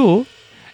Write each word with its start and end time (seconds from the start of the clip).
Bonjour, 0.00 0.24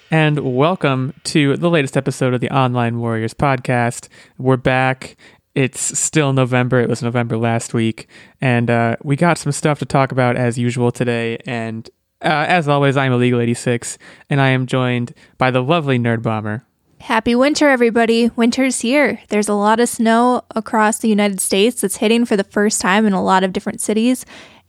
and 0.09 0.39
welcome 0.55 1.12
to 1.25 1.57
the 1.57 1.69
latest 1.69 1.97
episode 1.97 2.33
of 2.33 2.41
the 2.41 2.48
Online 2.51 3.01
Warriors 3.01 3.34
podcast. 3.34 4.07
We're 4.39 4.57
back. 4.57 5.17
It's 5.57 5.98
still 5.98 6.33
November. 6.33 6.79
It 6.80 6.89
was 6.89 7.03
November 7.03 7.37
last 7.37 7.75
week, 7.75 8.09
and 8.41 8.70
uh, 8.70 8.98
we 9.03 9.17
got 9.17 9.37
some 9.37 9.51
stuff 9.51 9.81
to 9.81 9.84
talk 9.84 10.12
about 10.12 10.37
as 10.37 10.59
usual 10.59 10.93
today. 10.93 11.39
And 11.45 11.91
uh, 12.23 12.47
as 12.47 12.69
always, 12.69 12.97
I'm 12.97 13.11
Illegal 13.11 13.41
86, 13.41 13.98
and 14.31 14.41
I 14.41 14.51
am 14.51 14.65
joined 14.65 15.12
by 15.39 15.51
the 15.51 15.61
lovely 15.61 15.98
Nerd 15.98 16.23
Bomber. 16.23 16.65
Happy 17.01 17.34
winter, 17.34 17.69
everybody. 17.69 18.29
Winter's 18.37 18.81
here. 18.83 19.20
There's 19.29 19.48
a 19.48 19.55
lot 19.55 19.81
of 19.81 19.89
snow 19.89 20.45
across 20.55 20.98
the 20.98 21.09
United 21.09 21.41
States 21.41 21.81
that's 21.81 21.97
hitting 21.97 22.27
for 22.27 22.37
the 22.37 22.45
first 22.45 22.81
time 22.81 23.05
in 23.06 23.12
a 23.12 23.23
lot 23.23 23.43
of 23.43 23.53
different 23.53 23.81
cities. 23.81 24.25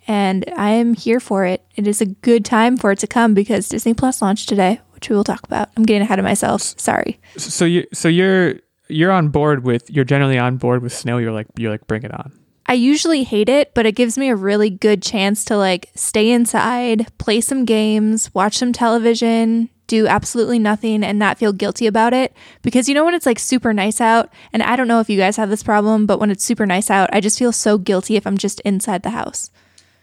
And 0.07 0.45
I 0.55 0.71
am 0.71 0.93
here 0.93 1.19
for 1.19 1.45
it. 1.45 1.65
It 1.75 1.85
is 1.85 2.01
a 2.01 2.05
good 2.05 2.45
time 2.45 2.77
for 2.77 2.91
it 2.91 2.99
to 2.99 3.07
come 3.07 3.33
because 3.33 3.67
Disney 3.67 3.93
Plus 3.93 4.21
launched 4.21 4.47
today, 4.47 4.79
which 4.91 5.09
we 5.09 5.15
will 5.15 5.25
talk 5.25 5.43
about. 5.43 5.69
I'm 5.75 5.83
getting 5.83 6.01
ahead 6.01 6.17
of 6.17 6.23
myself. 6.25 6.61
Sorry. 6.61 7.19
So 7.35 7.65
you, 7.65 7.85
so 7.93 8.07
you're 8.07 8.55
you're 8.87 9.11
on 9.11 9.27
board 9.29 9.65
with 9.65 9.89
you're 9.89 10.05
generally 10.05 10.37
on 10.37 10.57
board 10.57 10.81
with 10.81 10.93
snow. 10.93 11.17
You're 11.17 11.33
like 11.33 11.47
you're 11.57 11.71
like 11.71 11.85
bring 11.87 12.03
it 12.03 12.13
on. 12.13 12.31
I 12.69 12.73
usually 12.73 13.23
hate 13.23 13.47
it, 13.47 13.73
but 13.73 13.85
it 13.85 13.95
gives 13.95 14.17
me 14.17 14.29
a 14.29 14.35
really 14.35 14.69
good 14.69 15.01
chance 15.01 15.45
to 15.45 15.57
like 15.57 15.89
stay 15.95 16.31
inside, 16.31 17.07
play 17.17 17.39
some 17.39 17.63
games, 17.63 18.33
watch 18.33 18.57
some 18.57 18.73
television, 18.73 19.69
do 19.87 20.05
absolutely 20.05 20.59
nothing 20.59 21.01
and 21.03 21.17
not 21.17 21.37
feel 21.37 21.53
guilty 21.53 21.87
about 21.87 22.13
it. 22.13 22.33
Because 22.61 22.89
you 22.89 22.95
know 22.95 23.05
when 23.05 23.13
it's 23.13 23.25
like 23.25 23.39
super 23.39 23.73
nice 23.73 24.01
out, 24.01 24.29
and 24.51 24.61
I 24.61 24.75
don't 24.75 24.89
know 24.89 24.99
if 24.99 25.09
you 25.09 25.17
guys 25.17 25.37
have 25.37 25.49
this 25.49 25.63
problem, 25.63 26.05
but 26.05 26.19
when 26.19 26.29
it's 26.29 26.43
super 26.43 26.65
nice 26.65 26.89
out, 26.89 27.09
I 27.13 27.21
just 27.21 27.39
feel 27.39 27.53
so 27.53 27.77
guilty 27.77 28.17
if 28.17 28.27
I'm 28.27 28.37
just 28.37 28.59
inside 28.61 29.03
the 29.03 29.11
house. 29.11 29.49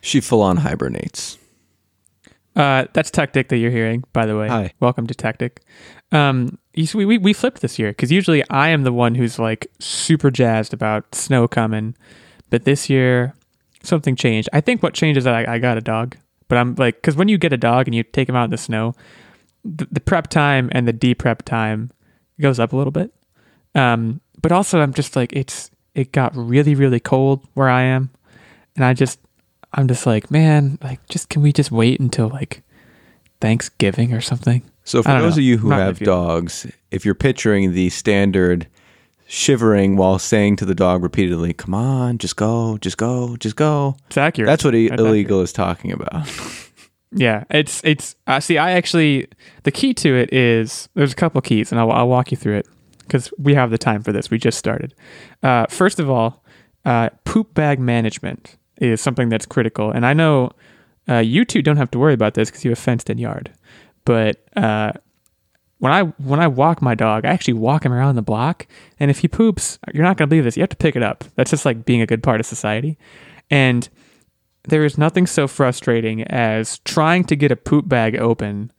She 0.04 0.20
full 0.20 0.42
on 0.42 0.58
hibernates. 0.58 1.38
Uh, 2.54 2.84
that's 2.92 3.10
Tactic 3.10 3.48
that 3.48 3.56
you're 3.56 3.70
hearing, 3.70 4.04
by 4.12 4.26
the 4.26 4.36
way. 4.36 4.48
Hi. 4.48 4.74
Welcome 4.78 5.06
to 5.06 5.14
Tactic. 5.14 5.62
Um, 6.12 6.58
we, 6.76 7.06
we, 7.06 7.16
we 7.16 7.32
flipped 7.32 7.62
this 7.62 7.78
year 7.78 7.88
because 7.88 8.12
usually 8.12 8.46
I 8.50 8.68
am 8.68 8.82
the 8.82 8.92
one 8.92 9.14
who's 9.14 9.38
like 9.38 9.66
super 9.78 10.30
jazzed 10.30 10.74
about 10.74 11.14
snow 11.14 11.48
coming. 11.48 11.96
But 12.50 12.66
this 12.66 12.90
year, 12.90 13.32
something 13.82 14.14
changed. 14.14 14.50
I 14.52 14.60
think 14.60 14.82
what 14.82 14.92
changed 14.92 15.16
is 15.16 15.24
that 15.24 15.34
I, 15.34 15.54
I 15.54 15.58
got 15.58 15.78
a 15.78 15.80
dog. 15.80 16.18
But 16.48 16.58
I'm 16.58 16.74
like, 16.74 16.96
because 16.96 17.16
when 17.16 17.28
you 17.28 17.38
get 17.38 17.54
a 17.54 17.56
dog 17.56 17.88
and 17.88 17.94
you 17.94 18.02
take 18.02 18.28
him 18.28 18.36
out 18.36 18.44
in 18.44 18.50
the 18.50 18.58
snow, 18.58 18.94
the, 19.64 19.88
the 19.90 20.00
prep 20.00 20.28
time 20.28 20.68
and 20.72 20.86
the 20.86 20.92
de-prep 20.92 21.44
time 21.44 21.90
goes 22.38 22.60
up 22.60 22.74
a 22.74 22.76
little 22.76 22.92
bit. 22.92 23.10
Um, 23.74 24.20
but 24.42 24.52
also 24.52 24.82
I'm 24.82 24.92
just 24.92 25.16
like 25.16 25.32
it's 25.32 25.70
it 25.94 26.12
got 26.12 26.36
really 26.36 26.74
really 26.74 27.00
cold 27.00 27.48
where 27.54 27.70
I 27.70 27.84
am, 27.84 28.10
and 28.76 28.84
I 28.84 28.92
just 28.92 29.18
I'm 29.74 29.88
just 29.88 30.06
like 30.06 30.30
man 30.30 30.78
like 30.82 31.06
just 31.08 31.28
can 31.28 31.42
we 31.42 31.52
just 31.52 31.70
wait 31.70 32.00
until 32.00 32.28
like 32.28 32.62
Thanksgiving 33.40 34.12
or 34.12 34.20
something? 34.20 34.62
So 34.84 35.02
for 35.02 35.12
those 35.12 35.36
know. 35.36 35.40
of 35.40 35.44
you 35.44 35.58
who 35.58 35.70
Not 35.70 35.78
have 35.80 36.02
it. 36.02 36.04
dogs, 36.04 36.66
if 36.90 37.04
you're 37.04 37.14
picturing 37.14 37.72
the 37.72 37.90
standard 37.90 38.68
shivering 39.26 39.96
while 39.96 40.18
saying 40.18 40.56
to 40.56 40.64
the 40.66 40.74
dog 40.74 41.02
repeatedly, 41.02 41.52
"Come 41.54 41.74
on, 41.74 42.18
just 42.18 42.36
go, 42.36 42.76
just 42.78 42.98
go, 42.98 43.36
just 43.36 43.56
go," 43.56 43.96
It's 44.08 44.18
accurate. 44.18 44.46
that's 44.46 44.64
what 44.64 44.72
That's 44.74 45.00
illegal 45.00 45.40
is 45.40 45.52
talking 45.52 45.92
about. 45.92 46.28
Yeah, 47.16 47.44
it's 47.48 47.80
it's. 47.84 48.16
Uh, 48.26 48.40
see, 48.40 48.58
I 48.58 48.72
actually 48.72 49.28
the 49.62 49.70
key 49.70 49.94
to 49.94 50.16
it 50.16 50.32
is 50.32 50.88
there's 50.94 51.12
a 51.12 51.16
couple 51.16 51.40
keys, 51.42 51.70
and 51.70 51.80
I'll, 51.80 51.92
I'll 51.92 52.08
walk 52.08 52.32
you 52.32 52.36
through 52.36 52.56
it 52.56 52.66
because 52.98 53.32
we 53.38 53.54
have 53.54 53.70
the 53.70 53.78
time 53.78 54.02
for 54.02 54.10
this. 54.10 54.32
We 54.32 54.38
just 54.38 54.58
started. 54.58 54.94
Uh, 55.40 55.66
first 55.66 56.00
of 56.00 56.10
all, 56.10 56.44
uh, 56.84 57.10
poop 57.24 57.54
bag 57.54 57.78
management 57.78 58.56
is 58.78 59.00
something 59.00 59.28
that's 59.28 59.46
critical, 59.46 59.90
and 59.90 60.04
I 60.04 60.12
know 60.12 60.50
uh, 61.08 61.18
you 61.18 61.44
two 61.44 61.62
don't 61.62 61.76
have 61.76 61.90
to 61.92 61.98
worry 61.98 62.14
about 62.14 62.34
this 62.34 62.50
because 62.50 62.64
you 62.64 62.70
have 62.70 62.78
fenced-in 62.78 63.18
yard. 63.18 63.52
But 64.04 64.44
uh, 64.56 64.92
when 65.78 65.92
I 65.92 66.02
when 66.02 66.40
I 66.40 66.46
walk 66.46 66.82
my 66.82 66.94
dog, 66.94 67.24
I 67.24 67.30
actually 67.30 67.54
walk 67.54 67.84
him 67.84 67.92
around 67.92 68.16
the 68.16 68.22
block, 68.22 68.66
and 68.98 69.10
if 69.10 69.18
he 69.18 69.28
poops, 69.28 69.78
you're 69.92 70.04
not 70.04 70.16
gonna 70.16 70.28
believe 70.28 70.44
this. 70.44 70.56
You 70.56 70.62
have 70.62 70.70
to 70.70 70.76
pick 70.76 70.96
it 70.96 71.02
up. 71.02 71.24
That's 71.36 71.50
just 71.50 71.64
like 71.64 71.84
being 71.84 72.00
a 72.00 72.06
good 72.06 72.22
part 72.22 72.40
of 72.40 72.46
society, 72.46 72.98
and 73.50 73.88
there 74.66 74.84
is 74.84 74.96
nothing 74.96 75.26
so 75.26 75.46
frustrating 75.46 76.22
as 76.24 76.78
trying 76.80 77.24
to 77.24 77.36
get 77.36 77.52
a 77.52 77.56
poop 77.56 77.88
bag 77.88 78.16
open 78.16 78.72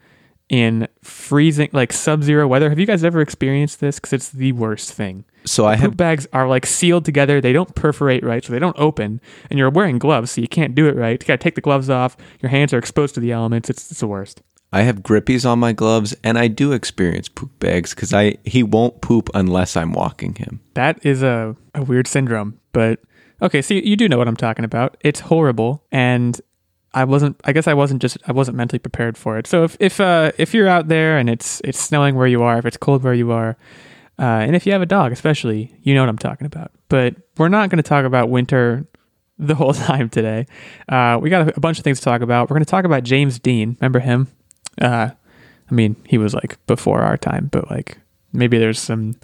in 0.49 0.87
freezing, 1.01 1.69
like 1.73 1.91
sub-zero 1.91 2.47
weather. 2.47 2.69
Have 2.69 2.79
you 2.79 2.85
guys 2.85 3.03
ever 3.03 3.21
experienced 3.21 3.79
this? 3.79 3.95
Because 3.97 4.13
it's 4.13 4.29
the 4.29 4.51
worst 4.51 4.93
thing. 4.93 5.25
So 5.45 5.65
I 5.65 5.75
Poop 5.75 5.81
have 5.81 5.97
bags 5.97 6.27
are 6.33 6.47
like 6.47 6.65
sealed 6.65 7.05
together. 7.05 7.41
They 7.41 7.53
don't 7.53 7.73
perforate 7.75 8.23
right, 8.23 8.43
so 8.43 8.51
they 8.51 8.59
don't 8.59 8.77
open. 8.79 9.21
And 9.49 9.59
you're 9.59 9.69
wearing 9.69 9.99
gloves, 9.99 10.31
so 10.31 10.41
you 10.41 10.47
can't 10.47 10.75
do 10.75 10.87
it 10.87 10.95
right. 10.95 11.21
You 11.21 11.27
gotta 11.27 11.37
take 11.37 11.55
the 11.55 11.61
gloves 11.61 11.89
off. 11.89 12.17
Your 12.41 12.49
hands 12.49 12.73
are 12.73 12.77
exposed 12.77 13.15
to 13.15 13.19
the 13.19 13.31
elements. 13.31 13.69
It's, 13.69 13.91
it's 13.91 13.99
the 13.99 14.07
worst. 14.07 14.41
I 14.73 14.81
have 14.81 15.01
grippies 15.03 15.49
on 15.49 15.59
my 15.59 15.71
gloves, 15.71 16.15
and 16.23 16.37
I 16.37 16.47
do 16.47 16.73
experience 16.73 17.29
poop 17.29 17.57
bags 17.59 17.93
because 17.93 18.13
I 18.13 18.37
he 18.43 18.61
won't 18.61 19.01
poop 19.01 19.29
unless 19.33 19.77
I'm 19.77 19.93
walking 19.93 20.35
him. 20.35 20.59
That 20.73 21.05
is 21.05 21.23
a, 21.23 21.55
a 21.73 21.83
weird 21.83 22.07
syndrome, 22.07 22.59
but 22.73 22.99
okay, 23.41 23.61
so 23.61 23.73
you, 23.73 23.81
you 23.81 23.95
do 23.95 24.09
know 24.09 24.17
what 24.17 24.27
I'm 24.27 24.35
talking 24.35 24.65
about. 24.65 24.97
It's 25.01 25.21
horrible, 25.21 25.85
and 25.91 26.41
I 26.95 27.03
wasn't. 27.03 27.39
I 27.43 27.51
guess 27.51 27.67
I 27.67 27.73
wasn't 27.73 28.01
just. 28.01 28.17
I 28.25 28.31
wasn't 28.31 28.55
mentally 28.55 28.79
prepared 28.79 29.17
for 29.17 29.37
it. 29.37 29.45
So 29.47 29.65
if 29.65 29.75
if 29.81 29.99
uh, 29.99 30.31
if 30.37 30.53
you're 30.53 30.69
out 30.69 30.87
there 30.87 31.17
and 31.17 31.29
it's 31.29 31.61
it's 31.65 31.79
snowing 31.79 32.15
where 32.15 32.25
you 32.25 32.41
are, 32.41 32.57
if 32.57 32.65
it's 32.65 32.77
cold 32.77 33.03
where 33.03 33.13
you 33.13 33.31
are, 33.33 33.57
uh, 34.17 34.23
and 34.23 34.55
if 34.55 34.65
you 34.65 34.71
have 34.71 34.81
a 34.81 34.85
dog, 34.85 35.11
especially, 35.11 35.75
you 35.83 35.93
know 35.93 36.01
what 36.01 36.09
I'm 36.09 36.17
talking 36.17 36.47
about. 36.47 36.71
But 36.87 37.15
we're 37.37 37.49
not 37.49 37.69
going 37.69 37.77
to 37.77 37.87
talk 37.87 38.05
about 38.05 38.29
winter 38.29 38.87
the 39.37 39.55
whole 39.55 39.73
time 39.89 40.09
today. 40.09 40.47
Uh, 40.87 41.19
we 41.21 41.29
got 41.29 41.49
a, 41.49 41.57
a 41.57 41.59
bunch 41.59 41.77
of 41.77 41.83
things 41.83 41.99
to 41.99 42.05
talk 42.05 42.21
about. 42.21 42.49
We're 42.49 42.55
going 42.55 42.65
to 42.65 42.71
talk 42.71 42.85
about 42.85 43.03
James 43.03 43.39
Dean. 43.39 43.75
Remember 43.81 43.99
him? 43.99 44.29
Uh, 44.81 45.09
I 45.69 45.73
mean, 45.73 45.97
he 46.05 46.17
was 46.17 46.33
like 46.33 46.65
before 46.65 47.01
our 47.01 47.17
time, 47.17 47.49
but 47.51 47.69
like 47.69 47.97
maybe 48.31 48.57
there's 48.57 48.79
some 48.79 49.15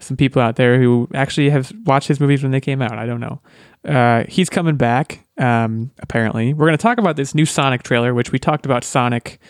some 0.00 0.16
people 0.16 0.42
out 0.42 0.56
there 0.56 0.78
who 0.78 1.08
actually 1.14 1.50
have 1.50 1.72
watched 1.84 2.08
his 2.08 2.20
movies 2.20 2.42
when 2.42 2.52
they 2.52 2.60
came 2.60 2.82
out. 2.82 2.98
I 2.98 3.06
don't 3.06 3.20
know. 3.20 3.40
Uh, 3.84 4.24
he's 4.28 4.50
coming 4.50 4.76
back. 4.76 5.26
Um, 5.38 5.90
apparently, 6.00 6.52
we're 6.52 6.66
going 6.66 6.76
to 6.76 6.82
talk 6.82 6.98
about 6.98 7.16
this 7.16 7.34
new 7.34 7.46
Sonic 7.46 7.82
trailer, 7.82 8.12
which 8.12 8.32
we 8.32 8.38
talked 8.38 8.66
about 8.66 8.84
Sonic 8.84 9.40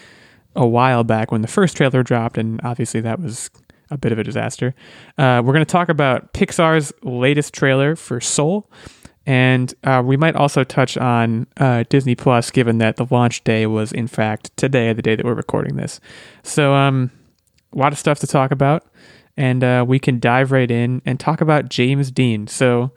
a 0.54 0.66
while 0.66 1.04
back 1.04 1.30
when 1.32 1.42
the 1.42 1.48
first 1.48 1.76
trailer 1.76 2.02
dropped, 2.02 2.38
and 2.38 2.60
obviously 2.64 3.00
that 3.00 3.20
was 3.20 3.50
a 3.90 3.98
bit 3.98 4.12
of 4.12 4.18
a 4.18 4.24
disaster. 4.24 4.74
Uh, 5.18 5.42
we're 5.44 5.52
going 5.52 5.64
to 5.64 5.70
talk 5.70 5.88
about 5.88 6.32
Pixar's 6.32 6.92
latest 7.02 7.52
trailer 7.54 7.96
for 7.96 8.20
Soul, 8.20 8.70
and 9.26 9.74
uh, 9.84 10.02
we 10.04 10.16
might 10.16 10.36
also 10.36 10.64
touch 10.64 10.96
on 10.96 11.46
uh, 11.56 11.84
Disney 11.88 12.14
Plus, 12.14 12.50
given 12.50 12.78
that 12.78 12.96
the 12.96 13.06
launch 13.10 13.44
day 13.44 13.66
was 13.66 13.92
in 13.92 14.06
fact 14.06 14.56
today, 14.56 14.92
the 14.92 15.02
day 15.02 15.14
that 15.14 15.24
we're 15.24 15.34
recording 15.34 15.76
this. 15.76 16.00
So, 16.42 16.74
um, 16.74 17.10
a 17.72 17.78
lot 17.78 17.92
of 17.92 17.98
stuff 17.98 18.18
to 18.20 18.26
talk 18.26 18.50
about, 18.50 18.86
and 19.36 19.62
uh, 19.62 19.84
we 19.86 19.98
can 19.98 20.18
dive 20.18 20.50
right 20.50 20.70
in 20.70 21.02
and 21.04 21.20
talk 21.20 21.40
about 21.40 21.68
James 21.68 22.10
Dean. 22.10 22.46
So, 22.46 22.92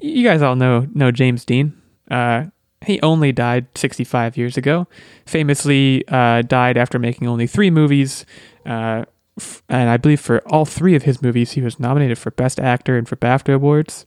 you 0.00 0.24
guys 0.24 0.42
all 0.42 0.56
know 0.56 0.86
know 0.94 1.10
James 1.10 1.44
Dean. 1.44 1.80
Uh, 2.10 2.46
he 2.84 3.00
only 3.00 3.32
died 3.32 3.66
65 3.74 4.36
years 4.36 4.56
ago. 4.56 4.86
Famously, 5.24 6.06
uh, 6.08 6.42
died 6.42 6.76
after 6.76 6.98
making 6.98 7.26
only 7.26 7.46
three 7.46 7.70
movies. 7.70 8.24
Uh, 8.64 9.04
f- 9.38 9.62
and 9.68 9.88
I 9.88 9.96
believe 9.96 10.20
for 10.20 10.40
all 10.46 10.64
three 10.64 10.94
of 10.94 11.02
his 11.04 11.22
movies, 11.22 11.52
he 11.52 11.62
was 11.62 11.80
nominated 11.80 12.18
for 12.18 12.30
Best 12.30 12.60
Actor 12.60 12.96
and 12.96 13.08
for 13.08 13.16
BAFTA 13.16 13.54
awards. 13.54 14.04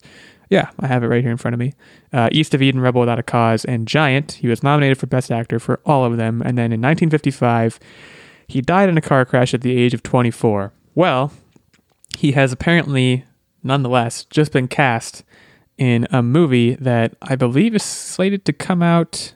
Yeah, 0.48 0.70
I 0.80 0.86
have 0.86 1.04
it 1.04 1.08
right 1.08 1.22
here 1.22 1.30
in 1.30 1.36
front 1.36 1.54
of 1.54 1.60
me. 1.60 1.74
Uh, 2.12 2.28
East 2.32 2.54
of 2.54 2.62
Eden, 2.62 2.80
Rebel 2.80 3.00
Without 3.00 3.18
a 3.18 3.22
Cause, 3.22 3.64
and 3.64 3.86
Giant. 3.86 4.32
He 4.32 4.48
was 4.48 4.62
nominated 4.62 4.98
for 4.98 5.06
Best 5.06 5.30
Actor 5.30 5.60
for 5.60 5.80
all 5.84 6.04
of 6.04 6.16
them. 6.16 6.40
And 6.42 6.56
then 6.56 6.72
in 6.72 6.80
1955, 6.80 7.78
he 8.48 8.60
died 8.60 8.88
in 8.88 8.98
a 8.98 9.02
car 9.02 9.24
crash 9.24 9.54
at 9.54 9.60
the 9.60 9.76
age 9.76 9.94
of 9.94 10.02
24. 10.02 10.72
Well, 10.94 11.32
he 12.18 12.32
has 12.32 12.50
apparently, 12.50 13.24
nonetheless, 13.62 14.24
just 14.24 14.52
been 14.52 14.66
cast 14.68 15.22
in 15.80 16.06
a 16.10 16.22
movie 16.22 16.74
that 16.74 17.16
I 17.22 17.34
believe 17.34 17.74
is 17.74 17.82
slated 17.82 18.44
to 18.44 18.52
come 18.52 18.82
out 18.82 19.32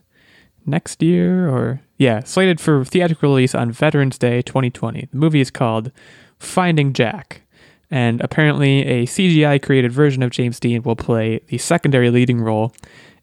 next 0.67 1.03
year 1.03 1.49
or 1.49 1.81
yeah, 1.97 2.23
slated 2.23 2.61
for 2.61 2.85
theatrical 2.85 3.31
release 3.31 3.55
on 3.55 3.73
Veterans 3.73 4.19
Day 4.19 4.43
2020. 4.43 5.09
The 5.11 5.17
movie 5.17 5.41
is 5.41 5.51
called 5.51 5.91
Finding 6.39 6.93
Jack. 6.93 7.41
And 7.91 8.21
apparently 8.21 8.83
a 8.83 9.07
CGI 9.07 9.63
created 9.63 9.91
version 9.93 10.23
of 10.23 10.31
James 10.31 10.61
Dean 10.61 10.83
will 10.83 10.97
play 10.97 11.41
the 11.47 11.59
secondary 11.59 12.11
leading 12.11 12.41
role 12.41 12.75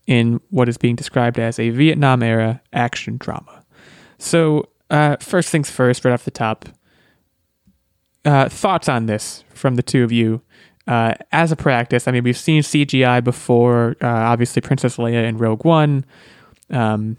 in 0.07 0.41
what 0.49 0.67
is 0.67 0.77
being 0.77 0.95
described 0.95 1.37
as 1.37 1.59
a 1.59 1.69
Vietnam 1.69 2.23
era 2.23 2.61
action 2.73 3.17
drama. 3.17 3.63
So, 4.17 4.69
uh, 4.89 5.17
first 5.17 5.49
things 5.49 5.69
first, 5.69 6.05
right 6.05 6.13
off 6.13 6.25
the 6.25 6.31
top, 6.31 6.69
uh, 8.25 8.49
thoughts 8.49 8.89
on 8.89 9.05
this 9.05 9.43
from 9.53 9.75
the 9.75 9.83
two 9.83 10.03
of 10.03 10.11
you 10.11 10.41
uh, 10.87 11.13
as 11.31 11.51
a 11.51 11.55
practice. 11.55 12.07
I 12.07 12.11
mean, 12.11 12.23
we've 12.23 12.37
seen 12.37 12.61
CGI 12.61 13.23
before, 13.23 13.95
uh, 14.01 14.07
obviously 14.07 14.61
Princess 14.61 14.97
Leia 14.97 15.27
in 15.27 15.37
Rogue 15.37 15.65
One. 15.65 16.05
Um, 16.69 17.17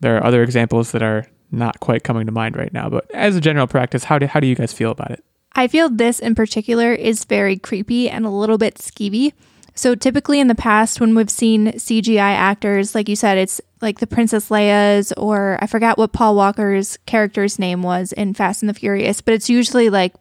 there 0.00 0.16
are 0.16 0.24
other 0.24 0.42
examples 0.42 0.92
that 0.92 1.02
are 1.02 1.26
not 1.50 1.80
quite 1.80 2.04
coming 2.04 2.26
to 2.26 2.32
mind 2.32 2.56
right 2.56 2.72
now, 2.72 2.88
but 2.88 3.10
as 3.12 3.36
a 3.36 3.40
general 3.40 3.66
practice, 3.66 4.04
how 4.04 4.18
do 4.18 4.26
how 4.26 4.40
do 4.40 4.46
you 4.46 4.54
guys 4.54 4.72
feel 4.72 4.90
about 4.90 5.10
it? 5.10 5.24
I 5.54 5.66
feel 5.68 5.88
this 5.88 6.20
in 6.20 6.34
particular 6.34 6.92
is 6.92 7.24
very 7.24 7.56
creepy 7.56 8.08
and 8.08 8.24
a 8.24 8.30
little 8.30 8.58
bit 8.58 8.76
skeevy. 8.76 9.32
So 9.74 9.94
typically 9.94 10.40
in 10.40 10.48
the 10.48 10.54
past, 10.54 11.00
when 11.00 11.14
we've 11.14 11.30
seen 11.30 11.68
CGI 11.72 12.18
actors, 12.18 12.94
like 12.94 13.08
you 13.08 13.16
said, 13.16 13.38
it's 13.38 13.60
like 13.80 13.98
the 13.98 14.06
Princess 14.06 14.48
Leia's, 14.48 15.12
or 15.16 15.58
I 15.60 15.66
forgot 15.66 15.96
what 15.96 16.12
Paul 16.12 16.36
Walker's 16.36 16.98
character's 17.06 17.58
name 17.58 17.82
was 17.82 18.12
in 18.12 18.34
Fast 18.34 18.62
and 18.62 18.68
the 18.68 18.74
Furious, 18.74 19.20
but 19.20 19.34
it's 19.34 19.48
usually 19.48 19.88
like 19.90 20.12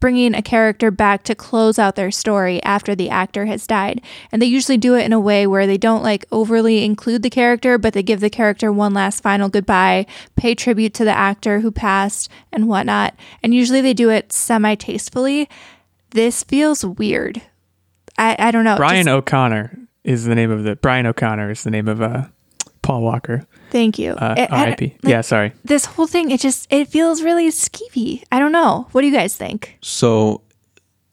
bringing 0.00 0.34
a 0.34 0.42
character 0.42 0.90
back 0.90 1.22
to 1.24 1.34
close 1.34 1.78
out 1.78 1.94
their 1.94 2.10
story 2.10 2.62
after 2.62 2.94
the 2.94 3.10
actor 3.10 3.46
has 3.46 3.66
died. 3.66 4.00
And 4.32 4.40
they 4.40 4.46
usually 4.46 4.78
do 4.78 4.94
it 4.94 5.04
in 5.04 5.12
a 5.12 5.20
way 5.20 5.46
where 5.46 5.66
they 5.66 5.78
don't 5.78 6.02
like 6.02 6.24
overly 6.32 6.84
include 6.84 7.22
the 7.22 7.30
character, 7.30 7.78
but 7.78 7.92
they 7.92 8.02
give 8.02 8.20
the 8.20 8.30
character 8.30 8.72
one 8.72 8.94
last 8.94 9.22
final 9.22 9.48
goodbye, 9.48 10.06
pay 10.36 10.54
tribute 10.54 10.94
to 10.94 11.04
the 11.04 11.16
actor 11.16 11.60
who 11.60 11.70
passed, 11.70 12.28
and 12.50 12.66
whatnot. 12.66 13.14
And 13.42 13.54
usually 13.54 13.80
they 13.80 13.94
do 13.94 14.10
it 14.10 14.32
semi 14.32 14.74
tastefully. 14.74 15.48
This 16.10 16.42
feels 16.42 16.84
weird. 16.84 17.42
I, 18.18 18.36
I 18.38 18.50
don't 18.50 18.64
know. 18.64 18.76
Brian 18.76 19.06
Just- 19.06 19.14
O'Connor 19.14 19.78
is 20.02 20.24
the 20.24 20.34
name 20.34 20.50
of 20.50 20.64
the 20.64 20.76
Brian 20.76 21.06
O'Connor 21.06 21.50
is 21.50 21.62
the 21.62 21.70
name 21.70 21.86
of 21.88 22.00
uh, 22.00 22.24
Paul 22.90 23.02
Walker. 23.02 23.46
thank 23.70 23.98
you. 23.98 24.12
Uh, 24.12 24.34
It- 24.36 24.50
R.I.P. 24.50 24.84
like, 25.02 25.10
yeah, 25.10 25.20
sorry. 25.20 25.52
This 25.64 25.84
whole 25.84 26.06
thing, 26.08 26.30
it 26.30 26.40
just 26.40 26.66
it 26.72 26.88
feels 26.88 27.22
really 27.22 27.48
skeevy. 27.50 28.22
I 28.32 28.38
don't 28.40 28.52
know. 28.52 28.88
What 28.92 29.02
do 29.02 29.06
you 29.06 29.12
guys 29.14 29.36
think? 29.36 29.78
So 29.80 30.42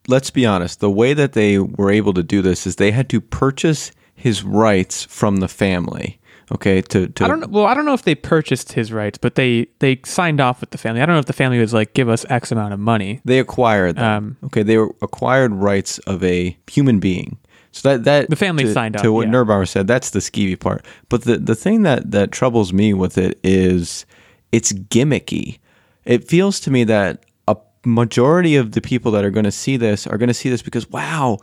let's 0.07 0.31
be 0.31 0.45
honest. 0.45 0.79
The 0.79 0.89
way 0.89 1.13
that 1.13 1.33
they 1.33 1.59
were 1.59 1.91
able 1.91 2.13
to 2.13 2.24
do 2.24 2.41
this 2.41 2.65
is 2.65 2.75
they 2.77 2.91
had 2.91 3.09
to 3.09 3.21
purchase 3.21 3.91
his 4.15 4.44
rights 4.44 5.03
from 5.06 5.38
the 5.38 5.47
family. 5.47 6.19
Okay, 6.50 6.81
to, 6.81 7.07
to 7.07 7.24
I 7.25 7.27
don't. 7.27 7.51
Well, 7.51 7.65
I 7.65 7.74
don't 7.74 7.85
know 7.85 7.94
if 7.94 8.03
they 8.03 8.15
purchased 8.15 8.71
his 8.71 8.91
rights, 8.94 9.18
but 9.18 9.35
they 9.35 9.68
they 9.79 10.00
signed 10.06 10.39
off 10.39 10.62
with 10.62 10.69
the 10.71 10.77
family. 10.77 11.01
I 11.01 11.06
don't 11.06 11.15
know 11.15 11.19
if 11.19 11.25
the 11.25 11.33
family 11.33 11.59
was 11.59 11.74
like, 11.74 11.94
give 11.94 12.07
us 12.07 12.25
X 12.29 12.51
amount 12.53 12.74
of 12.74 12.79
money. 12.79 13.19
they 13.25 13.39
acquired 13.39 13.97
them. 13.97 14.06
Um, 14.06 14.38
okay, 14.45 14.63
they 14.63 14.77
were 14.77 14.95
acquired 15.01 15.53
rights 15.53 16.00
of 16.00 16.24
a 16.24 16.57
human 16.68 17.00
being. 17.00 17.38
So 17.81 17.89
that 17.89 18.03
that 18.03 18.29
The 18.29 18.35
family 18.35 18.65
to, 18.65 18.74
signed 18.74 18.97
to 18.97 19.12
what 19.12 19.27
yeah. 19.27 19.63
Said. 19.63 19.88
That's 19.88 20.12
the 20.12 20.19
skeevy 20.19 20.59
part. 20.59 20.85
But 21.09 21.24
the 21.24 21.38
the 21.38 21.56
thing 21.56 21.83
that 21.83 22.12
that 22.12 22.31
troubles 22.31 22.74
me 22.74 22.94
with 22.94 23.18
it 23.18 23.39
is 23.44 24.06
it's 24.51 24.74
gimmicky. 24.74 25.59
It 26.06 26.27
feels 26.27 26.59
to 26.62 26.71
me 26.71 26.83
that 26.85 27.25
a 27.47 27.57
majority 27.85 28.56
of 28.56 28.71
the 28.71 28.81
people 28.81 29.12
that 29.12 29.25
are 29.25 29.31
going 29.31 29.45
to 29.45 29.51
see 29.51 29.77
this 29.77 30.07
are 30.07 30.18
going 30.18 30.29
to 30.29 30.33
see 30.33 30.50
this 30.50 30.62
because 30.62 30.89
wow, 30.89 31.38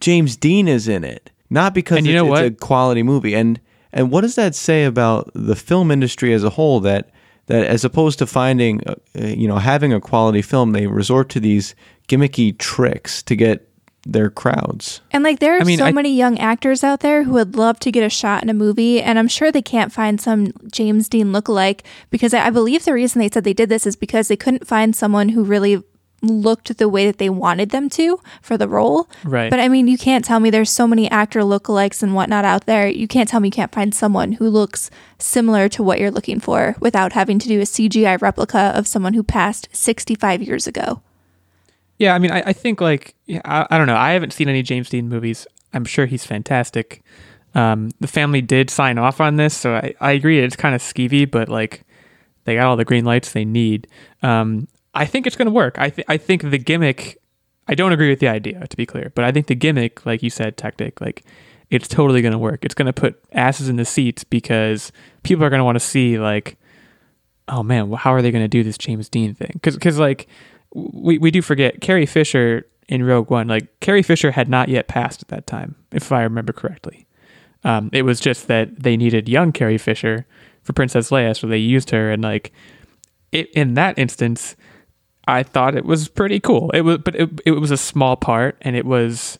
James 0.00 0.36
Dean 0.36 0.68
is 0.68 0.88
in 0.88 1.04
it, 1.04 1.30
not 1.50 1.74
because 1.74 1.98
And 1.98 2.06
you 2.06 2.12
it's, 2.14 2.22
know 2.22 2.34
it's 2.34 2.54
a 2.54 2.66
quality 2.66 3.02
movie. 3.02 3.34
And 3.34 3.60
and 3.92 4.10
what 4.10 4.20
does 4.20 4.34
that 4.34 4.54
say 4.54 4.84
about 4.84 5.30
the 5.34 5.56
film 5.56 5.90
industry 5.90 6.32
as 6.32 6.44
a 6.44 6.50
whole? 6.50 6.80
That 6.80 7.10
that 7.46 7.64
as 7.66 7.84
opposed 7.84 8.18
to 8.18 8.26
finding, 8.26 8.82
uh, 8.86 8.94
you 9.14 9.48
know, 9.48 9.58
having 9.58 9.92
a 9.92 10.00
quality 10.00 10.42
film, 10.42 10.72
they 10.72 10.86
resort 10.86 11.28
to 11.30 11.40
these 11.40 11.74
gimmicky 12.08 12.56
tricks 12.56 13.22
to 13.22 13.34
get 13.34 13.68
their 14.12 14.30
crowds. 14.30 15.00
And 15.12 15.22
like 15.22 15.38
there 15.38 15.56
are 15.56 15.60
I 15.60 15.64
mean, 15.64 15.78
so 15.78 15.84
I- 15.84 15.92
many 15.92 16.14
young 16.16 16.38
actors 16.38 16.82
out 16.82 17.00
there 17.00 17.24
who 17.24 17.32
would 17.32 17.54
love 17.56 17.78
to 17.80 17.92
get 17.92 18.02
a 18.02 18.08
shot 18.08 18.42
in 18.42 18.48
a 18.48 18.54
movie, 18.54 19.00
and 19.02 19.18
I'm 19.18 19.28
sure 19.28 19.52
they 19.52 19.62
can't 19.62 19.92
find 19.92 20.20
some 20.20 20.52
James 20.72 21.08
Dean 21.08 21.28
lookalike 21.28 21.80
because 22.10 22.32
I, 22.34 22.46
I 22.46 22.50
believe 22.50 22.84
the 22.84 22.94
reason 22.94 23.20
they 23.20 23.28
said 23.28 23.44
they 23.44 23.52
did 23.52 23.68
this 23.68 23.86
is 23.86 23.96
because 23.96 24.28
they 24.28 24.36
couldn't 24.36 24.66
find 24.66 24.96
someone 24.96 25.30
who 25.30 25.44
really 25.44 25.82
looked 26.20 26.76
the 26.78 26.88
way 26.88 27.06
that 27.06 27.18
they 27.18 27.30
wanted 27.30 27.70
them 27.70 27.88
to 27.88 28.20
for 28.42 28.56
the 28.56 28.66
role. 28.68 29.08
Right. 29.24 29.50
But 29.50 29.60
I 29.60 29.68
mean, 29.68 29.86
you 29.86 29.96
can't 29.96 30.24
tell 30.24 30.40
me 30.40 30.50
there's 30.50 30.70
so 30.70 30.86
many 30.86 31.08
actor 31.10 31.42
lookalikes 31.42 32.02
and 32.02 32.14
whatnot 32.14 32.44
out 32.44 32.66
there. 32.66 32.88
You 32.88 33.06
can't 33.06 33.28
tell 33.28 33.38
me 33.38 33.48
you 33.48 33.52
can't 33.52 33.72
find 33.72 33.94
someone 33.94 34.32
who 34.32 34.48
looks 34.48 34.90
similar 35.18 35.68
to 35.68 35.82
what 35.82 36.00
you're 36.00 36.10
looking 36.10 36.40
for 36.40 36.74
without 36.80 37.12
having 37.12 37.38
to 37.38 37.46
do 37.46 37.60
a 37.60 37.64
CGI 37.64 38.20
replica 38.20 38.72
of 38.74 38.88
someone 38.88 39.14
who 39.14 39.22
passed 39.22 39.68
65 39.72 40.42
years 40.42 40.66
ago. 40.66 41.02
Yeah, 41.98 42.14
I 42.14 42.18
mean, 42.18 42.30
I, 42.30 42.42
I 42.46 42.52
think 42.52 42.80
like 42.80 43.14
yeah, 43.26 43.40
I, 43.44 43.66
I 43.70 43.78
don't 43.78 43.86
know. 43.86 43.96
I 43.96 44.12
haven't 44.12 44.32
seen 44.32 44.48
any 44.48 44.62
James 44.62 44.88
Dean 44.88 45.08
movies. 45.08 45.46
I'm 45.72 45.84
sure 45.84 46.06
he's 46.06 46.24
fantastic. 46.24 47.02
Um, 47.54 47.90
the 48.00 48.06
family 48.08 48.40
did 48.40 48.70
sign 48.70 48.98
off 48.98 49.20
on 49.20 49.36
this, 49.36 49.56
so 49.56 49.74
I, 49.74 49.94
I 50.00 50.12
agree. 50.12 50.38
It's 50.38 50.56
kind 50.56 50.74
of 50.74 50.80
skeevy, 50.80 51.28
but 51.30 51.48
like 51.48 51.84
they 52.44 52.54
got 52.54 52.66
all 52.66 52.76
the 52.76 52.84
green 52.84 53.04
lights 53.04 53.32
they 53.32 53.44
need. 53.44 53.88
Um, 54.22 54.68
I 54.94 55.04
think 55.06 55.26
it's 55.26 55.36
going 55.36 55.46
to 55.46 55.52
work. 55.52 55.78
I 55.78 55.90
th- 55.90 56.06
I 56.08 56.16
think 56.16 56.48
the 56.50 56.58
gimmick. 56.58 57.20
I 57.70 57.74
don't 57.74 57.92
agree 57.92 58.08
with 58.08 58.20
the 58.20 58.28
idea, 58.28 58.66
to 58.66 58.76
be 58.78 58.86
clear, 58.86 59.12
but 59.14 59.24
I 59.24 59.32
think 59.32 59.46
the 59.46 59.54
gimmick, 59.54 60.06
like 60.06 60.22
you 60.22 60.30
said, 60.30 60.56
tactic, 60.56 61.02
like 61.02 61.22
it's 61.68 61.86
totally 61.86 62.22
going 62.22 62.32
to 62.32 62.38
work. 62.38 62.64
It's 62.64 62.74
going 62.74 62.86
to 62.86 62.94
put 62.94 63.22
asses 63.32 63.68
in 63.68 63.76
the 63.76 63.84
seats 63.84 64.24
because 64.24 64.90
people 65.22 65.44
are 65.44 65.50
going 65.50 65.60
to 65.60 65.64
want 65.64 65.76
to 65.76 65.80
see 65.80 66.18
like 66.18 66.56
oh 67.48 67.62
man, 67.62 67.90
how 67.92 68.12
are 68.12 68.22
they 68.22 68.30
going 68.30 68.44
to 68.44 68.48
do 68.48 68.62
this 68.62 68.78
James 68.78 69.08
Dean 69.08 69.34
thing? 69.34 69.50
Because 69.54 69.74
Because 69.74 69.98
like 69.98 70.28
we 70.74 71.18
we 71.18 71.30
do 71.30 71.42
forget 71.42 71.80
Carrie 71.80 72.06
Fisher 72.06 72.66
in 72.88 73.04
Rogue 73.04 73.30
One. 73.30 73.48
Like 73.48 73.80
Carrie 73.80 74.02
Fisher 74.02 74.30
had 74.30 74.48
not 74.48 74.68
yet 74.68 74.88
passed 74.88 75.22
at 75.22 75.28
that 75.28 75.46
time, 75.46 75.76
if 75.92 76.10
I 76.12 76.22
remember 76.22 76.52
correctly. 76.52 77.06
Um, 77.64 77.90
it 77.92 78.02
was 78.02 78.20
just 78.20 78.46
that 78.46 78.82
they 78.82 78.96
needed 78.96 79.28
young 79.28 79.52
Carrie 79.52 79.78
Fisher 79.78 80.26
for 80.62 80.72
Princess 80.72 81.10
Leia, 81.10 81.36
so 81.36 81.46
they 81.46 81.58
used 81.58 81.90
her. 81.90 82.10
And 82.10 82.22
like 82.22 82.52
it, 83.32 83.50
in 83.50 83.74
that 83.74 83.98
instance, 83.98 84.56
I 85.26 85.42
thought 85.42 85.76
it 85.76 85.84
was 85.84 86.08
pretty 86.08 86.40
cool. 86.40 86.70
It 86.70 86.82
was, 86.82 86.98
but 86.98 87.14
it, 87.16 87.30
it 87.44 87.50
was 87.52 87.70
a 87.70 87.76
small 87.76 88.16
part, 88.16 88.56
and 88.62 88.76
it 88.76 88.86
was 88.86 89.38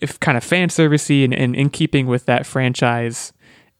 if 0.00 0.20
kind 0.20 0.38
of 0.38 0.44
fan 0.44 0.68
servicey 0.68 1.24
and, 1.24 1.34
and 1.34 1.56
in 1.56 1.70
keeping 1.70 2.06
with 2.06 2.26
that 2.26 2.46
franchise. 2.46 3.32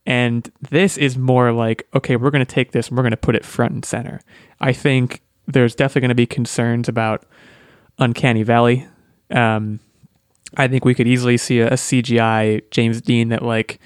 And 0.05 0.51
this 0.61 0.99
is 0.99 1.17
more 1.17 1.53
like, 1.53 1.87
okay, 1.95 2.17
we're 2.17 2.33
going 2.33 2.45
to 2.45 2.55
take 2.55 2.73
this 2.73 2.89
and 2.89 2.97
we're 2.97 3.05
going 3.05 3.13
to 3.13 3.17
put 3.17 3.37
it 3.37 3.45
front 3.45 3.73
and 3.73 3.85
center. 3.85 4.21
I 4.61 4.73
think 4.73 5.23
there's 5.47 5.75
definitely 5.75 6.03
going 6.03 6.09
to 6.11 6.15
be 6.15 6.27
concerns 6.27 6.89
about 6.89 7.25
Uncanny 7.99 8.43
Valley. 8.43 8.87
Um, 9.31 9.81
I 10.57 10.69
think 10.69 10.85
we 10.85 10.95
could 10.95 11.07
easily 11.07 11.37
see 11.37 11.61
a, 11.61 11.69
a 11.69 11.75
CGI 11.75 12.71
James 12.71 13.01
Dean 13.01 13.31
that 13.31 13.43
like 13.43 13.81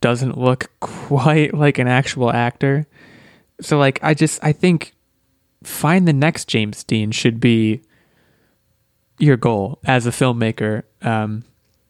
doesn't 0.00 0.38
look 0.38 0.70
quite 0.80 1.54
like 1.54 1.78
an 1.78 1.88
actual 1.88 2.32
actor. 2.32 2.86
So 3.60 3.78
like, 3.78 3.98
I 4.02 4.14
just 4.14 4.42
I 4.42 4.52
think 4.52 4.94
find 5.62 6.06
the 6.06 6.12
next 6.12 6.48
James 6.48 6.84
Dean 6.84 7.10
should 7.10 7.40
be 7.40 7.82
your 9.18 9.36
goal 9.36 9.78
as 9.84 10.06
a 10.06 10.10
filmmaker, 10.10 10.82
um, 11.02 11.44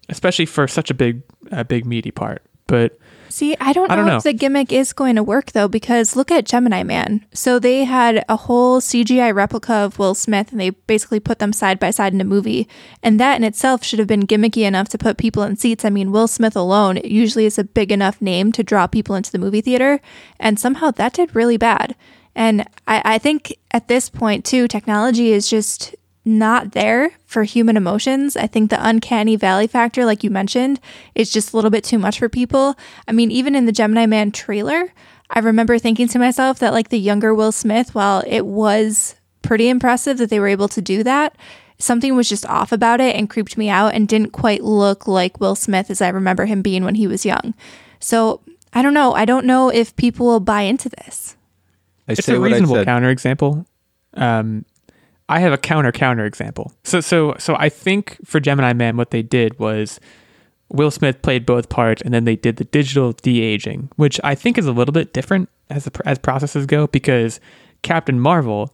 especially 0.08 0.46
for 0.46 0.68
such 0.68 0.90
a 0.90 0.94
big, 0.94 1.22
a 1.50 1.64
big 1.64 1.84
meaty 1.84 2.10
part. 2.10 2.42
But 2.66 2.98
See, 3.28 3.56
I 3.60 3.72
don't 3.72 3.88
know, 3.88 3.92
I 3.92 3.96
don't 3.96 4.06
know. 4.06 4.16
if 4.16 4.22
the 4.22 4.32
gimmick 4.32 4.72
is 4.72 4.92
going 4.92 5.16
to 5.16 5.22
work 5.22 5.52
though, 5.52 5.68
because 5.68 6.16
look 6.16 6.30
at 6.30 6.46
Gemini 6.46 6.82
Man. 6.82 7.24
So 7.32 7.58
they 7.58 7.84
had 7.84 8.24
a 8.28 8.36
whole 8.36 8.80
CGI 8.80 9.34
replica 9.34 9.74
of 9.74 9.98
Will 9.98 10.14
Smith 10.14 10.52
and 10.52 10.60
they 10.60 10.70
basically 10.70 11.20
put 11.20 11.38
them 11.38 11.52
side 11.52 11.80
by 11.80 11.90
side 11.90 12.12
in 12.12 12.20
a 12.20 12.24
movie. 12.24 12.68
And 13.02 13.18
that 13.18 13.36
in 13.36 13.44
itself 13.44 13.84
should 13.84 13.98
have 13.98 14.08
been 14.08 14.26
gimmicky 14.26 14.62
enough 14.62 14.88
to 14.90 14.98
put 14.98 15.18
people 15.18 15.42
in 15.42 15.56
seats. 15.56 15.84
I 15.84 15.90
mean, 15.90 16.12
Will 16.12 16.28
Smith 16.28 16.56
alone 16.56 16.98
usually 17.04 17.46
is 17.46 17.58
a 17.58 17.64
big 17.64 17.90
enough 17.90 18.22
name 18.22 18.52
to 18.52 18.62
draw 18.62 18.86
people 18.86 19.14
into 19.16 19.32
the 19.32 19.38
movie 19.38 19.60
theater. 19.60 20.00
And 20.38 20.60
somehow 20.60 20.90
that 20.92 21.14
did 21.14 21.34
really 21.34 21.56
bad. 21.56 21.96
And 22.36 22.68
I, 22.86 23.02
I 23.04 23.18
think 23.18 23.56
at 23.70 23.88
this 23.88 24.10
point, 24.10 24.44
too, 24.44 24.68
technology 24.68 25.32
is 25.32 25.48
just 25.48 25.95
not 26.26 26.72
there 26.72 27.12
for 27.24 27.44
human 27.44 27.76
emotions. 27.76 28.36
I 28.36 28.46
think 28.48 28.68
the 28.68 28.86
uncanny 28.86 29.36
valley 29.36 29.66
factor, 29.66 30.04
like 30.04 30.24
you 30.24 30.30
mentioned, 30.30 30.80
is 31.14 31.32
just 31.32 31.52
a 31.52 31.56
little 31.56 31.70
bit 31.70 31.84
too 31.84 31.98
much 31.98 32.18
for 32.18 32.28
people. 32.28 32.74
I 33.06 33.12
mean, 33.12 33.30
even 33.30 33.54
in 33.54 33.66
the 33.66 33.72
Gemini 33.72 34.06
Man 34.06 34.32
trailer, 34.32 34.92
I 35.30 35.38
remember 35.38 35.78
thinking 35.78 36.08
to 36.08 36.18
myself 36.18 36.58
that, 36.58 36.72
like, 36.72 36.88
the 36.88 36.98
younger 36.98 37.34
Will 37.34 37.52
Smith, 37.52 37.94
while 37.94 38.22
it 38.26 38.44
was 38.44 39.14
pretty 39.42 39.68
impressive 39.68 40.18
that 40.18 40.28
they 40.28 40.40
were 40.40 40.48
able 40.48 40.68
to 40.68 40.82
do 40.82 41.04
that, 41.04 41.36
something 41.78 42.16
was 42.16 42.28
just 42.28 42.46
off 42.46 42.72
about 42.72 43.00
it 43.00 43.14
and 43.14 43.30
creeped 43.30 43.56
me 43.56 43.68
out 43.68 43.94
and 43.94 44.08
didn't 44.08 44.30
quite 44.30 44.64
look 44.64 45.06
like 45.06 45.40
Will 45.40 45.54
Smith 45.54 45.90
as 45.90 46.00
I 46.00 46.08
remember 46.08 46.46
him 46.46 46.62
being 46.62 46.84
when 46.84 46.96
he 46.96 47.06
was 47.06 47.24
young. 47.24 47.54
So 48.00 48.40
I 48.72 48.82
don't 48.82 48.94
know. 48.94 49.14
I 49.14 49.24
don't 49.24 49.46
know 49.46 49.68
if 49.68 49.94
people 49.96 50.26
will 50.26 50.40
buy 50.40 50.62
into 50.62 50.88
this. 50.88 51.36
I 52.08 52.12
it's 52.12 52.24
say 52.24 52.34
a 52.34 52.40
what 52.40 52.52
I 52.52 52.56
reasonable 52.56 52.76
said. 52.76 52.86
counterexample. 52.86 53.66
Um, 54.14 54.64
I 55.28 55.40
have 55.40 55.52
a 55.52 55.58
counter 55.58 55.92
counterexample. 55.92 56.72
So 56.84 57.00
so 57.00 57.34
so 57.38 57.56
I 57.58 57.68
think 57.68 58.18
for 58.24 58.40
Gemini 58.40 58.72
Man, 58.72 58.96
what 58.96 59.10
they 59.10 59.22
did 59.22 59.58
was 59.58 60.00
Will 60.68 60.90
Smith 60.90 61.22
played 61.22 61.46
both 61.46 61.68
parts, 61.68 62.02
and 62.02 62.12
then 62.12 62.24
they 62.24 62.36
did 62.36 62.56
the 62.56 62.64
digital 62.64 63.12
de 63.12 63.40
aging, 63.40 63.90
which 63.96 64.20
I 64.24 64.34
think 64.34 64.58
is 64.58 64.66
a 64.66 64.72
little 64.72 64.92
bit 64.92 65.12
different 65.12 65.48
as 65.70 65.84
the, 65.84 66.02
as 66.04 66.18
processes 66.18 66.66
go 66.66 66.86
because 66.86 67.40
Captain 67.82 68.20
Marvel 68.20 68.72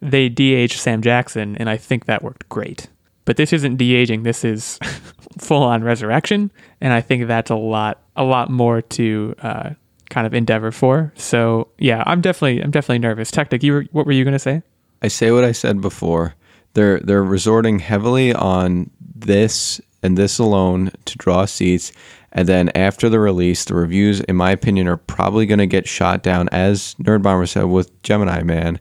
they 0.00 0.28
de 0.28 0.54
aged 0.54 0.78
Sam 0.78 1.02
Jackson, 1.02 1.56
and 1.56 1.68
I 1.68 1.76
think 1.76 2.06
that 2.06 2.22
worked 2.22 2.48
great. 2.48 2.88
But 3.24 3.36
this 3.36 3.52
isn't 3.52 3.76
de 3.76 3.94
aging. 3.94 4.22
This 4.22 4.44
is 4.44 4.78
full 5.38 5.62
on 5.62 5.82
resurrection, 5.82 6.50
and 6.80 6.92
I 6.92 7.00
think 7.00 7.26
that's 7.26 7.50
a 7.50 7.56
lot 7.56 8.00
a 8.16 8.24
lot 8.24 8.50
more 8.50 8.82
to 8.82 9.34
uh, 9.42 9.70
kind 10.10 10.26
of 10.26 10.34
endeavor 10.34 10.72
for. 10.72 11.12
So 11.16 11.68
yeah, 11.78 12.02
I'm 12.06 12.20
definitely 12.20 12.62
I'm 12.62 12.70
definitely 12.70 13.00
nervous. 13.00 13.30
Tactic, 13.30 13.62
you 13.62 13.72
were, 13.72 13.84
what 13.92 14.06
were 14.06 14.12
you 14.12 14.24
gonna 14.24 14.38
say? 14.38 14.62
I 15.02 15.08
say 15.08 15.30
what 15.30 15.44
I 15.44 15.52
said 15.52 15.80
before. 15.80 16.34
They're 16.74 17.00
they're 17.00 17.24
resorting 17.24 17.78
heavily 17.78 18.32
on 18.32 18.90
this 19.00 19.80
and 20.02 20.16
this 20.16 20.38
alone 20.38 20.92
to 21.06 21.18
draw 21.18 21.44
seats, 21.44 21.92
and 22.32 22.46
then 22.46 22.70
after 22.74 23.08
the 23.08 23.18
release, 23.18 23.64
the 23.64 23.74
reviews, 23.74 24.20
in 24.20 24.36
my 24.36 24.50
opinion, 24.50 24.86
are 24.86 24.96
probably 24.96 25.46
going 25.46 25.58
to 25.58 25.66
get 25.66 25.88
shot 25.88 26.22
down, 26.22 26.48
as 26.50 26.94
Nerd 27.02 27.22
Bomber 27.22 27.46
said 27.46 27.64
with 27.64 28.02
Gemini 28.02 28.42
Man, 28.42 28.78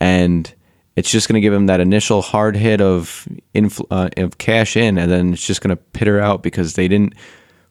and 0.00 0.52
it's 0.96 1.10
just 1.10 1.28
going 1.28 1.34
to 1.34 1.40
give 1.40 1.52
him 1.52 1.66
that 1.66 1.80
initial 1.80 2.22
hard 2.22 2.56
hit 2.56 2.80
of 2.80 3.26
infl- 3.54 3.86
uh, 3.90 4.10
of 4.16 4.38
cash 4.38 4.76
in, 4.76 4.98
and 4.98 5.10
then 5.10 5.32
it's 5.32 5.46
just 5.46 5.60
going 5.60 5.76
to 5.76 5.82
pitter 5.82 6.20
out 6.20 6.42
because 6.42 6.74
they 6.74 6.86
didn't 6.88 7.14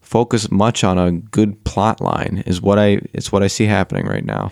focus 0.01 0.51
much 0.51 0.83
on 0.83 0.97
a 0.97 1.11
good 1.11 1.63
plot 1.63 2.01
line. 2.01 2.43
Is 2.45 2.61
what 2.61 2.79
I 2.79 3.01
it's 3.13 3.31
what 3.31 3.43
I 3.43 3.47
see 3.47 3.65
happening 3.65 4.05
right 4.07 4.25
now. 4.25 4.51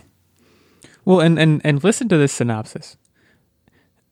Well, 1.04 1.20
and, 1.20 1.40
and, 1.40 1.62
and 1.64 1.84
listen 1.84 2.08
to 2.10 2.18
this 2.18 2.32
synopsis. 2.32 2.96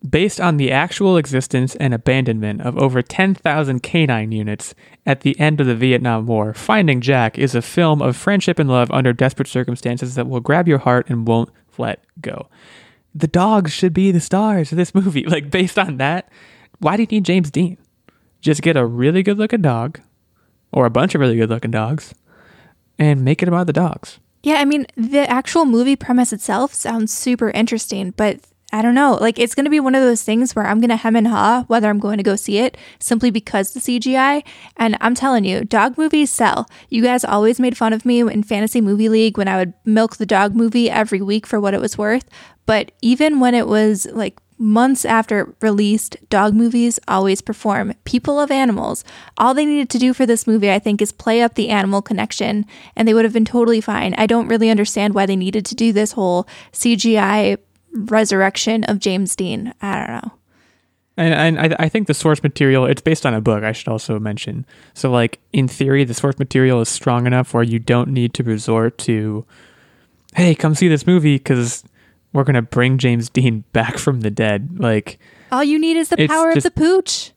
Based 0.07 0.39
on 0.39 0.55
the 0.55 0.71
actual 0.71 1.17
existence 1.17 1.75
and 1.75 1.93
abandonment 1.93 2.61
of 2.61 2.77
over 2.77 3.01
10,000 3.01 3.83
canine 3.83 4.31
units 4.31 4.73
at 5.05 5.21
the 5.21 5.37
end 5.37 5.59
of 5.59 5.67
the 5.67 5.75
Vietnam 5.75 6.25
War, 6.25 6.53
Finding 6.53 7.01
Jack 7.01 7.37
is 7.37 7.53
a 7.53 7.61
film 7.61 8.01
of 8.01 8.15
friendship 8.15 8.59
and 8.59 8.69
love 8.69 8.89
under 8.91 9.11
desperate 9.11 9.49
circumstances 9.49 10.15
that 10.15 10.29
will 10.29 10.39
grab 10.39 10.69
your 10.69 10.77
heart 10.77 11.09
and 11.09 11.27
won't 11.27 11.49
let 11.77 12.01
go. 12.21 12.47
The 13.13 13.27
dogs 13.27 13.73
should 13.73 13.93
be 13.93 14.11
the 14.11 14.21
stars 14.21 14.71
of 14.71 14.77
this 14.77 14.95
movie. 14.95 15.23
Like, 15.27 15.51
based 15.51 15.77
on 15.77 15.97
that, 15.97 16.31
why 16.79 16.95
do 16.95 17.03
you 17.03 17.07
need 17.07 17.25
James 17.25 17.51
Dean? 17.51 17.77
Just 18.39 18.61
get 18.61 18.77
a 18.77 18.85
really 18.85 19.21
good 19.21 19.37
looking 19.37 19.61
dog, 19.61 19.99
or 20.71 20.85
a 20.85 20.89
bunch 20.89 21.13
of 21.13 21.19
really 21.19 21.35
good 21.35 21.49
looking 21.49 21.71
dogs, 21.71 22.13
and 22.97 23.25
make 23.25 23.43
it 23.43 23.49
about 23.49 23.67
the 23.67 23.73
dogs. 23.73 24.19
Yeah, 24.43 24.55
I 24.55 24.65
mean, 24.65 24.87
the 24.95 25.29
actual 25.29 25.65
movie 25.65 25.97
premise 25.97 26.31
itself 26.31 26.73
sounds 26.73 27.11
super 27.11 27.49
interesting, 27.49 28.11
but 28.11 28.39
I 28.71 28.83
don't 28.83 28.93
know. 28.93 29.17
Like, 29.19 29.39
it's 29.39 29.55
going 29.55 29.65
to 29.65 29.71
be 29.71 29.79
one 29.79 29.95
of 29.95 30.03
those 30.03 30.21
things 30.21 30.55
where 30.55 30.67
I'm 30.67 30.79
going 30.79 30.89
to 30.89 30.95
hem 30.95 31.15
and 31.15 31.27
haw 31.27 31.63
whether 31.67 31.89
I'm 31.89 31.99
going 31.99 32.17
to 32.17 32.23
go 32.23 32.35
see 32.35 32.59
it 32.59 32.77
simply 32.99 33.31
because 33.31 33.71
the 33.71 33.79
CGI. 33.79 34.43
And 34.77 34.95
I'm 35.01 35.15
telling 35.15 35.43
you, 35.43 35.63
dog 35.63 35.97
movies 35.97 36.29
sell. 36.29 36.69
You 36.89 37.01
guys 37.01 37.25
always 37.25 37.59
made 37.59 37.77
fun 37.77 37.93
of 37.93 38.05
me 38.05 38.19
in 38.19 38.43
Fantasy 38.43 38.79
Movie 38.79 39.09
League 39.09 39.37
when 39.37 39.47
I 39.47 39.57
would 39.57 39.73
milk 39.85 40.17
the 40.17 40.25
dog 40.25 40.55
movie 40.55 40.89
every 40.89 41.21
week 41.21 41.47
for 41.47 41.59
what 41.59 41.73
it 41.73 41.81
was 41.81 41.97
worth. 41.97 42.29
But 42.67 42.91
even 43.01 43.39
when 43.39 43.55
it 43.55 43.67
was 43.67 44.05
like 44.11 44.39
months 44.59 45.05
after 45.05 45.55
released, 45.61 46.17
dog 46.29 46.53
movies 46.53 46.99
always 47.07 47.41
perform. 47.41 47.93
People 48.03 48.39
of 48.39 48.51
animals. 48.51 49.03
All 49.37 49.53
they 49.53 49.65
needed 49.65 49.89
to 49.91 49.97
do 49.97 50.13
for 50.13 50.25
this 50.25 50.45
movie, 50.45 50.71
I 50.71 50.77
think, 50.77 51.01
is 51.01 51.11
play 51.11 51.41
up 51.41 51.55
the 51.55 51.69
animal 51.69 52.01
connection, 52.01 52.65
and 52.95 53.07
they 53.07 53.13
would 53.13 53.25
have 53.25 53.33
been 53.33 53.45
totally 53.45 53.81
fine. 53.81 54.13
I 54.15 54.27
don't 54.27 54.49
really 54.49 54.69
understand 54.69 55.15
why 55.15 55.25
they 55.25 55.37
needed 55.37 55.65
to 55.67 55.75
do 55.75 55.91
this 55.91 56.11
whole 56.11 56.47
CGI 56.73 57.57
resurrection 57.93 58.83
of 58.85 58.99
James 58.99 59.35
Dean. 59.35 59.73
I 59.81 59.97
don't 59.97 60.07
know. 60.23 60.31
And, 61.17 61.57
and 61.59 61.73
I, 61.73 61.83
I 61.85 61.89
think 61.89 62.07
the 62.07 62.13
source 62.13 62.41
material 62.43 62.85
it's 62.85 63.01
based 63.01 63.25
on 63.25 63.33
a 63.33 63.41
book 63.41 63.61
i 63.61 63.73
should 63.73 63.89
also 63.89 64.19
mention 64.19 64.65
so 64.93 65.11
like 65.11 65.37
in 65.51 65.67
theory 65.67 66.05
the 66.05 66.13
source 66.13 66.39
material 66.39 66.79
is 66.79 66.87
strong 66.87 67.27
enough 67.27 67.53
where 67.53 67.61
you 67.63 67.77
don't 67.77 68.07
need 68.11 68.33
to 68.35 68.43
resort 68.43 68.97
to 68.99 69.45
hey 70.35 70.55
come 70.55 70.73
see 70.75 70.87
this 70.87 71.05
movie 71.05 71.35
because 71.35 71.83
we're 72.31 72.45
gonna 72.45 72.61
bring 72.61 72.97
james 72.97 73.29
dean 73.29 73.65
back 73.73 73.97
from 73.97 74.21
the 74.21 74.31
dead 74.31 74.79
like 74.79 75.19
All 75.51 75.61
you 75.61 75.77
need 75.77 75.97
is 75.97 76.07
the 76.07 76.25
power 76.25 76.53
just- 76.53 76.65
of 76.65 76.73
the 76.73 76.79
pooch. 76.79 77.33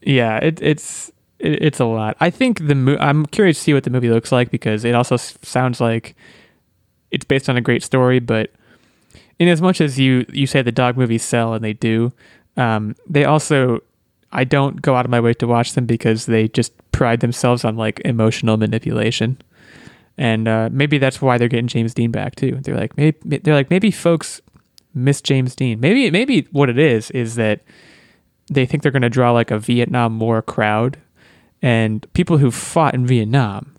yeah 0.00 0.36
it, 0.36 0.62
it's 0.62 1.10
it, 1.40 1.60
it's 1.60 1.80
a 1.80 1.84
lot 1.86 2.16
i 2.20 2.30
think 2.30 2.68
the 2.68 2.76
mo- 2.76 2.98
i'm 3.00 3.26
curious 3.26 3.56
to 3.56 3.62
see 3.64 3.74
what 3.74 3.82
the 3.82 3.90
movie 3.90 4.10
looks 4.10 4.30
like 4.30 4.52
because 4.52 4.84
it 4.84 4.94
also 4.94 5.16
s- 5.16 5.36
sounds 5.42 5.80
like 5.80 6.14
it's 7.10 7.24
based 7.24 7.48
on 7.48 7.56
a 7.56 7.60
great 7.60 7.82
story 7.82 8.20
but 8.20 8.52
in 9.42 9.48
as 9.48 9.60
much 9.60 9.80
as 9.80 9.98
you 9.98 10.24
you 10.32 10.46
say 10.46 10.62
the 10.62 10.72
dog 10.72 10.96
movies 10.96 11.22
sell 11.22 11.54
and 11.54 11.64
they 11.64 11.72
do 11.72 12.12
um, 12.56 12.94
they 13.08 13.24
also 13.24 13.80
i 14.32 14.44
don't 14.44 14.80
go 14.80 14.94
out 14.94 15.04
of 15.04 15.10
my 15.10 15.20
way 15.20 15.34
to 15.34 15.46
watch 15.46 15.72
them 15.72 15.86
because 15.86 16.26
they 16.26 16.48
just 16.48 16.72
pride 16.92 17.18
themselves 17.18 17.64
on 17.64 17.76
like 17.76 18.00
emotional 18.04 18.56
manipulation. 18.56 19.36
And 20.16 20.46
uh, 20.46 20.68
maybe 20.70 20.98
that's 20.98 21.20
why 21.20 21.36
they're 21.36 21.48
getting 21.48 21.66
james 21.66 21.94
dean 21.94 22.12
back 22.12 22.36
too. 22.36 22.60
They're 22.62 22.76
like 22.76 22.96
maybe 22.96 23.38
they're 23.38 23.54
like 23.54 23.70
maybe 23.70 23.90
folks 23.90 24.40
miss 24.94 25.20
james 25.20 25.56
dean. 25.56 25.80
Maybe 25.80 26.10
maybe 26.12 26.46
what 26.52 26.68
it 26.68 26.78
is 26.78 27.10
is 27.10 27.34
that 27.34 27.62
they 28.52 28.66
think 28.66 28.82
they're 28.82 28.92
going 28.92 29.02
to 29.02 29.10
draw 29.10 29.32
like 29.32 29.50
a 29.50 29.58
vietnam 29.58 30.20
war 30.20 30.42
crowd. 30.42 30.98
And 31.60 32.06
people 32.12 32.38
who 32.38 32.50
fought 32.52 32.94
in 32.94 33.06
vietnam 33.06 33.74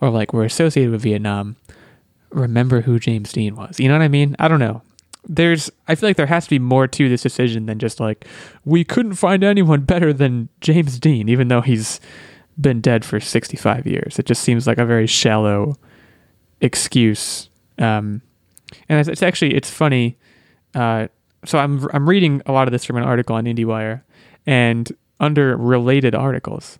or 0.00 0.08
like 0.08 0.32
were 0.32 0.44
associated 0.44 0.92
with 0.92 1.02
vietnam 1.02 1.56
remember 2.30 2.80
who 2.80 2.98
james 2.98 3.32
dean 3.32 3.56
was. 3.56 3.78
You 3.78 3.88
know 3.88 3.94
what 3.94 4.02
i 4.02 4.08
mean? 4.08 4.34
I 4.38 4.48
don't 4.48 4.60
know 4.60 4.80
there's 5.24 5.70
I 5.86 5.94
feel 5.94 6.08
like 6.08 6.16
there 6.16 6.26
has 6.26 6.44
to 6.44 6.50
be 6.50 6.58
more 6.58 6.86
to 6.88 7.08
this 7.08 7.22
decision 7.22 7.66
than 7.66 7.78
just 7.78 8.00
like 8.00 8.26
we 8.64 8.84
couldn't 8.84 9.14
find 9.14 9.44
anyone 9.44 9.82
better 9.82 10.12
than 10.12 10.48
James 10.60 10.98
Dean, 10.98 11.28
even 11.28 11.48
though 11.48 11.60
he's 11.60 12.00
been 12.60 12.80
dead 12.80 13.04
for 13.04 13.20
65 13.20 13.86
years. 13.86 14.18
It 14.18 14.26
just 14.26 14.42
seems 14.42 14.66
like 14.66 14.78
a 14.78 14.84
very 14.84 15.06
shallow 15.06 15.76
excuse. 16.60 17.48
Um, 17.78 18.22
and 18.88 19.08
it's, 19.08 19.22
actually 19.22 19.54
it's 19.54 19.70
funny. 19.70 20.18
Uh, 20.74 21.08
so 21.44 21.58
I'm 21.58 21.88
I'm 21.92 22.08
reading 22.08 22.42
a 22.46 22.52
lot 22.52 22.68
of 22.68 22.72
this 22.72 22.84
from 22.84 22.96
an 22.96 23.04
article 23.04 23.36
on 23.36 23.44
IndieWire, 23.44 24.02
and 24.46 24.90
under 25.20 25.56
related 25.56 26.14
articles, 26.14 26.78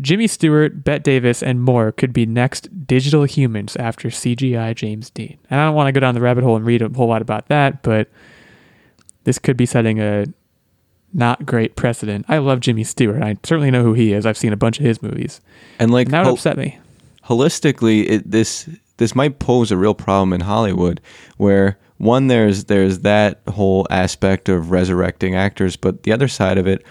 Jimmy 0.00 0.26
Stewart, 0.26 0.82
Bette 0.84 1.02
Davis, 1.02 1.42
and 1.42 1.62
more 1.62 1.92
could 1.92 2.12
be 2.12 2.26
next 2.26 2.86
digital 2.86 3.24
humans 3.24 3.76
after 3.76 4.08
CGI 4.08 4.74
James 4.74 5.10
Dean. 5.10 5.38
And 5.50 5.60
I 5.60 5.66
don't 5.66 5.74
want 5.74 5.86
to 5.88 5.92
go 5.92 6.00
down 6.00 6.14
the 6.14 6.20
rabbit 6.20 6.42
hole 6.44 6.56
and 6.56 6.66
read 6.66 6.82
a 6.82 6.88
whole 6.88 7.06
lot 7.08 7.22
about 7.22 7.46
that, 7.48 7.82
but 7.82 8.08
this 9.24 9.38
could 9.38 9.56
be 9.56 9.66
setting 9.66 10.00
a 10.00 10.26
not 11.12 11.46
great 11.46 11.76
precedent. 11.76 12.24
I 12.28 12.38
love 12.38 12.58
Jimmy 12.60 12.82
Stewart. 12.82 13.22
I 13.22 13.36
certainly 13.44 13.70
know 13.70 13.84
who 13.84 13.92
he 13.94 14.12
is. 14.12 14.26
I've 14.26 14.36
seen 14.36 14.52
a 14.52 14.56
bunch 14.56 14.80
of 14.80 14.84
his 14.84 15.00
movies. 15.00 15.40
And 15.78 15.92
like 15.92 16.08
And 16.08 16.14
that 16.14 16.20
would 16.20 16.24
hol- 16.26 16.34
upset 16.34 16.56
me. 16.58 16.78
holistically, 17.24 18.08
it, 18.10 18.30
this 18.30 18.68
this 18.96 19.14
might 19.14 19.38
pose 19.38 19.70
a 19.72 19.76
real 19.76 19.94
problem 19.94 20.32
in 20.32 20.40
Hollywood, 20.40 21.00
where 21.36 21.78
one 21.98 22.26
there's 22.26 22.64
there's 22.64 23.00
that 23.00 23.40
whole 23.48 23.86
aspect 23.90 24.48
of 24.48 24.70
resurrecting 24.72 25.34
actors, 25.36 25.76
but 25.76 26.02
the 26.02 26.12
other 26.12 26.28
side 26.28 26.58
of 26.58 26.66
it, 26.66 26.84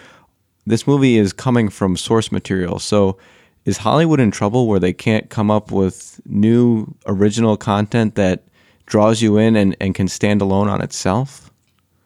this 0.66 0.88
movie 0.88 1.18
is 1.18 1.34
coming 1.34 1.70
from 1.70 1.98
source 1.98 2.32
material. 2.32 2.80
So, 2.80 3.18
is 3.66 3.78
Hollywood 3.78 4.20
in 4.20 4.32
trouble 4.32 4.68
where 4.68 4.80
they 4.80 4.92
can't 4.94 5.30
come 5.30 5.50
up 5.50 5.72
with 5.72 6.20
new 6.26 6.94
original 7.06 7.56
content 7.56 8.16
that 8.16 8.44
draws 8.86 9.22
you 9.22 9.38
in 9.38 9.56
and, 9.56 9.76
and 9.80 9.96
can 9.96 10.08
stand 10.08 10.42
alone 10.42 10.68
on 10.68 10.82
itself? 10.82 11.50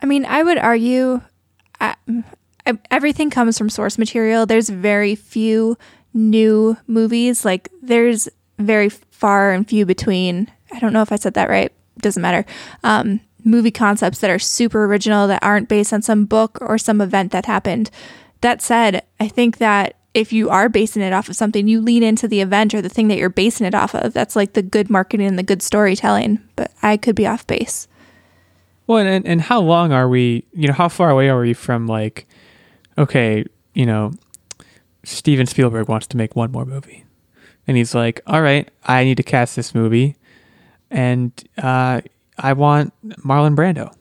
I 0.01 0.05
mean, 0.05 0.25
I 0.25 0.43
would 0.43 0.59
argue 0.59 1.21
I, 1.79 1.95
I, 2.65 2.77
everything 2.91 3.29
comes 3.29 3.57
from 3.57 3.69
source 3.69 3.97
material. 3.97 4.45
There's 4.45 4.69
very 4.69 5.15
few 5.15 5.77
new 6.13 6.77
movies. 6.85 7.43
Like, 7.43 7.69
there's 7.81 8.29
very 8.59 8.89
far 8.89 9.51
and 9.51 9.67
few 9.67 9.85
between. 9.85 10.51
I 10.71 10.79
don't 10.79 10.93
know 10.93 11.01
if 11.01 11.11
I 11.11 11.15
said 11.15 11.33
that 11.35 11.49
right. 11.49 11.71
Doesn't 11.99 12.21
matter. 12.21 12.45
Um, 12.83 13.21
movie 13.43 13.71
concepts 13.71 14.19
that 14.19 14.29
are 14.29 14.39
super 14.39 14.85
original 14.85 15.27
that 15.27 15.41
aren't 15.41 15.69
based 15.69 15.93
on 15.93 16.01
some 16.01 16.25
book 16.25 16.57
or 16.61 16.77
some 16.77 17.01
event 17.01 17.31
that 17.31 17.45
happened. 17.45 17.89
That 18.41 18.61
said, 18.61 19.03
I 19.19 19.27
think 19.27 19.57
that 19.57 19.95
if 20.13 20.33
you 20.33 20.49
are 20.49 20.69
basing 20.69 21.01
it 21.01 21.13
off 21.13 21.29
of 21.29 21.35
something, 21.35 21.67
you 21.67 21.79
lean 21.79 22.03
into 22.03 22.27
the 22.27 22.41
event 22.41 22.73
or 22.73 22.81
the 22.81 22.89
thing 22.89 23.07
that 23.09 23.17
you're 23.17 23.29
basing 23.29 23.67
it 23.67 23.75
off 23.75 23.93
of. 23.93 24.13
That's 24.13 24.35
like 24.35 24.53
the 24.53 24.63
good 24.63 24.89
marketing 24.89 25.27
and 25.27 25.37
the 25.37 25.43
good 25.43 25.61
storytelling. 25.61 26.39
But 26.55 26.71
I 26.81 26.97
could 26.97 27.15
be 27.15 27.27
off 27.27 27.45
base. 27.45 27.87
Well, 28.87 29.05
and, 29.05 29.27
and 29.27 29.41
how 29.41 29.59
long 29.59 29.91
are 29.91 30.07
we, 30.07 30.45
you 30.53 30.67
know, 30.67 30.73
how 30.73 30.89
far 30.89 31.09
away 31.09 31.29
are 31.29 31.41
we 31.41 31.53
from 31.53 31.87
like, 31.87 32.25
okay, 32.97 33.45
you 33.73 33.85
know, 33.85 34.13
Steven 35.03 35.45
Spielberg 35.45 35.87
wants 35.87 36.07
to 36.07 36.17
make 36.17 36.35
one 36.35 36.51
more 36.51 36.65
movie. 36.65 37.05
And 37.67 37.77
he's 37.77 37.93
like, 37.93 38.21
all 38.25 38.41
right, 38.41 38.69
I 38.85 39.03
need 39.03 39.17
to 39.17 39.23
cast 39.23 39.55
this 39.55 39.75
movie. 39.75 40.15
And 40.89 41.31
uh, 41.57 42.01
I 42.37 42.53
want 42.53 42.93
Marlon 43.05 43.55
Brando. 43.55 43.93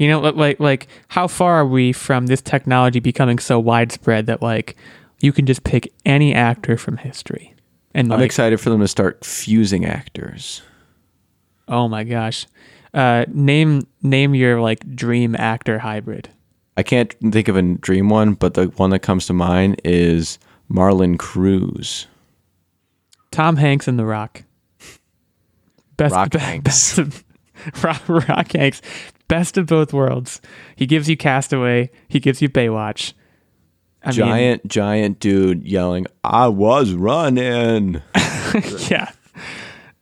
You 0.00 0.08
know, 0.08 0.20
like, 0.20 0.58
like, 0.58 0.88
how 1.08 1.28
far 1.28 1.56
are 1.60 1.66
we 1.66 1.92
from 1.92 2.26
this 2.26 2.40
technology 2.40 3.00
becoming 3.00 3.38
so 3.38 3.60
widespread 3.60 4.24
that, 4.26 4.40
like, 4.40 4.74
you 5.20 5.30
can 5.30 5.44
just 5.44 5.62
pick 5.62 5.92
any 6.06 6.34
actor 6.34 6.78
from 6.78 6.96
history? 6.96 7.54
And, 7.92 8.10
I'm 8.10 8.22
excited 8.22 8.58
for 8.60 8.70
them 8.70 8.80
to 8.80 8.88
start 8.88 9.24
fusing 9.26 9.84
actors. 9.84 10.62
oh 11.68 11.86
my 11.86 12.02
gosh. 12.04 12.46
Uh, 12.94 13.24
name 13.28 13.86
name 14.02 14.34
your 14.34 14.60
like 14.60 14.96
dream 14.96 15.36
actor 15.36 15.78
hybrid. 15.80 16.28
I 16.76 16.82
can't 16.82 17.14
think 17.30 17.46
of 17.48 17.56
a 17.56 17.62
dream 17.62 18.08
one, 18.08 18.32
but 18.34 18.54
the 18.54 18.66
one 18.76 18.90
that 18.90 19.00
comes 19.00 19.26
to 19.26 19.32
mind 19.32 19.80
is 19.84 20.38
Marlon 20.72 21.18
Cruz. 21.18 22.06
Tom 23.30 23.56
Hanks 23.56 23.86
and 23.86 23.98
The 23.98 24.06
Rock. 24.06 24.44
Best, 25.96 26.14
Rock 26.14 26.30
be- 26.30 26.38
Hanks. 26.40 26.64
best 26.64 26.98
of, 26.98 27.24
Rock, 27.84 28.02
Rock 28.08 28.52
Hanks. 28.52 28.80
Best 29.30 29.56
of 29.56 29.66
both 29.66 29.92
worlds. 29.92 30.40
He 30.76 30.86
gives 30.86 31.08
you 31.08 31.16
Castaway. 31.16 31.90
He 32.08 32.20
gives 32.20 32.42
you 32.42 32.48
Baywatch. 32.48 33.14
I 34.02 34.08
mean, 34.08 34.16
giant, 34.16 34.66
giant 34.66 35.20
dude 35.20 35.62
yelling, 35.62 36.06
I 36.24 36.48
was 36.48 36.92
running. 36.92 38.02
yeah. 38.88 39.10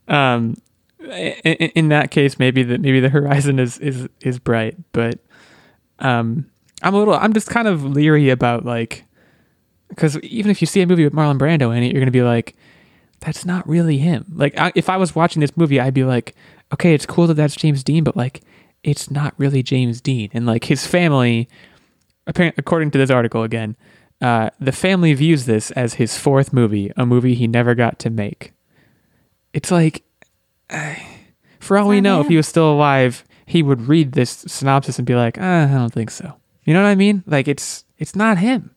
Um, 0.06 0.56
in, 1.00 1.70
in 1.74 1.88
that 1.88 2.10
case, 2.10 2.38
maybe 2.38 2.62
the 2.62 2.78
maybe 2.78 3.00
the 3.00 3.08
horizon 3.08 3.58
is 3.58 3.78
is 3.78 4.08
is 4.20 4.38
bright, 4.38 4.76
but 4.92 5.18
um, 5.98 6.48
I'm 6.82 6.94
a 6.94 6.98
little. 6.98 7.14
I'm 7.14 7.32
just 7.32 7.50
kind 7.50 7.68
of 7.68 7.84
leery 7.84 8.30
about 8.30 8.64
like, 8.64 9.04
because 9.88 10.18
even 10.20 10.50
if 10.50 10.60
you 10.60 10.66
see 10.66 10.80
a 10.80 10.86
movie 10.86 11.04
with 11.04 11.12
Marlon 11.12 11.38
Brando 11.38 11.76
in 11.76 11.82
it, 11.82 11.92
you're 11.92 12.00
gonna 12.00 12.10
be 12.10 12.22
like, 12.22 12.56
that's 13.20 13.44
not 13.44 13.68
really 13.68 13.98
him. 13.98 14.26
Like, 14.32 14.56
I, 14.58 14.72
if 14.74 14.88
I 14.88 14.96
was 14.96 15.14
watching 15.14 15.40
this 15.40 15.56
movie, 15.56 15.80
I'd 15.80 15.94
be 15.94 16.04
like, 16.04 16.34
okay, 16.72 16.94
it's 16.94 17.06
cool 17.06 17.26
that 17.26 17.34
that's 17.34 17.56
James 17.56 17.82
Dean, 17.82 18.04
but 18.04 18.16
like, 18.16 18.42
it's 18.82 19.10
not 19.10 19.34
really 19.38 19.62
James 19.62 20.00
Dean. 20.00 20.30
And 20.32 20.46
like 20.46 20.64
his 20.64 20.86
family, 20.86 21.48
apparently, 22.26 22.60
according 22.60 22.90
to 22.92 22.98
this 22.98 23.10
article 23.10 23.42
again, 23.42 23.76
uh, 24.20 24.50
the 24.58 24.72
family 24.72 25.14
views 25.14 25.46
this 25.46 25.70
as 25.72 25.94
his 25.94 26.18
fourth 26.18 26.52
movie, 26.52 26.92
a 26.96 27.06
movie 27.06 27.34
he 27.34 27.46
never 27.46 27.74
got 27.74 27.98
to 28.00 28.10
make. 28.10 28.52
It's 29.52 29.70
like, 29.70 30.04
uh, 30.70 30.94
for 31.60 31.78
all 31.78 31.88
we 31.88 32.00
know, 32.00 32.20
if 32.20 32.28
he 32.28 32.36
was 32.36 32.48
still 32.48 32.70
alive, 32.72 33.24
he 33.46 33.62
would 33.62 33.88
read 33.88 34.12
this 34.12 34.44
synopsis 34.46 34.98
and 34.98 35.06
be 35.06 35.14
like, 35.14 35.38
uh, 35.38 35.68
I 35.70 35.74
don't 35.74 35.92
think 35.92 36.10
so. 36.10 36.34
You 36.64 36.74
know 36.74 36.82
what 36.82 36.88
I 36.88 36.94
mean? 36.96 37.24
Like 37.26 37.48
it's 37.48 37.84
it's 37.96 38.14
not 38.14 38.38
him. 38.38 38.74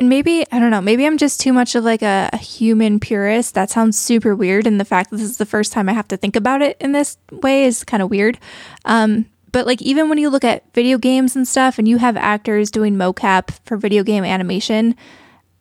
And 0.00 0.08
maybe, 0.08 0.44
I 0.52 0.60
don't 0.60 0.70
know, 0.70 0.80
maybe 0.80 1.06
I'm 1.06 1.18
just 1.18 1.40
too 1.40 1.52
much 1.52 1.74
of 1.74 1.82
like 1.82 2.02
a, 2.02 2.30
a, 2.32 2.36
human 2.36 3.00
purist. 3.00 3.54
That 3.54 3.68
sounds 3.68 3.98
super 3.98 4.34
weird. 4.34 4.64
And 4.64 4.80
the 4.80 4.84
fact 4.84 5.10
that 5.10 5.16
this 5.16 5.28
is 5.28 5.38
the 5.38 5.46
first 5.46 5.72
time 5.72 5.88
I 5.88 5.92
have 5.92 6.06
to 6.08 6.16
think 6.16 6.36
about 6.36 6.62
it 6.62 6.76
in 6.80 6.92
this 6.92 7.18
way 7.32 7.64
is 7.64 7.82
kind 7.82 8.00
of 8.00 8.08
weird. 8.08 8.38
Um, 8.84 9.26
but 9.50 9.66
like, 9.66 9.82
even 9.82 10.08
when 10.08 10.18
you 10.18 10.30
look 10.30 10.44
at 10.44 10.72
video 10.72 10.98
games 10.98 11.34
and 11.34 11.48
stuff 11.48 11.78
and 11.78 11.88
you 11.88 11.98
have 11.98 12.16
actors 12.16 12.70
doing 12.70 12.94
mocap 12.94 13.50
for 13.64 13.76
video 13.76 14.04
game 14.04 14.22
animation, 14.22 14.94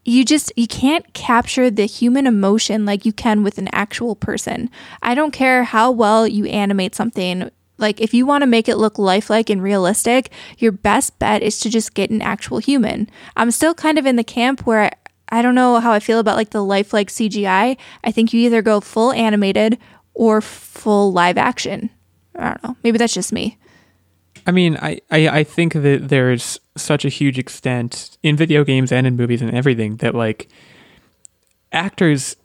you 0.06 0.24
just 0.24 0.54
you 0.56 0.68
can't 0.68 1.14
capture 1.14 1.70
the 1.70 1.86
human 1.86 2.28
emotion 2.28 2.86
like 2.86 3.06
you 3.06 3.12
can 3.12 3.44
with 3.44 3.58
an 3.58 3.70
actual 3.74 4.16
person. 4.16 4.70
I 5.02 5.16
don't 5.16 5.32
care 5.32 5.64
how 5.64 5.92
well 5.92 6.28
you 6.28 6.46
animate 6.46 6.96
something 6.96 7.50
like, 7.78 8.02
if 8.02 8.14
you 8.14 8.26
want 8.26 8.42
to 8.42 8.48
make 8.48 8.68
it 8.68 8.78
look 8.78 8.98
lifelike 8.98 9.50
and 9.50 9.62
realistic, 9.62 10.32
your 10.58 10.72
best 10.72 11.18
bet 11.20 11.44
is 11.44 11.60
to 11.60 11.70
just 11.70 11.94
get 11.94 12.10
an 12.10 12.22
actual 12.22 12.58
human. 12.58 13.10
I'm 13.36 13.52
still 13.52 13.74
kind 13.74 13.98
of 13.98 14.06
in 14.06 14.16
the 14.16 14.24
camp 14.24 14.66
where 14.66 14.84
I, 14.84 14.92
I 15.30 15.42
don't 15.42 15.56
know 15.56 15.80
how 15.80 15.92
I 15.92 16.00
feel 16.00 16.20
about 16.20 16.38
like 16.38 16.52
the 16.52 16.64
lifelike 16.64 17.10
CGI. 17.10 17.78
I 18.04 18.12
think 18.12 18.34
you 18.34 18.42
either 18.42 18.62
go 18.62 18.80
full 18.80 19.12
animated 19.12 19.78
or 20.14 20.42
full 20.42 21.12
live 21.12 21.38
action. 21.38 21.90
I 22.36 22.50
don't 22.50 22.64
know. 22.64 22.78
Maybe 22.84 22.98
that's 22.98 23.14
just 23.14 23.34
me. 23.34 23.58
I 24.46 24.52
mean, 24.52 24.78
I, 24.78 25.02
I, 25.12 25.28
I 25.30 25.44
think 25.44 25.74
that 25.74 26.08
there's 26.08 26.60
such 26.78 27.04
a 27.04 27.10
huge 27.10 27.38
extent 27.38 28.18
in 28.24 28.38
video 28.38 28.64
games 28.64 28.92
and 28.92 29.06
in 29.06 29.18
movies 29.18 29.42
and 29.42 29.54
everything 29.54 29.98
that 29.98 30.16
like 30.16 30.48
actors, 31.74 32.38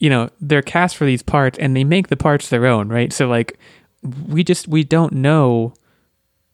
you 0.00 0.10
know, 0.10 0.30
they're 0.40 0.62
cast 0.62 0.96
for 0.96 1.04
these 1.04 1.22
parts 1.22 1.58
and 1.58 1.76
they 1.76 1.84
make 1.84 2.08
the 2.08 2.16
parts 2.16 2.48
their 2.48 2.66
own, 2.66 2.88
right? 2.88 3.12
So 3.12 3.28
like 3.28 3.58
we 4.02 4.42
just 4.42 4.68
we 4.68 4.84
don't 4.84 5.12
know 5.12 5.74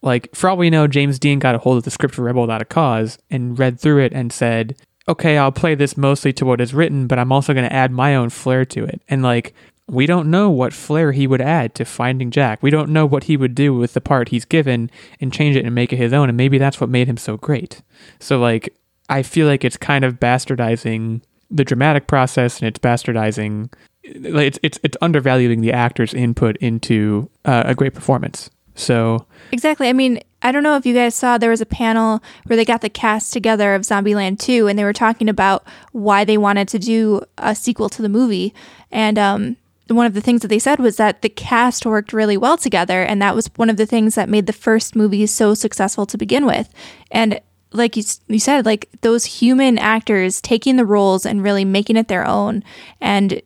like 0.03 0.35
for 0.35 0.51
all 0.51 0.57
we 0.57 0.71
know 0.71 0.87
james 0.87 1.19
dean 1.19 1.39
got 1.39 1.55
a 1.55 1.59
hold 1.59 1.77
of 1.77 1.85
the 1.85 1.91
script 1.91 2.15
for 2.15 2.23
rebel 2.23 2.43
without 2.43 2.63
a 2.63 2.67
cause 2.67 3.19
and 3.31 3.59
read 3.59 3.79
through 3.79 4.03
it 4.03 4.13
and 4.13 4.33
said 4.33 4.77
okay 5.09 5.39
i'll 5.39 5.53
play 5.53 5.75
this 5.75 5.97
mostly 5.97 6.33
to 6.33 6.45
what 6.45 6.61
is 6.61 6.75
written 6.75 7.07
but 7.07 7.19
i'm 7.19 7.33
also 7.33 7.55
going 7.55 7.69
to 7.69 7.73
add 7.73 7.91
my 7.91 8.15
own 8.15 8.31
flair 8.31 8.65
to 8.65 8.85
it. 8.85 9.01
And 9.09 9.23
like 9.23 9.55
we 9.89 10.07
don't 10.07 10.31
know 10.31 10.51
what 10.51 10.73
flair 10.73 11.13
he 11.13 11.27
would 11.27 11.41
add 11.41 11.75
to 11.77 11.85
finding 11.85 12.33
jack. 12.33 12.61
We 12.61 12.71
don't 12.71 12.91
know 12.91 13.07
what 13.07 13.25
he 13.25 13.37
would 13.37 13.55
do 13.55 13.73
with 13.73 13.95
the 13.95 14.01
part 14.01 14.31
he's 14.31 14.45
given 14.45 14.91
and 15.21 15.33
change 15.33 15.55
it 15.55 15.65
and 15.65 15.75
make 15.75 15.93
it 15.93 15.97
his 15.97 16.13
own 16.13 16.29
and 16.29 16.37
maybe 16.37 16.59
that's 16.59 16.81
what 16.81 16.91
made 16.91 17.07
him 17.07 17.17
so 17.17 17.37
great. 17.37 17.83
So 18.21 18.39
like 18.39 18.75
i 19.09 19.23
feel 19.23 19.47
like 19.47 19.65
it's 19.65 19.77
kind 19.77 20.05
of 20.05 20.19
bastardizing 20.19 21.23
the 21.51 21.65
dramatic 21.65 22.09
process 22.09 22.59
and 22.59 22.67
it's 22.67 22.81
bastardizing 22.81 23.73
it's 24.07 24.59
it's 24.63 24.79
it's 24.83 24.97
undervaluing 25.01 25.61
the 25.61 25.73
actor's 25.73 26.15
input 26.15 26.57
into 26.59 27.29
uh, 27.45 27.65
a 27.67 27.75
great 27.75 27.95
performance. 27.95 28.51
So 28.75 29.27
exactly. 29.53 29.89
I 29.89 29.93
mean, 29.93 30.21
I 30.43 30.53
don't 30.53 30.63
know 30.63 30.77
if 30.77 30.87
you 30.87 30.95
guys 30.95 31.15
saw 31.15 31.39
there 31.39 31.51
was 31.51 31.61
a 31.61 31.67
panel 31.67 32.23
where 32.45 32.57
they 32.57 32.65
got 32.65 32.83
the 32.83 32.91
cast 32.91 33.33
together 33.33 33.75
of 33.75 33.83
Zombieland 33.83 34.39
2 34.39 34.69
and 34.69 34.79
they 34.79 34.85
were 34.85 34.93
talking 34.93 35.29
about 35.29 35.67
why 35.93 36.25
they 36.25 36.39
wanted 36.39 36.69
to 36.69 36.79
do 36.79 37.23
a 37.39 37.55
sequel 37.55 37.89
to 37.89 38.03
the 38.03 38.09
movie. 38.09 38.55
And 38.93 39.19
um, 39.19 39.57
one 39.89 40.07
of 40.07 40.15
the 40.15 40.21
things 40.21 40.43
that 40.43 40.49
they 40.49 40.59
said 40.59 40.79
was 40.79 40.99
that 40.99 41.23
the 41.23 41.29
cast 41.29 41.87
worked 41.87 42.13
really 42.13 42.37
well 42.37 42.59
together. 42.59 43.03
And 43.03 43.21
that 43.23 43.35
was 43.35 43.51
one 43.57 43.71
of 43.71 43.77
the 43.77 43.87
things 43.87 44.15
that 44.15 44.29
made 44.29 44.47
the 44.47 44.53
first 44.53 44.95
movie 44.95 45.27
so 45.27 45.55
successful 45.55 46.07
to 46.07 46.19
begin 46.19 46.45
with. 46.45 46.69
And 47.11 47.41
like 47.73 47.97
you, 47.97 48.05
you 48.29 48.39
said, 48.39 48.67
like 48.67 48.89
those 49.01 49.25
human 49.25 49.79
actors 49.79 50.41
taking 50.41 50.77
the 50.77 50.85
roles 50.87 51.25
and 51.25 51.43
really 51.43 51.65
making 51.65 51.97
it 51.97 52.09
their 52.09 52.27
own 52.27 52.63
and 53.01 53.41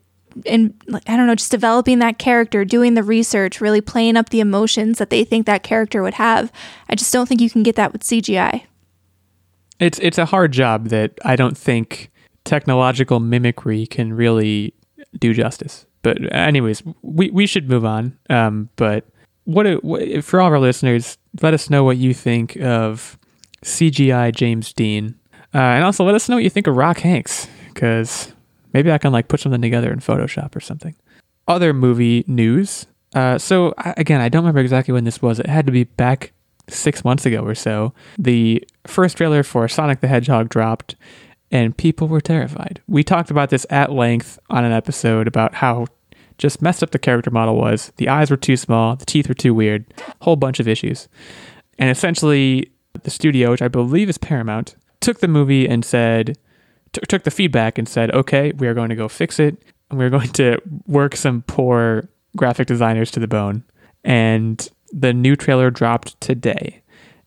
and 0.46 0.74
I 1.06 1.16
don't 1.16 1.26
know, 1.26 1.34
just 1.34 1.50
developing 1.50 1.98
that 2.00 2.18
character, 2.18 2.64
doing 2.64 2.94
the 2.94 3.02
research, 3.02 3.60
really 3.60 3.80
playing 3.80 4.16
up 4.16 4.30
the 4.30 4.40
emotions 4.40 4.98
that 4.98 5.10
they 5.10 5.24
think 5.24 5.46
that 5.46 5.62
character 5.62 6.02
would 6.02 6.14
have. 6.14 6.52
I 6.88 6.94
just 6.94 7.12
don't 7.12 7.28
think 7.28 7.40
you 7.40 7.50
can 7.50 7.62
get 7.62 7.76
that 7.76 7.92
with 7.92 8.02
CGI. 8.02 8.64
It's 9.78 9.98
it's 10.00 10.18
a 10.18 10.26
hard 10.26 10.52
job 10.52 10.88
that 10.88 11.18
I 11.24 11.36
don't 11.36 11.56
think 11.56 12.10
technological 12.44 13.20
mimicry 13.20 13.86
can 13.86 14.12
really 14.12 14.74
do 15.18 15.32
justice. 15.32 15.86
But 16.02 16.32
anyways, 16.34 16.82
we 17.02 17.30
we 17.30 17.46
should 17.46 17.68
move 17.68 17.84
on. 17.84 18.18
Um, 18.28 18.70
but 18.76 19.06
what, 19.44 19.82
what 19.84 20.24
for 20.24 20.40
all 20.40 20.50
our 20.50 20.60
listeners, 20.60 21.18
let 21.42 21.54
us 21.54 21.70
know 21.70 21.84
what 21.84 21.96
you 21.96 22.14
think 22.14 22.56
of 22.56 23.18
CGI 23.64 24.34
James 24.34 24.72
Dean, 24.72 25.16
uh, 25.54 25.58
and 25.58 25.84
also 25.84 26.04
let 26.04 26.14
us 26.14 26.28
know 26.28 26.36
what 26.36 26.44
you 26.44 26.50
think 26.50 26.66
of 26.66 26.76
Rock 26.76 26.98
Hanks 26.98 27.48
because 27.68 28.32
Maybe 28.72 28.90
I 28.92 28.98
can 28.98 29.12
like 29.12 29.28
put 29.28 29.40
something 29.40 29.62
together 29.62 29.92
in 29.92 30.00
Photoshop 30.00 30.54
or 30.56 30.60
something. 30.60 30.94
Other 31.48 31.72
movie 31.72 32.24
news. 32.26 32.86
Uh, 33.14 33.38
so 33.38 33.74
I, 33.78 33.94
again, 33.96 34.20
I 34.20 34.28
don't 34.28 34.42
remember 34.42 34.60
exactly 34.60 34.92
when 34.92 35.04
this 35.04 35.20
was. 35.20 35.40
It 35.40 35.46
had 35.46 35.66
to 35.66 35.72
be 35.72 35.84
back 35.84 36.32
six 36.68 37.04
months 37.04 37.26
ago 37.26 37.42
or 37.42 37.54
so. 37.54 37.92
The 38.18 38.64
first 38.86 39.16
trailer 39.16 39.42
for 39.42 39.66
Sonic 39.68 40.00
the 40.00 40.08
Hedgehog 40.08 40.48
dropped, 40.48 40.94
and 41.50 41.76
people 41.76 42.06
were 42.08 42.20
terrified. 42.20 42.80
We 42.86 43.02
talked 43.02 43.30
about 43.30 43.50
this 43.50 43.66
at 43.70 43.92
length 43.92 44.38
on 44.48 44.64
an 44.64 44.72
episode 44.72 45.26
about 45.26 45.54
how 45.54 45.86
just 46.38 46.62
messed 46.62 46.82
up 46.82 46.90
the 46.90 46.98
character 46.98 47.30
model 47.30 47.56
was. 47.56 47.92
The 47.96 48.08
eyes 48.08 48.30
were 48.30 48.36
too 48.36 48.56
small, 48.56 48.96
the 48.96 49.04
teeth 49.04 49.28
were 49.28 49.34
too 49.34 49.52
weird, 49.52 49.84
whole 50.22 50.36
bunch 50.36 50.60
of 50.60 50.68
issues. 50.68 51.08
And 51.78 51.90
essentially, 51.90 52.70
the 53.02 53.10
studio, 53.10 53.50
which 53.50 53.62
I 53.62 53.68
believe 53.68 54.08
is 54.08 54.18
Paramount, 54.18 54.76
took 55.00 55.20
the 55.20 55.28
movie 55.28 55.68
and 55.68 55.84
said, 55.84 56.38
t- 56.92 57.00
took 57.08 57.24
the 57.24 57.30
feedback 57.30 57.78
and 57.78 57.88
said, 57.88 58.10
okay, 58.12 58.52
we 58.52 58.66
are 58.66 58.74
going 58.74 58.90
to 58.90 58.96
go 58.96 59.08
fix 59.08 59.38
it. 59.38 59.62
And 59.90 59.98
we're 59.98 60.10
going 60.18 60.30
to 60.30 60.60
work 60.86 61.16
some 61.16 61.42
poor 61.42 62.08
graphic 62.36 62.66
designers 62.66 63.10
to 63.12 63.20
the 63.20 63.28
bone. 63.28 63.64
And 64.04 64.68
the 64.92 65.12
new 65.12 65.36
trailer 65.36 65.70
dropped 65.70 66.20
today. 66.20 66.82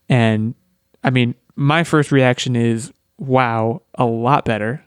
And 0.09 0.55
I 1.03 1.09
mean, 1.09 1.35
my 1.55 1.83
first 1.83 2.11
reaction 2.11 2.55
is, 2.55 2.91
wow, 3.17 3.81
a 3.95 4.05
lot 4.05 4.45
better. 4.45 4.83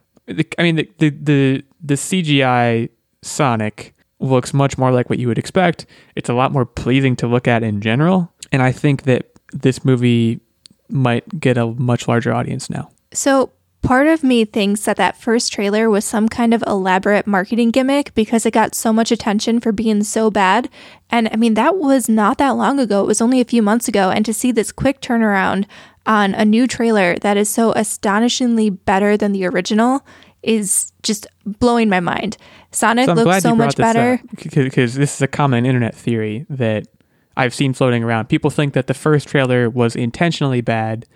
I 0.59 0.63
mean, 0.63 0.77
the, 0.77 0.91
the, 0.99 1.11
the, 1.11 1.65
the 1.83 1.95
CGI 1.95 2.91
Sonic 3.23 3.95
looks 4.19 4.53
much 4.55 4.79
more 4.79 4.91
like 4.91 5.09
what 5.09 5.19
you 5.19 5.29
would 5.29 5.39
expect. 5.39 5.87
It's 6.15 6.29
a 6.29 6.35
lot 6.35 6.53
more 6.53 6.65
pleasing 6.65 7.17
to 7.17 7.27
look 7.27 7.47
at 7.47 7.63
in 7.63 7.81
general. 7.81 8.33
And 8.51 8.63
I 8.63 8.73
think 8.73 9.03
that 9.03 9.31
this 9.53 9.85
movie 9.85 10.41
might 10.89 11.41
get 11.41 11.57
a 11.57 11.67
much 11.67 12.09
larger 12.09 12.33
audience 12.33 12.71
now. 12.71 12.91
So, 13.13 13.51
Part 13.87 14.09
of 14.09 14.25
me 14.25 14.45
thinks 14.45 14.81
that 14.85 14.97
that 14.97 15.17
first 15.17 15.53
trailer 15.53 15.89
was 15.89 16.05
some 16.05 16.29
kind 16.29 16.53
of 16.53 16.65
elaborate 16.67 17.25
marketing 17.25 17.71
gimmick 17.71 18.13
because 18.15 18.45
it 18.45 18.51
got 18.51 18.75
so 18.75 18.93
much 18.93 19.13
attention 19.13 19.61
for 19.61 19.71
being 19.71 20.03
so 20.03 20.29
bad. 20.29 20.69
And 21.09 21.29
I 21.33 21.37
mean, 21.37 21.55
that 21.55 21.77
was 21.77 22.09
not 22.09 22.39
that 22.39 22.51
long 22.51 22.81
ago. 22.81 23.05
It 23.05 23.07
was 23.07 23.21
only 23.21 23.41
a 23.41 23.45
few 23.45 23.63
months 23.63 23.87
ago. 23.87 24.11
And 24.11 24.27
to 24.27 24.35
see 24.35 24.51
this 24.51 24.73
quick 24.73 25.01
turnaround 25.01 25.67
on 26.05 26.35
a 26.35 26.45
new 26.45 26.67
trailer 26.67 27.15
that 27.19 27.37
is 27.37 27.49
so 27.49 27.73
astonishingly 27.75 28.71
better 28.71 29.17
than 29.17 29.31
the 29.31 29.47
original 29.47 30.05
is 30.43 30.93
just 31.05 31.29
blowing 31.45 31.89
my 31.89 32.01
mind. 32.01 32.37
Sonic 32.73 33.07
so 33.07 33.13
looks 33.15 33.43
so 33.43 33.55
much 33.55 33.77
better. 33.77 34.21
Because 34.37 34.95
this 34.95 35.15
is 35.15 35.23
a 35.23 35.29
common 35.29 35.65
internet 35.65 35.95
theory 35.95 36.45
that 36.51 36.89
I've 37.37 37.55
seen 37.55 37.73
floating 37.73 38.03
around. 38.03 38.29
People 38.29 38.51
think 38.51 38.75
that 38.75 38.89
the 38.89 38.95
first 38.95 39.29
trailer 39.29 39.71
was 39.71 39.95
intentionally 39.95 40.61
bad 40.61 41.07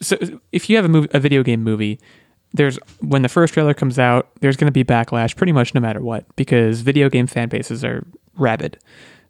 so 0.00 0.16
if 0.52 0.68
you 0.70 0.76
have 0.76 0.84
a 0.84 0.88
movie, 0.88 1.08
a 1.12 1.20
video 1.20 1.42
game 1.42 1.62
movie, 1.62 1.98
there's 2.52 2.78
when 3.00 3.22
the 3.22 3.28
first 3.28 3.54
trailer 3.54 3.74
comes 3.74 3.98
out, 3.98 4.30
there's 4.40 4.56
going 4.56 4.66
to 4.66 4.72
be 4.72 4.84
backlash 4.84 5.36
pretty 5.36 5.52
much 5.52 5.74
no 5.74 5.80
matter 5.80 6.00
what 6.00 6.24
because 6.36 6.80
video 6.80 7.08
game 7.08 7.26
fan 7.26 7.48
bases 7.48 7.84
are 7.84 8.06
rabid. 8.36 8.78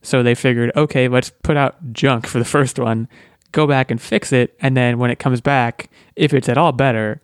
So 0.02 0.22
they 0.22 0.34
figured, 0.34 0.70
okay, 0.76 1.08
let's 1.08 1.30
put 1.42 1.56
out 1.56 1.92
junk 1.92 2.26
for 2.26 2.38
the 2.38 2.44
first 2.44 2.78
one, 2.78 3.08
go 3.52 3.66
back 3.66 3.90
and 3.90 4.00
fix 4.00 4.32
it, 4.32 4.56
and 4.60 4.76
then 4.76 4.98
when 4.98 5.10
it 5.10 5.18
comes 5.18 5.40
back, 5.40 5.90
if 6.14 6.32
it's 6.32 6.48
at 6.48 6.58
all 6.58 6.72
better, 6.72 7.20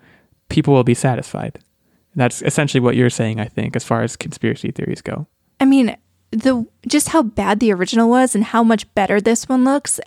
people 0.49 0.75
will 0.75 0.85
be 0.85 0.95
satisfied. 0.95 1.59
And 2.13 2.21
that's 2.21 2.43
essentially 2.43 2.81
what 2.81 2.97
you're 2.97 3.11
saying, 3.11 3.41
I 3.41 3.47
think, 3.47 3.77
as 3.77 3.85
far 3.85 4.03
as 4.03 4.17
conspiracy 4.17 4.71
theories 4.71 5.03
go. 5.03 5.27
I 5.61 5.65
mean, 5.65 5.97
the 6.31 6.67
just 6.87 7.11
how 7.11 7.23
bad 7.23 7.61
the 7.61 7.73
original 7.73 8.09
was 8.09 8.35
and 8.35 8.45
how 8.45 8.65
much 8.65 8.93
better 8.95 9.21
this 9.21 9.49
one 9.49 9.65
looks, 9.65 10.01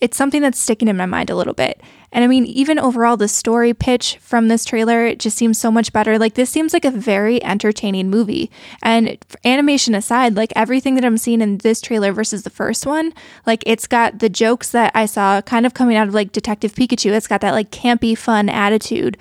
it's 0.00 0.16
something 0.16 0.42
that's 0.42 0.58
sticking 0.58 0.88
in 0.88 0.96
my 0.96 1.06
mind 1.06 1.30
a 1.30 1.36
little 1.36 1.54
bit. 1.54 1.80
And 2.10 2.24
I 2.24 2.26
mean, 2.26 2.46
even 2.46 2.78
overall, 2.78 3.16
the 3.16 3.28
story 3.28 3.74
pitch 3.74 4.16
from 4.18 4.48
this 4.48 4.64
trailer 4.64 5.04
it 5.04 5.18
just 5.18 5.36
seems 5.36 5.58
so 5.58 5.70
much 5.70 5.92
better. 5.92 6.18
Like, 6.18 6.34
this 6.34 6.48
seems 6.48 6.72
like 6.72 6.86
a 6.86 6.90
very 6.90 7.42
entertaining 7.44 8.08
movie. 8.08 8.50
And 8.82 9.18
animation 9.44 9.94
aside, 9.94 10.34
like 10.34 10.52
everything 10.56 10.94
that 10.94 11.04
I'm 11.04 11.18
seeing 11.18 11.42
in 11.42 11.58
this 11.58 11.80
trailer 11.80 12.12
versus 12.12 12.44
the 12.44 12.50
first 12.50 12.86
one, 12.86 13.12
like 13.46 13.62
it's 13.66 13.86
got 13.86 14.20
the 14.20 14.30
jokes 14.30 14.70
that 14.70 14.92
I 14.94 15.06
saw 15.06 15.42
kind 15.42 15.66
of 15.66 15.74
coming 15.74 15.96
out 15.96 16.08
of 16.08 16.14
like 16.14 16.32
Detective 16.32 16.74
Pikachu. 16.74 17.12
It's 17.12 17.26
got 17.26 17.42
that 17.42 17.52
like 17.52 17.70
campy, 17.70 18.16
fun 18.16 18.48
attitude. 18.48 19.18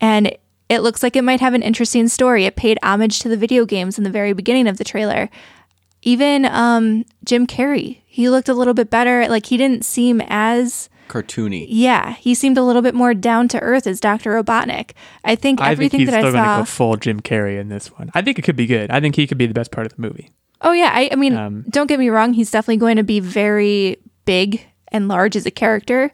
And 0.00 0.36
it 0.68 0.80
looks 0.80 1.02
like 1.02 1.16
it 1.16 1.24
might 1.24 1.40
have 1.40 1.54
an 1.54 1.62
interesting 1.62 2.08
story. 2.08 2.44
It 2.44 2.54
paid 2.54 2.78
homage 2.82 3.18
to 3.20 3.28
the 3.28 3.36
video 3.36 3.64
games 3.64 3.98
in 3.98 4.04
the 4.04 4.10
very 4.10 4.32
beginning 4.32 4.68
of 4.68 4.76
the 4.76 4.84
trailer. 4.84 5.28
Even 6.02 6.44
um, 6.44 7.04
Jim 7.24 7.46
Carrey, 7.46 8.00
he 8.06 8.28
looked 8.28 8.48
a 8.48 8.54
little 8.54 8.74
bit 8.74 8.90
better. 8.90 9.26
Like 9.28 9.46
he 9.46 9.56
didn't 9.56 9.84
seem 9.84 10.20
as 10.28 10.88
Cartoony. 11.08 11.66
yeah, 11.68 12.12
he 12.14 12.34
seemed 12.34 12.56
a 12.58 12.62
little 12.62 12.82
bit 12.82 12.94
more 12.94 13.14
down 13.14 13.48
to 13.48 13.60
earth 13.60 13.86
as 13.86 13.98
Dr. 14.00 14.32
Robotnik. 14.40 14.92
I 15.24 15.34
think 15.34 15.60
I 15.60 15.68
think 15.70 15.72
everything 15.72 16.00
he's 16.00 16.10
that 16.10 16.20
still 16.20 16.28
I 16.28 16.32
going 16.32 16.44
to 16.44 16.48
saw. 16.48 16.58
go 16.60 16.64
full 16.64 16.96
Jim 16.96 17.20
Carrey 17.20 17.58
in 17.60 17.68
this 17.68 17.88
one. 17.88 18.10
I 18.14 18.22
think 18.22 18.38
it 18.38 18.42
could 18.42 18.56
be 18.56 18.66
good. 18.66 18.90
I 18.90 19.00
think 19.00 19.16
he 19.16 19.26
could 19.26 19.38
be 19.38 19.46
the 19.46 19.54
best 19.54 19.70
part 19.72 19.86
of 19.86 19.94
the 19.96 20.02
movie. 20.02 20.30
Oh 20.60 20.72
yeah, 20.72 20.90
I, 20.92 21.08
I 21.12 21.14
mean, 21.16 21.36
Um, 21.36 21.64
don't 21.70 21.86
get 21.86 21.98
me 21.98 22.08
wrong. 22.10 22.32
He's 22.32 22.50
definitely 22.50 22.78
going 22.78 22.96
to 22.96 23.04
be 23.04 23.20
very 23.20 23.98
big 24.24 24.64
and 24.88 25.08
large 25.08 25.36
as 25.36 25.46
a 25.46 25.50
character. 25.50 26.10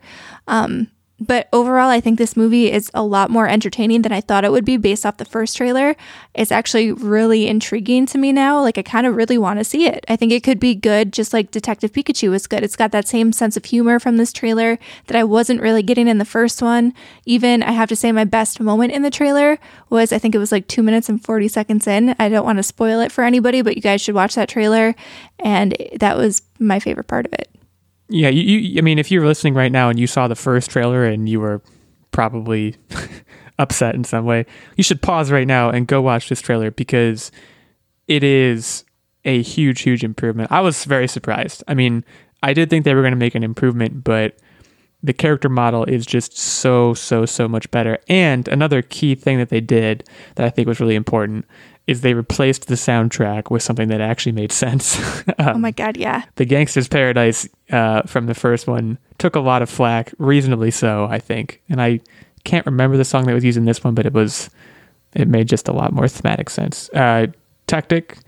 Um, 0.49 0.89
but 1.21 1.49
overall, 1.53 1.91
I 1.91 2.01
think 2.01 2.19
this 2.19 2.37
movie 2.37 2.73
is 2.73 2.91
a 2.93 3.05
lot 3.05 3.31
more 3.31 3.49
entertaining 3.49 4.03
than 4.03 4.11
I 4.11 4.21
thought 4.21 4.45
it 4.45 4.51
would 4.51 4.65
be 4.65 4.77
based 4.77 5.07
off 5.07 5.19
the 5.19 5.25
first 5.25 5.57
trailer. 5.57 5.95
It's 6.35 6.51
actually 6.51 6.91
really 6.91 7.47
intriguing 7.47 8.05
to 8.07 8.19
me 8.19 8.33
now. 8.33 8.61
Like 8.61 8.79
I 8.79 8.83
kind 8.83 9.07
of 9.07 9.15
really 9.15 9.39
want 9.39 9.61
to 9.61 9.65
see 9.65 9.87
it. 9.87 10.05
I 10.09 10.17
think 10.17 10.33
it 10.33 10.43
could 10.43 10.59
be 10.59 10.75
good, 10.75 11.13
just 11.13 11.33
like 11.33 11.53
Detective 11.53 11.93
Pikachu 11.93 12.31
was 12.31 12.49
good. 12.49 12.65
It's 12.65 12.75
got 12.75 12.91
that 12.91 13.07
same 13.07 13.33
sense 13.33 13.57
of 13.57 13.65
humor 13.65 14.01
from 14.01 14.17
this 14.17 14.33
trailer 14.33 14.77
that 15.07 15.17
I 15.17 15.23
wasn't 15.23 15.63
really 15.63 15.85
getting 15.85 16.09
in 16.09 16.19
the 16.19 16.25
first 16.25 16.61
one. 16.61 16.93
Even 17.27 17.63
I 17.63 17.73
have 17.73 17.89
to 17.91 17.97
say, 17.97 18.11
my 18.11 18.25
best 18.25 18.59
moment 18.59 18.93
in 18.93 19.03
the 19.03 19.11
trailer 19.11 19.59
was 19.91 20.13
I 20.13 20.19
think 20.19 20.35
it 20.35 20.39
was 20.39 20.51
like 20.51 20.67
two 20.67 20.83
minutes 20.83 21.09
and 21.09 21.23
40 21.23 21.47
seconds 21.47 21.87
in. 21.87 22.17
I 22.19 22.29
don't 22.29 22.45
want 22.45 22.59
to 22.59 22.65
spoil 22.65 23.01
it 23.01 23.13
for 23.13 23.23
anybody, 23.23 23.63
but 23.63 23.77
you 23.77 23.83
guys 23.83 24.01
should 24.01 24.17
watch 24.17 24.35
that 24.35 24.49
trailer. 24.49 24.97
And 25.39 25.77
that 26.01 26.17
was 26.17 26.43
my 26.59 26.81
favorite 26.81 27.07
part 27.07 27.27
of 27.27 27.33
it. 27.35 27.54
Yeah, 28.15 28.29
you, 28.29 28.43
you 28.43 28.79
I 28.79 28.81
mean, 28.81 29.01
if 29.01 29.11
you're 29.11 29.27
listening 29.27 29.55
right 29.55 29.73
now 29.73 29.89
and 29.89 29.99
you 29.99 30.07
saw 30.07 30.29
the 30.29 30.37
first 30.37 30.71
trailer 30.71 31.05
and 31.05 31.29
you 31.29 31.41
were 31.41 31.61
probably 32.13 32.77
upset 33.59 33.97
in 33.97 34.05
some 34.05 34.25
way, 34.25 34.47
you 34.77 34.85
should 34.85 35.03
pause 35.03 35.33
right 35.33 35.49
now 35.49 35.71
and 35.71 35.89
go 35.89 36.01
watch 36.01 36.29
this 36.29 36.41
trailer 36.41 36.71
because 36.71 37.33
it 38.07 38.23
is 38.23 38.85
a 39.25 39.43
huge, 39.43 39.81
huge 39.81 40.05
improvement. 40.05 40.53
I 40.53 40.61
was 40.61 40.85
very 40.85 41.09
surprised. 41.09 41.65
I 41.67 41.75
mean, 41.75 42.05
I 42.41 42.53
did 42.53 42.71
think 42.71 42.85
they 42.85 42.95
were 42.95 43.03
going 43.03 43.11
to 43.11 43.17
make 43.17 43.35
an 43.35 43.43
improvement, 43.43 44.05
but 44.05 44.39
the 45.03 45.13
character 45.13 45.49
model 45.49 45.83
is 45.83 46.07
just 46.07 46.39
so, 46.39 46.95
so, 46.95 47.27
so 47.27 47.49
much 47.49 47.69
better. 47.73 47.99
And 48.09 48.47
another 48.47 48.81
key 48.81 49.17
thing 49.17 49.39
that 49.39 49.49
they 49.49 49.61
did 49.61 50.09
that 50.37 50.47
I 50.47 50.51
think 50.51 50.69
was 50.69 50.79
really 50.79 50.95
important 50.95 51.47
is 51.87 52.01
they 52.01 52.15
replaced 52.15 52.69
the 52.69 52.75
soundtrack 52.75 53.51
with 53.51 53.63
something 53.63 53.89
that 53.89 54.01
actually 54.01 54.33
made 54.33 54.53
sense. 54.53 54.99
Um, 55.39 55.49
Oh 55.57 55.59
my 55.59 55.71
God, 55.71 55.97
yeah. 55.97 56.25
the 56.37 56.47
Gangsta's 56.47 56.89
Paradise 56.89 57.49
uh, 57.71 58.03
from 58.03 58.27
the 58.27 58.35
first 58.35 58.67
one 58.67 58.99
took 59.19 59.35
a 59.37 59.41
lot 59.41 59.63
of 59.63 59.71
flack, 59.71 60.13
reasonably 60.19 60.71
so, 60.71 61.07
I 61.07 61.19
think. 61.19 61.61
And 61.69 61.81
I 61.83 62.01
can't 62.45 62.65
remember 62.67 62.97
the 62.97 63.05
song 63.05 63.25
that 63.27 63.35
was 63.35 63.45
used 63.45 63.59
in 63.59 63.65
this 63.65 63.83
one, 63.83 63.95
but 63.95 64.07
it 64.07 64.13
was 64.13 64.51
it 65.15 65.29
made 65.29 65.49
just 65.49 65.69
a 65.69 65.73
lot 65.73 65.93
more 65.93 66.09
thematic 66.09 66.51
sense. 66.51 66.89
Uh, 66.91 67.29
tactic. 67.67 68.19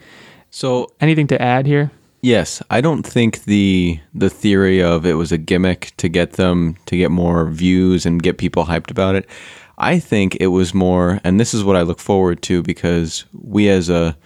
So 0.50 0.90
Anything 1.00 1.26
to 1.28 1.40
add 1.40 1.66
here? 1.66 1.90
Yes, 2.22 2.62
I 2.70 2.80
don't 2.80 3.04
think 3.04 3.44
the 3.44 4.00
the 4.14 4.30
theory 4.30 4.82
of 4.82 5.04
it 5.06 5.14
was 5.14 5.30
a 5.32 5.38
gimmick 5.38 5.92
to 5.98 6.08
get 6.08 6.32
them 6.32 6.76
to 6.86 6.96
get 6.96 7.10
more 7.10 7.48
views 7.50 8.06
and 8.06 8.22
get 8.22 8.38
people 8.38 8.64
hyped 8.64 8.90
about 8.90 9.14
it. 9.14 9.28
I 9.78 9.98
think 9.98 10.36
it 10.40 10.48
was 10.48 10.72
more, 10.72 11.20
and 11.22 11.38
this 11.38 11.52
is 11.52 11.62
what 11.62 11.76
I 11.76 11.82
look 11.82 12.00
forward 12.00 12.42
to 12.42 12.62
because 12.62 13.24
we 13.32 13.68
as 13.68 13.88
a 13.88 14.16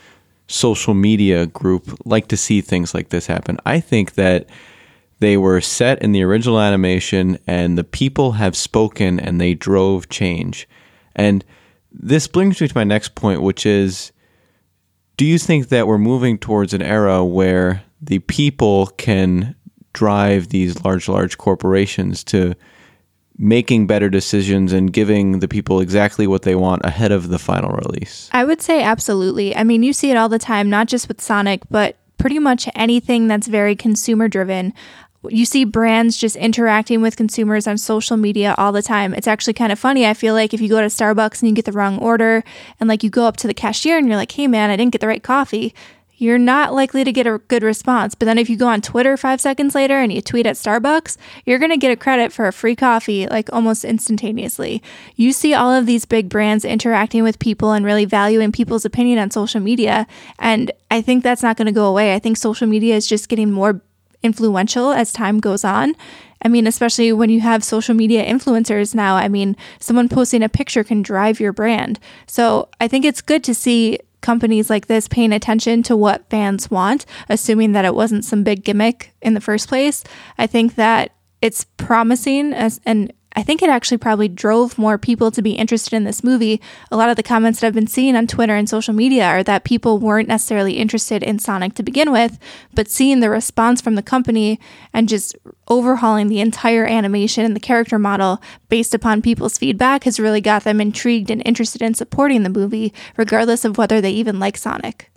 social 0.46 0.94
media 0.94 1.46
group 1.46 1.98
like 2.04 2.28
to 2.28 2.36
see 2.36 2.60
things 2.60 2.94
like 2.94 3.08
this 3.08 3.26
happen. 3.26 3.58
I 3.64 3.80
think 3.80 4.14
that 4.14 4.48
they 5.20 5.36
were 5.36 5.60
set 5.60 6.02
in 6.02 6.12
the 6.12 6.22
original 6.22 6.60
animation 6.60 7.38
and 7.46 7.76
the 7.76 7.84
people 7.84 8.32
have 8.32 8.56
spoken 8.56 9.20
and 9.20 9.40
they 9.40 9.54
drove 9.54 10.08
change. 10.08 10.68
And 11.14 11.44
this 11.92 12.26
brings 12.26 12.60
me 12.60 12.68
to 12.68 12.76
my 12.76 12.84
next 12.84 13.14
point, 13.14 13.42
which 13.42 13.66
is 13.66 14.12
do 15.16 15.26
you 15.26 15.38
think 15.38 15.68
that 15.68 15.86
we're 15.86 15.98
moving 15.98 16.38
towards 16.38 16.72
an 16.72 16.82
era 16.82 17.24
where 17.24 17.82
the 18.00 18.20
people 18.20 18.86
can 18.86 19.54
drive 19.92 20.48
these 20.48 20.82
large, 20.84 21.08
large 21.08 21.36
corporations 21.36 22.24
to 22.24 22.54
making 23.40 23.86
better 23.86 24.10
decisions 24.10 24.70
and 24.72 24.92
giving 24.92 25.38
the 25.38 25.48
people 25.48 25.80
exactly 25.80 26.26
what 26.26 26.42
they 26.42 26.54
want 26.54 26.84
ahead 26.84 27.10
of 27.10 27.30
the 27.30 27.38
final 27.38 27.70
release? 27.70 28.28
I 28.32 28.44
would 28.44 28.60
say 28.60 28.82
absolutely. 28.82 29.56
I 29.56 29.64
mean, 29.64 29.82
you 29.82 29.94
see 29.94 30.10
it 30.10 30.16
all 30.16 30.28
the 30.28 30.38
time, 30.38 30.68
not 30.68 30.88
just 30.88 31.08
with 31.08 31.22
Sonic, 31.22 31.62
but 31.70 31.96
pretty 32.18 32.38
much 32.38 32.68
anything 32.74 33.28
that's 33.28 33.46
very 33.46 33.74
consumer 33.74 34.28
driven. 34.28 34.74
You 35.28 35.46
see 35.46 35.64
brands 35.64 36.18
just 36.18 36.36
interacting 36.36 37.00
with 37.00 37.16
consumers 37.16 37.66
on 37.66 37.78
social 37.78 38.18
media 38.18 38.54
all 38.58 38.72
the 38.72 38.82
time. 38.82 39.14
It's 39.14 39.26
actually 39.26 39.54
kind 39.54 39.72
of 39.72 39.78
funny. 39.78 40.06
I 40.06 40.14
feel 40.14 40.34
like 40.34 40.52
if 40.52 40.60
you 40.60 40.68
go 40.68 40.80
to 40.80 40.86
Starbucks 40.86 41.40
and 41.40 41.48
you 41.48 41.54
get 41.54 41.64
the 41.64 41.72
wrong 41.72 41.98
order 41.98 42.44
and 42.78 42.88
like 42.88 43.02
you 43.02 43.10
go 43.10 43.24
up 43.24 43.38
to 43.38 43.46
the 43.46 43.54
cashier 43.54 43.96
and 43.96 44.06
you're 44.06 44.16
like, 44.16 44.32
"Hey 44.32 44.46
man, 44.46 44.70
I 44.70 44.76
didn't 44.76 44.92
get 44.92 45.00
the 45.00 45.08
right 45.08 45.22
coffee." 45.22 45.74
You're 46.20 46.36
not 46.36 46.74
likely 46.74 47.02
to 47.02 47.12
get 47.12 47.26
a 47.26 47.38
good 47.48 47.62
response. 47.62 48.14
But 48.14 48.26
then 48.26 48.36
if 48.36 48.50
you 48.50 48.58
go 48.58 48.68
on 48.68 48.82
Twitter 48.82 49.16
5 49.16 49.40
seconds 49.40 49.74
later 49.74 49.98
and 49.98 50.12
you 50.12 50.20
tweet 50.20 50.44
at 50.44 50.56
Starbucks, 50.56 51.16
you're 51.46 51.58
going 51.58 51.70
to 51.70 51.78
get 51.78 51.90
a 51.90 51.96
credit 51.96 52.30
for 52.30 52.46
a 52.46 52.52
free 52.52 52.76
coffee 52.76 53.26
like 53.26 53.50
almost 53.54 53.86
instantaneously. 53.86 54.82
You 55.16 55.32
see 55.32 55.54
all 55.54 55.72
of 55.72 55.86
these 55.86 56.04
big 56.04 56.28
brands 56.28 56.62
interacting 56.62 57.22
with 57.22 57.38
people 57.38 57.72
and 57.72 57.86
really 57.86 58.04
valuing 58.04 58.52
people's 58.52 58.84
opinion 58.84 59.18
on 59.18 59.30
social 59.30 59.60
media, 59.60 60.06
and 60.38 60.70
I 60.90 61.00
think 61.00 61.24
that's 61.24 61.42
not 61.42 61.56
going 61.56 61.66
to 61.66 61.72
go 61.72 61.86
away. 61.86 62.14
I 62.14 62.18
think 62.18 62.36
social 62.36 62.66
media 62.66 62.96
is 62.96 63.06
just 63.06 63.30
getting 63.30 63.50
more 63.50 63.80
influential 64.22 64.92
as 64.92 65.14
time 65.14 65.40
goes 65.40 65.64
on. 65.64 65.94
I 66.42 66.48
mean, 66.48 66.66
especially 66.66 67.12
when 67.14 67.30
you 67.30 67.40
have 67.40 67.64
social 67.64 67.94
media 67.94 68.26
influencers 68.26 68.94
now. 68.94 69.16
I 69.16 69.28
mean, 69.28 69.56
someone 69.78 70.10
posting 70.10 70.42
a 70.42 70.50
picture 70.50 70.84
can 70.84 71.00
drive 71.00 71.40
your 71.40 71.54
brand. 71.54 71.98
So 72.26 72.68
I 72.78 72.88
think 72.88 73.06
it's 73.06 73.22
good 73.22 73.42
to 73.44 73.54
see 73.54 73.98
companies 74.20 74.70
like 74.70 74.86
this 74.86 75.08
paying 75.08 75.32
attention 75.32 75.82
to 75.84 75.96
what 75.96 76.28
fans 76.30 76.70
want, 76.70 77.06
assuming 77.28 77.72
that 77.72 77.84
it 77.84 77.94
wasn't 77.94 78.24
some 78.24 78.42
big 78.42 78.64
gimmick 78.64 79.14
in 79.22 79.34
the 79.34 79.40
first 79.40 79.68
place. 79.68 80.04
I 80.38 80.46
think 80.46 80.74
that 80.76 81.12
it's 81.40 81.64
promising 81.76 82.52
as 82.52 82.80
and 82.84 83.12
I 83.36 83.44
think 83.44 83.62
it 83.62 83.68
actually 83.68 83.98
probably 83.98 84.28
drove 84.28 84.76
more 84.76 84.98
people 84.98 85.30
to 85.30 85.40
be 85.40 85.52
interested 85.52 85.94
in 85.94 86.02
this 86.02 86.24
movie. 86.24 86.60
A 86.90 86.96
lot 86.96 87.10
of 87.10 87.16
the 87.16 87.22
comments 87.22 87.60
that 87.60 87.68
I've 87.68 87.74
been 87.74 87.86
seeing 87.86 88.16
on 88.16 88.26
Twitter 88.26 88.56
and 88.56 88.68
social 88.68 88.92
media 88.92 89.24
are 89.24 89.44
that 89.44 89.62
people 89.62 89.98
weren't 89.98 90.28
necessarily 90.28 90.74
interested 90.74 91.22
in 91.22 91.38
Sonic 91.38 91.74
to 91.74 91.84
begin 91.84 92.10
with, 92.10 92.40
but 92.74 92.90
seeing 92.90 93.20
the 93.20 93.30
response 93.30 93.80
from 93.80 93.94
the 93.94 94.02
company 94.02 94.58
and 94.92 95.08
just 95.08 95.36
overhauling 95.68 96.26
the 96.26 96.40
entire 96.40 96.84
animation 96.84 97.44
and 97.44 97.54
the 97.54 97.60
character 97.60 98.00
model 98.00 98.42
based 98.68 98.94
upon 98.94 99.22
people's 99.22 99.58
feedback 99.58 100.04
has 100.04 100.18
really 100.18 100.40
got 100.40 100.64
them 100.64 100.80
intrigued 100.80 101.30
and 101.30 101.42
interested 101.44 101.82
in 101.82 101.94
supporting 101.94 102.42
the 102.42 102.50
movie, 102.50 102.92
regardless 103.16 103.64
of 103.64 103.78
whether 103.78 104.00
they 104.00 104.10
even 104.10 104.40
like 104.40 104.56
Sonic. 104.56 105.10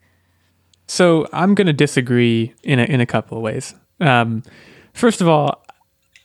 So 0.87 1.27
I'm 1.33 1.55
going 1.55 1.67
to 1.67 1.73
disagree 1.73 2.53
in 2.61 2.77
a, 2.77 2.83
in 2.83 3.01
a 3.01 3.05
couple 3.07 3.37
of 3.37 3.43
ways. 3.43 3.73
Um, 3.99 4.43
first 4.93 5.21
of 5.21 5.27
all, 5.27 5.62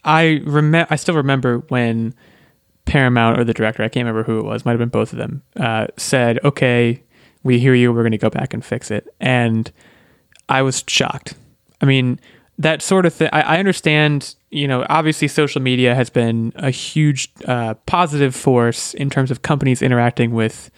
I 0.05 0.41
rem- 0.45 0.87
I 0.89 0.97
still 0.97 1.15
remember 1.15 1.59
when 1.69 2.15
Paramount 2.85 3.39
or 3.39 3.45
the 3.45 3.55
director, 3.55 3.83
I 3.83 3.89
can't 3.89 4.07
remember 4.07 4.25
who 4.25 4.39
it 4.39 4.45
was, 4.45 4.65
might 4.65 4.73
have 4.73 4.79
been 4.79 4.89
both 4.89 5.13
of 5.13 5.19
them, 5.19 5.43
uh, 5.57 5.89
said, 5.97 6.39
"Okay, 6.45 7.03
we 7.43 7.59
hear 7.59 7.75
you. 7.75 7.93
We're 7.93 8.03
going 8.03 8.13
to 8.13 8.19
go 8.19 8.31
back 8.31 8.55
and 8.55 8.65
fix 8.65 8.91
it." 8.91 9.07
And 9.21 9.71
I 10.49 10.63
was 10.63 10.85
shocked. 10.87 11.35
I 11.81 11.87
mean, 11.87 12.19
that 12.59 12.83
sort 12.83 13.07
of 13.07 13.15
thing. 13.15 13.29
I, 13.33 13.43
I 13.43 13.59
understand. 13.59 14.35
You 14.51 14.67
know, 14.67 14.87
obviously, 14.89 15.29
social 15.29 15.61
media 15.61 15.95
has 15.95 16.09
been 16.09 16.53
a 16.57 16.71
huge 16.71 17.31
uh, 17.47 17.75
positive 17.85 18.35
force 18.35 18.95
in 18.95 19.11
terms 19.11 19.31
of 19.31 19.43
companies 19.43 19.83
interacting 19.83 20.33
with 20.33 20.71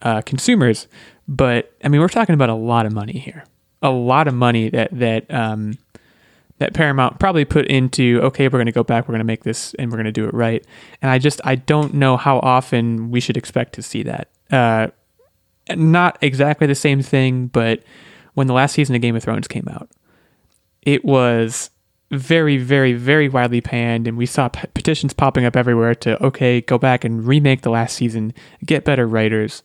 uh, 0.00 0.22
consumers. 0.22 0.88
But 1.28 1.72
I 1.84 1.88
mean, 1.88 2.00
we're 2.00 2.08
talking 2.08 2.34
about 2.34 2.48
a 2.48 2.54
lot 2.54 2.86
of 2.86 2.92
money 2.92 3.18
here. 3.18 3.44
A 3.82 3.90
lot 3.90 4.28
of 4.28 4.34
money 4.34 4.70
that 4.70 4.88
that 4.92 5.32
um, 5.32 5.78
that 6.58 6.74
Paramount 6.74 7.18
probably 7.18 7.44
put 7.44 7.66
into. 7.66 8.20
Okay, 8.22 8.48
we're 8.48 8.58
going 8.58 8.66
to 8.66 8.72
go 8.72 8.84
back. 8.84 9.08
We're 9.08 9.12
going 9.12 9.20
to 9.20 9.24
make 9.24 9.44
this, 9.44 9.74
and 9.74 9.90
we're 9.90 9.96
going 9.96 10.06
to 10.06 10.12
do 10.12 10.26
it 10.26 10.34
right. 10.34 10.64
And 11.00 11.10
I 11.10 11.18
just 11.18 11.40
I 11.44 11.56
don't 11.56 11.94
know 11.94 12.16
how 12.16 12.38
often 12.38 13.10
we 13.10 13.20
should 13.20 13.36
expect 13.36 13.74
to 13.74 13.82
see 13.82 14.02
that. 14.04 14.28
Uh, 14.50 14.88
not 15.74 16.18
exactly 16.20 16.66
the 16.66 16.74
same 16.74 17.02
thing, 17.02 17.46
but 17.46 17.82
when 18.34 18.46
the 18.46 18.52
last 18.52 18.72
season 18.72 18.94
of 18.94 19.02
Game 19.02 19.16
of 19.16 19.22
Thrones 19.22 19.48
came 19.48 19.68
out, 19.68 19.88
it 20.82 21.04
was 21.04 21.70
very, 22.10 22.58
very, 22.58 22.92
very 22.92 23.28
widely 23.28 23.60
panned, 23.60 24.06
and 24.06 24.18
we 24.18 24.26
saw 24.26 24.48
p- 24.48 24.66
petitions 24.74 25.12
popping 25.12 25.44
up 25.44 25.56
everywhere 25.56 25.94
to 25.94 26.22
okay, 26.22 26.60
go 26.60 26.78
back 26.78 27.04
and 27.04 27.26
remake 27.26 27.62
the 27.62 27.70
last 27.70 27.96
season, 27.96 28.34
get 28.64 28.84
better 28.84 29.06
writers. 29.06 29.62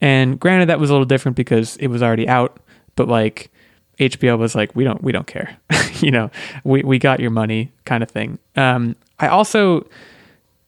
And 0.00 0.38
granted, 0.38 0.68
that 0.68 0.78
was 0.78 0.90
a 0.90 0.92
little 0.92 1.06
different 1.06 1.36
because 1.36 1.76
it 1.78 1.88
was 1.88 2.02
already 2.02 2.28
out, 2.28 2.60
but 2.94 3.08
like 3.08 3.50
HBO 3.98 4.38
was 4.38 4.54
like, 4.54 4.74
we 4.76 4.84
don't, 4.84 5.02
we 5.02 5.12
don't 5.12 5.26
care, 5.26 5.56
you 6.00 6.10
know, 6.10 6.30
we 6.64 6.82
we 6.82 6.98
got 6.98 7.20
your 7.20 7.30
money, 7.30 7.72
kind 7.84 8.02
of 8.02 8.10
thing. 8.10 8.38
Um, 8.56 8.96
I 9.18 9.28
also, 9.28 9.88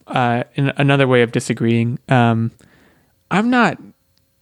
uh, 0.07 0.45
in 0.55 0.73
another 0.77 1.07
way 1.07 1.23
of 1.23 1.33
disagreeing, 1.33 1.99
um, 2.09 2.51
I'm 3.31 3.51
not 3.51 3.79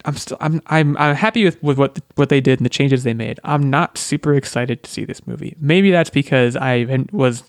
I'm 0.05 0.17
still 0.17 0.37
I'm 0.41 0.63
I'm 0.67 0.97
I'm 0.97 1.15
happy 1.15 1.45
with, 1.45 1.63
with 1.63 1.79
what 1.79 1.99
what 2.15 2.29
they 2.29 2.41
did 2.41 2.59
and 2.61 2.65
the 2.65 2.71
changes 2.71 3.05
they 3.05 3.15
made. 3.15 3.41
I'm 3.45 3.69
not 3.69 3.99
super 3.99 4.35
excited 4.35 4.83
to 4.83 4.91
see 4.91 5.05
this 5.05 5.27
movie. 5.27 5.57
Maybe 5.61 5.91
that's 5.91 6.11
because 6.11 6.57
I 6.57 7.05
was 7.13 7.43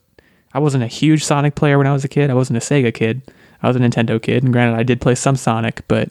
I 0.53 0.59
wasn't 0.59 0.83
a 0.83 0.87
huge 0.87 1.23
Sonic 1.23 1.55
player 1.55 1.77
when 1.77 1.87
I 1.87 1.93
was 1.93 2.03
a 2.03 2.07
kid. 2.07 2.29
I 2.29 2.33
wasn't 2.33 2.57
a 2.57 2.59
Sega 2.59 2.93
kid. 2.93 3.21
I 3.61 3.67
was 3.67 3.75
a 3.75 3.79
Nintendo 3.79 4.21
kid, 4.21 4.43
and 4.43 4.51
granted, 4.51 4.77
I 4.77 4.83
did 4.83 4.99
play 4.99 5.15
some 5.15 5.35
Sonic, 5.35 5.87
but 5.87 6.09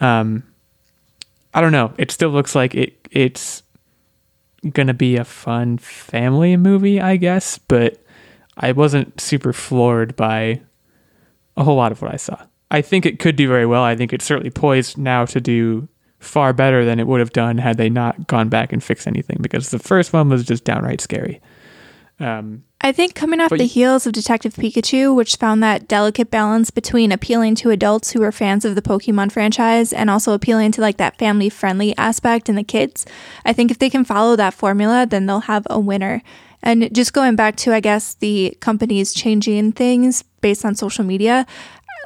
um, 0.00 0.42
I 1.52 1.60
don't 1.60 1.72
know. 1.72 1.92
It 1.98 2.10
still 2.10 2.30
looks 2.30 2.54
like 2.54 2.74
it 2.74 2.96
it's 3.10 3.62
gonna 4.72 4.94
be 4.94 5.16
a 5.16 5.24
fun 5.24 5.78
family 5.78 6.56
movie, 6.56 7.00
I 7.00 7.16
guess, 7.16 7.58
but 7.58 8.02
I 8.56 8.72
wasn't 8.72 9.20
super 9.20 9.52
floored 9.52 10.16
by 10.16 10.60
a 11.56 11.64
whole 11.64 11.76
lot 11.76 11.92
of 11.92 12.02
what 12.02 12.12
I 12.12 12.16
saw. 12.16 12.38
I 12.70 12.82
think 12.82 13.06
it 13.06 13.18
could 13.18 13.36
do 13.36 13.48
very 13.48 13.66
well. 13.66 13.82
I 13.82 13.96
think 13.96 14.12
it's 14.12 14.24
certainly 14.24 14.50
poised 14.50 14.98
now 14.98 15.24
to 15.26 15.40
do 15.40 15.88
far 16.18 16.52
better 16.52 16.84
than 16.84 16.98
it 16.98 17.06
would 17.06 17.20
have 17.20 17.32
done 17.32 17.58
had 17.58 17.76
they 17.76 17.88
not 17.88 18.26
gone 18.26 18.48
back 18.48 18.72
and 18.72 18.82
fixed 18.82 19.06
anything 19.06 19.38
because 19.40 19.70
the 19.70 19.78
first 19.78 20.12
one 20.12 20.28
was 20.28 20.44
just 20.44 20.64
downright 20.64 21.00
scary. 21.00 21.40
Um, 22.20 22.64
I 22.88 22.92
think 22.92 23.14
coming 23.14 23.38
off 23.38 23.50
But 23.50 23.58
the 23.58 23.66
heels 23.66 24.06
of 24.06 24.14
Detective 24.14 24.54
Pikachu, 24.54 25.14
which 25.14 25.36
found 25.36 25.62
that 25.62 25.88
delicate 25.88 26.30
balance 26.30 26.70
between 26.70 27.12
appealing 27.12 27.54
to 27.56 27.68
adults 27.68 28.12
who 28.12 28.22
are 28.22 28.32
fans 28.32 28.64
of 28.64 28.76
the 28.76 28.80
Pokemon 28.80 29.30
franchise 29.30 29.92
and 29.92 30.08
also 30.08 30.32
appealing 30.32 30.72
to 30.72 30.80
like 30.80 30.96
that 30.96 31.18
family 31.18 31.50
friendly 31.50 31.94
aspect 31.98 32.48
in 32.48 32.54
the 32.54 32.64
kids, 32.64 33.04
I 33.44 33.52
think 33.52 33.70
if 33.70 33.78
they 33.78 33.90
can 33.90 34.06
follow 34.06 34.36
that 34.36 34.54
formula, 34.54 35.04
then 35.06 35.26
they'll 35.26 35.40
have 35.40 35.66
a 35.68 35.78
winner. 35.78 36.22
And 36.62 36.88
just 36.94 37.12
going 37.12 37.36
back 37.36 37.56
to, 37.56 37.74
I 37.74 37.80
guess, 37.80 38.14
the 38.14 38.56
companies 38.60 39.12
changing 39.12 39.72
things 39.72 40.22
based 40.40 40.64
on 40.64 40.74
social 40.74 41.04
media, 41.04 41.46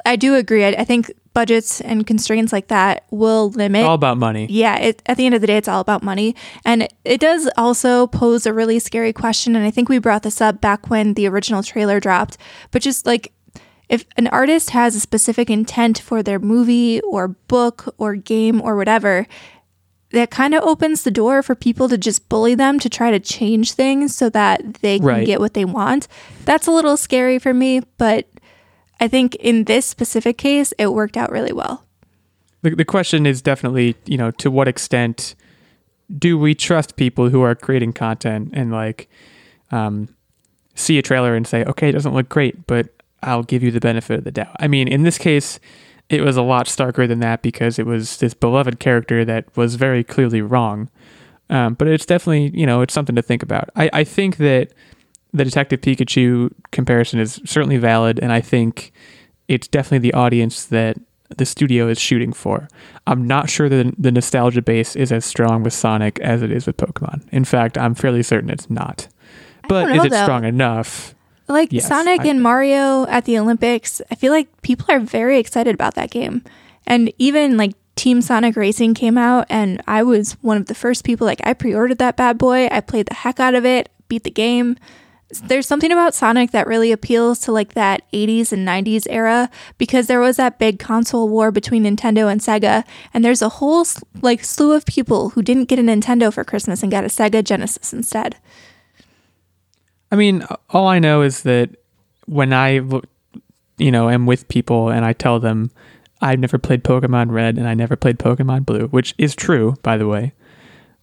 I 0.05 0.17
do 0.17 0.35
agree. 0.35 0.65
I, 0.65 0.71
I 0.71 0.83
think 0.83 1.13
budgets 1.33 1.81
and 1.81 2.05
constraints 2.05 2.53
like 2.53 2.67
that 2.67 3.05
will 3.11 3.49
limit 3.51 3.83
all 3.85 3.95
about 3.95 4.17
money. 4.17 4.47
yeah, 4.49 4.77
it, 4.77 5.01
at 5.05 5.17
the 5.17 5.25
end 5.25 5.35
of 5.35 5.41
the 5.41 5.47
day, 5.47 5.57
it's 5.57 5.67
all 5.67 5.81
about 5.81 6.03
money. 6.03 6.35
And 6.65 6.87
it 7.03 7.19
does 7.19 7.49
also 7.57 8.07
pose 8.07 8.45
a 8.45 8.53
really 8.53 8.79
scary 8.79 9.13
question. 9.13 9.55
And 9.55 9.65
I 9.65 9.71
think 9.71 9.89
we 9.89 9.97
brought 9.97 10.23
this 10.23 10.41
up 10.41 10.61
back 10.61 10.89
when 10.89 11.13
the 11.15 11.27
original 11.27 11.63
trailer 11.63 11.99
dropped. 11.99 12.37
But 12.71 12.81
just 12.81 13.05
like, 13.05 13.31
if 13.89 14.05
an 14.17 14.27
artist 14.27 14.69
has 14.71 14.95
a 14.95 14.99
specific 14.99 15.49
intent 15.49 15.99
for 15.99 16.23
their 16.23 16.39
movie 16.39 17.01
or 17.01 17.27
book 17.27 17.93
or 17.97 18.15
game 18.15 18.61
or 18.61 18.75
whatever, 18.75 19.27
that 20.11 20.29
kind 20.29 20.53
of 20.53 20.63
opens 20.63 21.03
the 21.03 21.11
door 21.11 21.41
for 21.41 21.55
people 21.55 21.89
to 21.89 21.97
just 21.97 22.29
bully 22.29 22.53
them 22.55 22.79
to 22.79 22.87
try 22.89 23.09
to 23.11 23.19
change 23.19 23.71
things 23.73 24.15
so 24.15 24.29
that 24.29 24.75
they 24.75 24.99
can 24.99 25.07
Right. 25.07 25.25
get 25.25 25.39
what 25.39 25.55
they 25.55 25.65
want. 25.65 26.07
That's 26.45 26.67
a 26.67 26.71
little 26.71 26.97
scary 26.97 27.39
for 27.39 27.53
me, 27.53 27.81
but 27.97 28.27
I 28.99 29.07
think 29.07 29.35
in 29.35 29.65
this 29.65 29.85
specific 29.85 30.37
case, 30.37 30.73
it 30.77 30.93
worked 30.93 31.17
out 31.17 31.31
really 31.31 31.53
well. 31.53 31.85
The, 32.61 32.71
the 32.75 32.85
question 32.85 33.25
is 33.25 33.41
definitely, 33.41 33.95
you 34.05 34.17
know, 34.17 34.31
to 34.31 34.49
what 34.49 34.67
extent 34.67 35.35
do 36.17 36.37
we 36.37 36.55
trust 36.55 36.95
people 36.95 37.29
who 37.29 37.41
are 37.41 37.55
creating 37.55 37.93
content 37.93 38.51
and 38.53 38.71
like 38.71 39.09
um, 39.71 40.07
see 40.75 40.97
a 40.97 41.01
trailer 41.01 41.35
and 41.35 41.47
say, 41.47 41.63
okay, 41.65 41.89
it 41.89 41.93
doesn't 41.93 42.13
look 42.13 42.29
great, 42.29 42.67
but 42.67 42.89
I'll 43.21 43.43
give 43.43 43.63
you 43.63 43.71
the 43.71 43.79
benefit 43.79 44.19
of 44.19 44.23
the 44.23 44.31
doubt. 44.31 44.55
I 44.59 44.67
mean, 44.67 44.87
in 44.87 45.03
this 45.03 45.17
case, 45.17 45.59
it 46.09 46.21
was 46.21 46.37
a 46.37 46.41
lot 46.41 46.67
starker 46.67 47.07
than 47.07 47.19
that 47.19 47.41
because 47.41 47.79
it 47.79 47.85
was 47.85 48.17
this 48.17 48.33
beloved 48.33 48.79
character 48.79 49.25
that 49.25 49.55
was 49.55 49.75
very 49.75 50.03
clearly 50.03 50.41
wrong. 50.41 50.89
Um, 51.49 51.73
but 51.73 51.87
it's 51.87 52.05
definitely, 52.05 52.57
you 52.57 52.65
know, 52.65 52.81
it's 52.81 52.93
something 52.93 53.15
to 53.15 53.21
think 53.21 53.43
about. 53.43 53.69
I, 53.75 53.89
I 53.93 54.03
think 54.03 54.37
that 54.37 54.73
the 55.33 55.43
Detective 55.43 55.81
Pikachu 55.81 56.51
comparison 56.71 57.19
is 57.19 57.41
certainly 57.45 57.77
valid, 57.77 58.19
and 58.19 58.31
I 58.31 58.41
think 58.41 58.91
it's 59.47 59.67
definitely 59.67 60.09
the 60.09 60.13
audience 60.13 60.65
that 60.65 60.97
the 61.37 61.45
studio 61.45 61.87
is 61.87 61.99
shooting 61.99 62.31
for. 62.31 62.67
I'm 63.07 63.25
not 63.25 63.49
sure 63.49 63.67
that 63.67 63.95
the 63.97 64.11
nostalgia 64.11 64.61
base 64.61 64.95
is 64.95 65.11
as 65.11 65.25
strong 65.25 65.63
with 65.63 65.73
Sonic 65.73 66.19
as 66.19 66.41
it 66.43 66.51
is 66.51 66.67
with 66.67 66.77
Pokemon. 66.77 67.27
In 67.31 67.43
fact, 67.43 67.77
I'm 67.77 67.95
fairly 67.95 68.21
certain 68.23 68.49
it's 68.49 68.69
not. 68.69 69.07
But 69.67 69.87
don't 69.87 69.97
is 69.97 70.05
it 70.05 70.11
though. 70.11 70.23
strong 70.23 70.43
enough? 70.43 71.15
Like 71.47 71.73
Yes, 71.73 71.87
Sonic 71.87 72.21
I- 72.21 72.27
and 72.27 72.41
Mario 72.41 73.05
at 73.07 73.25
the 73.25 73.37
Olympics, 73.39 74.01
I 74.11 74.15
feel 74.15 74.31
like 74.31 74.61
people 74.61 74.85
are 74.89 74.99
very 74.99 75.39
excited 75.39 75.73
about 75.73 75.95
that 75.95 76.11
game. 76.11 76.43
And 76.85 77.11
even 77.17 77.57
like 77.57 77.73
Team 77.95 78.21
Sonic 78.21 78.55
Racing 78.55 78.93
came 78.93 79.17
out 79.17 79.45
and 79.49 79.81
I 79.87 80.03
was 80.03 80.33
one 80.41 80.57
of 80.57 80.67
the 80.67 80.75
first 80.75 81.03
people 81.03 81.25
like 81.25 81.41
I 81.43 81.53
pre-ordered 81.53 81.97
that 81.99 82.17
bad 82.17 82.37
boy. 82.37 82.67
I 82.71 82.81
played 82.81 83.07
the 83.07 83.13
heck 83.13 83.39
out 83.39 83.55
of 83.55 83.65
it, 83.65 83.89
beat 84.07 84.23
the 84.23 84.31
game. 84.31 84.77
There's 85.41 85.67
something 85.67 85.91
about 85.91 86.13
Sonic 86.13 86.51
that 86.51 86.67
really 86.67 86.91
appeals 86.91 87.39
to 87.41 87.51
like 87.51 87.73
that 87.73 88.09
80s 88.11 88.51
and 88.51 88.67
90s 88.67 89.07
era 89.09 89.49
because 89.77 90.07
there 90.07 90.19
was 90.19 90.37
that 90.37 90.59
big 90.59 90.79
console 90.79 91.29
war 91.29 91.51
between 91.51 91.83
Nintendo 91.83 92.31
and 92.31 92.41
Sega 92.41 92.83
and 93.13 93.23
there's 93.23 93.41
a 93.41 93.49
whole 93.49 93.85
like 94.21 94.43
slew 94.43 94.73
of 94.73 94.85
people 94.85 95.29
who 95.29 95.41
didn't 95.41 95.65
get 95.65 95.79
a 95.79 95.81
Nintendo 95.81 96.33
for 96.33 96.43
Christmas 96.43 96.83
and 96.83 96.91
got 96.91 97.03
a 97.03 97.07
Sega 97.07 97.43
Genesis 97.43 97.93
instead. 97.93 98.37
I 100.11 100.15
mean, 100.15 100.45
all 100.69 100.87
I 100.87 100.99
know 100.99 101.21
is 101.21 101.43
that 101.43 101.71
when 102.25 102.53
I, 102.53 102.79
look- 102.79 103.05
you 103.77 103.91
know, 103.91 104.09
am 104.09 104.25
with 104.25 104.47
people 104.47 104.89
and 104.89 105.03
I 105.03 105.13
tell 105.13 105.39
them 105.39 105.71
I've 106.21 106.39
never 106.39 106.57
played 106.57 106.83
Pokemon 106.83 107.31
Red 107.31 107.57
and 107.57 107.67
I 107.67 107.73
never 107.73 107.95
played 107.95 108.17
Pokemon 108.19 108.65
Blue, 108.65 108.87
which 108.87 109.13
is 109.17 109.35
true, 109.35 109.75
by 109.83 109.97
the 109.97 110.07
way. 110.07 110.33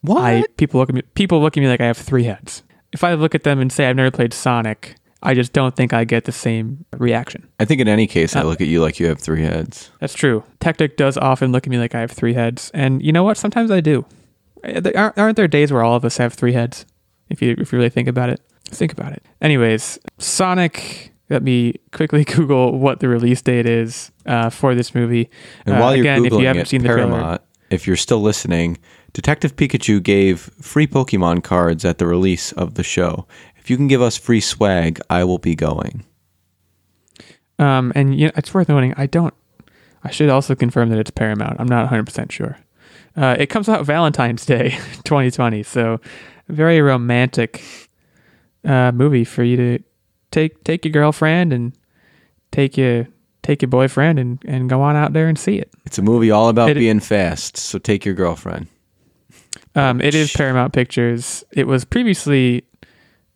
What? 0.03 0.23
I 0.23 0.45
people 0.57 0.81
look 0.81 0.88
at 0.88 0.95
me 0.95 1.03
people 1.14 1.43
look 1.43 1.57
at 1.57 1.61
me 1.61 1.69
like 1.69 1.81
I 1.81 1.87
have 1.87 1.99
three 1.99 2.25
heads. 2.25 2.62
If 2.92 3.05
I 3.05 3.14
look 3.14 3.35
at 3.35 3.44
them 3.44 3.61
and 3.61 3.72
say 3.72 3.87
I've 3.88 3.96
never 3.96 4.11
played 4.11 4.33
Sonic, 4.35 4.96
I 5.22 5.35
just 5.35 5.53
don't 5.53 5.76
think 5.76 5.92
I 5.92 6.05
get 6.05 6.24
the 6.24 6.33
same 6.33 6.85
reaction. 6.96 7.46
I 7.61 7.64
think 7.64 7.81
in 7.81 7.88
any 7.88 8.07
case, 8.07 8.35
I 8.35 8.40
Uh, 8.40 8.44
look 8.44 8.61
at 8.61 8.66
you 8.68 8.81
like 8.81 8.98
you 8.98 9.07
have 9.07 9.18
three 9.20 9.42
heads. 9.42 9.90
That's 10.00 10.14
true. 10.14 10.42
Tactic 10.61 10.96
does 10.96 11.16
often 11.18 11.53
look 11.53 11.66
at 11.66 11.70
me 11.70 11.79
like 11.79 11.94
I 11.94 12.00
have 12.00 12.11
three 12.11 12.35
heads, 12.35 12.70
and 12.74 13.03
you 13.03 13.12
know 13.12 13.22
what? 13.22 13.37
Sometimes 13.37 13.70
I 13.70 13.81
do. 13.81 14.05
Uh, 14.64 15.11
Aren't 15.16 15.37
there 15.37 15.48
days 15.48 15.72
where 15.72 15.83
all 15.83 15.94
of 15.94 16.05
us 16.05 16.16
have 16.18 16.35
three 16.35 16.53
heads? 16.53 16.85
If 17.29 17.40
you 17.42 17.55
if 17.59 17.72
you 17.72 17.79
really 17.79 17.90
think 17.90 18.09
about 18.09 18.29
it, 18.31 18.40
think 18.66 18.92
about 18.92 19.12
it. 19.12 19.22
Anyways, 19.40 19.98
Sonic. 20.18 21.12
Let 21.29 21.44
me 21.44 21.74
quickly 21.92 22.24
Google 22.37 22.76
what 22.79 22.98
the 22.98 23.09
release 23.09 23.40
date 23.40 23.64
is 23.66 24.11
uh, 24.26 24.50
for 24.50 24.74
this 24.74 24.96
movie. 24.96 25.31
And 25.64 25.76
Uh, 25.76 25.79
while 25.81 25.94
you're 25.94 26.03
again, 26.03 26.24
if 26.24 26.33
you 26.33 26.40
haven't 26.46 26.62
it, 26.62 26.68
seen 26.68 26.83
the 26.83 26.88
trailer, 26.88 27.38
if 27.70 27.87
you're 27.87 27.94
still 27.96 28.20
listening, 28.20 28.79
Detective 29.12 29.57
Pikachu 29.57 30.03
gave 30.03 30.40
free 30.61 30.87
Pokemon 30.87 31.42
cards 31.42 31.85
at 31.85 31.99
the 31.99 32.07
release 32.07 32.53
of 32.53 32.75
the 32.75 32.83
show. 32.83 33.27
If 33.57 33.68
you 33.68 33.77
can 33.77 33.88
give 33.88 34.01
us 34.03 34.16
free 34.16 34.40
swag, 34.40 35.01
I 35.11 35.25
will 35.25 35.38
be 35.38 35.55
going. 35.55 36.05
Um, 37.59 37.92
and 37.94 38.18
you 38.18 38.27
know, 38.27 38.33
it's 38.37 38.55
worth 38.55 38.68
noting, 38.68 38.94
I 38.96 39.07
don't. 39.07 39.35
I 40.03 40.11
should 40.11 40.31
also 40.31 40.55
confirm 40.55 40.88
that 40.90 40.99
it's 40.99 41.11
Paramount. 41.11 41.57
I'm 41.61 41.66
not 41.68 41.83
100 41.83 42.07
percent 42.07 42.33
sure. 42.33 42.59
Uh, 43.16 43.37
it 43.38 43.46
comes 43.46 43.68
out 43.68 43.85
Valentine's 43.85 44.46
Day, 44.46 44.70
2020. 45.05 45.62
So, 45.62 46.01
very 46.49 46.81
romantic 46.81 47.62
uh, 48.64 48.92
movie 48.92 49.25
for 49.25 49.42
you 49.42 49.57
to 49.57 49.79
take 50.31 50.64
take 50.64 50.85
your 50.85 50.92
girlfriend 50.92 51.53
and 51.53 51.73
take 52.51 52.79
your 52.79 53.09
take 53.42 53.61
your 53.61 53.68
boyfriend 53.68 54.18
and 54.18 54.38
and 54.46 54.70
go 54.70 54.81
on 54.81 54.96
out 54.96 55.12
there 55.12 55.29
and 55.29 55.38
see 55.38 55.59
it. 55.59 55.70
It's 55.85 55.99
a 55.99 56.03
movie 56.03 56.31
all 56.31 56.49
about 56.49 56.70
It- 56.70 56.75
being 56.79 57.01
fast, 57.01 57.57
so 57.59 57.79
take 57.79 58.05
your 58.07 58.14
girlfriend. 58.14 58.68
Um, 59.75 60.01
it 60.01 60.15
is 60.15 60.33
Paramount 60.33 60.73
Pictures. 60.73 61.45
It 61.53 61.67
was 61.67 61.85
previously 61.85 62.65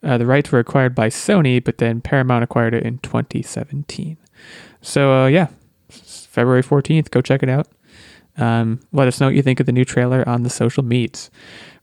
uh, 0.02 0.18
the 0.18 0.26
rights 0.26 0.52
were 0.52 0.58
acquired 0.58 0.94
by 0.94 1.08
Sony, 1.08 1.62
but 1.62 1.78
then 1.78 2.00
Paramount 2.00 2.44
acquired 2.44 2.74
it 2.74 2.82
in 2.82 2.98
2017. 2.98 4.16
So 4.82 5.24
uh, 5.24 5.26
yeah, 5.26 5.48
February 5.88 6.62
14th. 6.62 7.10
Go 7.10 7.20
check 7.20 7.42
it 7.42 7.48
out. 7.48 7.68
Um, 8.36 8.80
let 8.92 9.08
us 9.08 9.20
know 9.20 9.28
what 9.28 9.34
you 9.34 9.42
think 9.42 9.60
of 9.60 9.66
the 9.66 9.72
new 9.72 9.84
trailer 9.84 10.28
on 10.28 10.42
the 10.42 10.50
social 10.50 10.82
medias. 10.82 11.30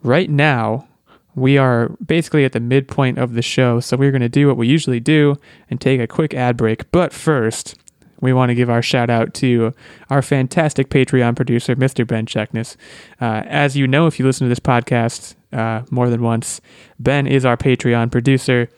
Right 0.04 0.30
now, 0.30 0.88
we 1.34 1.58
are 1.58 1.90
basically 2.06 2.44
at 2.44 2.52
the 2.52 2.60
midpoint 2.60 3.18
of 3.18 3.34
the 3.34 3.42
show, 3.42 3.80
so 3.80 3.96
we're 3.96 4.12
going 4.12 4.22
to 4.22 4.30
do 4.30 4.48
what 4.48 4.58
we 4.58 4.68
usually 4.68 5.00
do 5.00 5.38
and 5.70 5.80
take 5.80 6.02
a 6.02 6.08
quick 6.08 6.34
ad 6.34 6.58
break. 6.58 6.92
But 6.92 7.14
first, 7.14 7.80
we 8.22 8.34
want 8.34 8.50
to 8.50 8.56
give 8.56 8.70
our 8.70 8.82
shout 8.82 9.10
out 9.10 9.34
to 9.36 9.74
our 10.10 10.22
fantastic 10.22 10.90
Patreon 10.90 11.36
producer, 11.36 11.76
Mr. 11.76 12.08
Ben 12.08 12.26
Checkness. 12.26 12.78
Uh, 13.20 13.44
as 13.46 13.76
you 13.76 13.88
know, 13.88 14.08
if 14.08 14.20
you 14.20 14.26
listen 14.26 14.46
to 14.46 14.50
this 14.50 14.60
podcast 14.60 15.36
uh, 15.52 15.84
more 15.90 16.10
than 16.10 16.22
once, 16.22 16.62
Ben 17.00 17.28
is 17.28 17.44
our 17.46 17.58
Patreon 17.58 18.12
producer. 18.12 18.70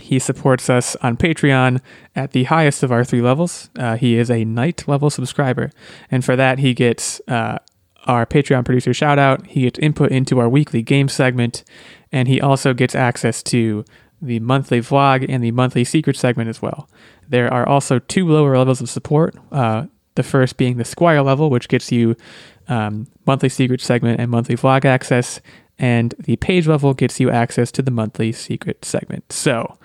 He 0.00 0.18
supports 0.18 0.68
us 0.68 0.96
on 0.96 1.16
Patreon 1.16 1.80
at 2.16 2.32
the 2.32 2.44
highest 2.44 2.82
of 2.82 2.90
our 2.90 3.04
three 3.04 3.22
levels. 3.22 3.70
Uh, 3.78 3.96
he 3.96 4.16
is 4.16 4.30
a 4.30 4.44
knight 4.44 4.88
level 4.88 5.08
subscriber. 5.08 5.70
And 6.10 6.24
for 6.24 6.34
that, 6.34 6.58
he 6.58 6.74
gets 6.74 7.20
uh, 7.28 7.58
our 8.06 8.26
Patreon 8.26 8.64
producer 8.64 8.92
shout 8.92 9.20
out. 9.20 9.46
He 9.46 9.62
gets 9.62 9.78
input 9.78 10.10
into 10.10 10.40
our 10.40 10.48
weekly 10.48 10.82
game 10.82 11.08
segment. 11.08 11.62
And 12.10 12.26
he 12.26 12.40
also 12.40 12.74
gets 12.74 12.96
access 12.96 13.42
to 13.44 13.84
the 14.20 14.40
monthly 14.40 14.80
vlog 14.80 15.26
and 15.28 15.44
the 15.44 15.52
monthly 15.52 15.84
secret 15.84 16.16
segment 16.16 16.48
as 16.48 16.60
well. 16.60 16.88
There 17.28 17.52
are 17.52 17.68
also 17.68 17.98
two 17.98 18.28
lower 18.28 18.56
levels 18.56 18.80
of 18.80 18.88
support. 18.88 19.34
Uh, 19.50 19.86
the 20.14 20.22
first 20.22 20.56
being 20.56 20.76
the 20.76 20.84
Squire 20.84 21.22
level, 21.22 21.50
which 21.50 21.68
gets 21.68 21.90
you 21.90 22.16
um, 22.68 23.06
monthly 23.26 23.48
secret 23.48 23.80
segment 23.80 24.20
and 24.20 24.30
monthly 24.30 24.56
vlog 24.56 24.84
access, 24.84 25.40
and 25.78 26.14
the 26.18 26.36
page 26.36 26.66
level 26.66 26.94
gets 26.94 27.18
you 27.18 27.30
access 27.30 27.72
to 27.72 27.82
the 27.82 27.90
monthly 27.90 28.32
secret 28.32 28.84
segment. 28.84 29.32
So, 29.32 29.78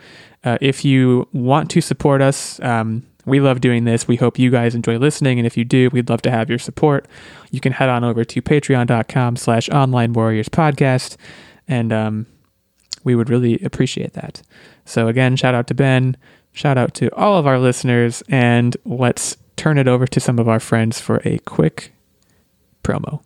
uh, 0.44 0.58
if 0.62 0.86
you 0.86 1.28
want 1.34 1.70
to 1.72 1.82
support 1.82 2.22
us, 2.22 2.60
um, 2.62 3.06
we 3.26 3.40
love 3.40 3.62
doing 3.62 3.84
this. 3.84 4.08
We 4.08 4.16
hope 4.16 4.40
you 4.40 4.50
guys 4.50 4.76
enjoy 4.76 4.98
listening, 4.98 5.40
and 5.40 5.46
if 5.46 5.58
you 5.58 5.66
do, 5.66 5.90
we'd 5.92 6.10
love 6.10 6.22
to 6.24 6.32
have 6.32 6.50
your 6.50 6.60
support. 6.60 7.08
You 7.52 7.60
can 7.60 7.74
head 7.74 7.90
on 7.90 8.04
over 8.04 8.24
to 8.24 8.42
patreon.com 8.42 9.36
slash 9.36 9.70
online 9.70 10.14
warriors 10.14 10.50
podcast, 10.50 11.18
and 11.68 11.92
um, 11.92 12.26
we 13.04 13.16
would 13.16 13.30
really 13.30 13.60
appreciate 13.64 14.14
that. 14.14 14.42
So 14.86 15.08
again, 15.08 15.36
shout 15.36 15.56
out 15.56 15.68
to 15.68 15.74
Ben, 15.74 16.18
shout 16.52 16.78
out 16.78 16.94
to 16.96 17.14
all 17.16 17.38
of 17.38 17.48
our 17.48 17.60
listeners, 17.60 18.24
and 18.30 18.76
let's 18.86 19.38
turn 19.56 19.78
it 19.78 19.88
over 19.88 20.08
to 20.08 20.20
some 20.20 20.40
of 20.40 20.48
our 20.48 20.60
friends 20.60 21.00
for 21.00 21.22
a 21.26 21.40
quick 21.40 21.94
promo. 22.84 23.22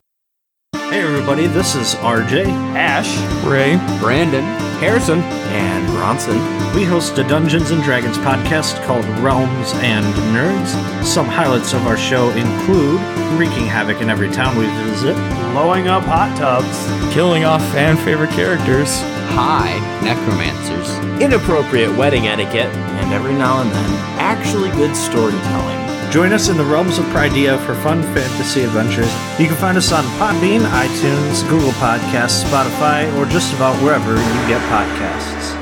Hey 0.93 1.01
everybody, 1.01 1.47
this 1.47 1.73
is 1.73 1.95
RJ, 1.95 2.45
Ash, 2.75 3.17
Ray. 3.43 3.77
Brandon, 3.99 4.43
Harrison, 4.79 5.21
and 5.49 5.87
Bronson. 5.87 6.35
We 6.75 6.83
host 6.83 7.17
a 7.17 7.23
Dungeons 7.23 7.71
and 7.71 7.81
Dragons 7.81 8.19
podcast 8.19 8.79
called 8.85 9.03
Realms 9.17 9.73
and 9.77 10.05
Nerds. 10.35 11.03
Some 11.03 11.25
highlights 11.25 11.73
of 11.73 11.87
our 11.87 11.97
show 11.97 12.29
include 12.29 13.01
wreaking 13.39 13.65
havoc 13.65 14.01
in 14.03 14.11
every 14.11 14.29
town 14.29 14.55
we 14.55 14.67
visit, 14.87 15.15
Blowing 15.53 15.87
up 15.87 16.03
hot 16.03 16.37
tubs, 16.37 16.85
killing 17.11 17.43
off 17.43 17.63
fan 17.71 17.97
favorite 17.97 18.29
characters, 18.29 19.01
High 19.33 19.73
necromancers. 20.03 20.91
inappropriate 21.19 21.97
wedding 21.97 22.27
etiquette, 22.27 22.71
and 23.01 23.11
every 23.11 23.33
now 23.33 23.61
and 23.61 23.71
then, 23.71 23.91
actually 24.19 24.69
good 24.69 24.95
storytelling. 24.95 25.82
Join 26.13 26.31
us 26.31 26.47
in 26.47 26.57
the 26.57 26.63
realms 26.63 26.99
of 26.99 27.05
Pridea 27.05 27.57
for 27.65 27.73
fun 27.73 28.03
fantasy 28.03 28.61
adventures. 28.61 29.11
You 29.39 29.47
can 29.47 29.55
find 29.55 29.75
us 29.75 29.91
on 29.91 30.03
Podbean, 30.19 30.59
iTunes, 30.59 31.41
Google 31.49 31.71
Podcasts, 31.71 32.43
Spotify, 32.43 33.11
or 33.17 33.25
just 33.25 33.51
about 33.55 33.75
wherever 33.81 34.11
you 34.11 34.47
get 34.47 34.61
podcasts. 34.69 35.57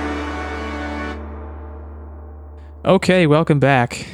Okay, 2.84 3.28
welcome 3.28 3.62
back. 3.62 4.06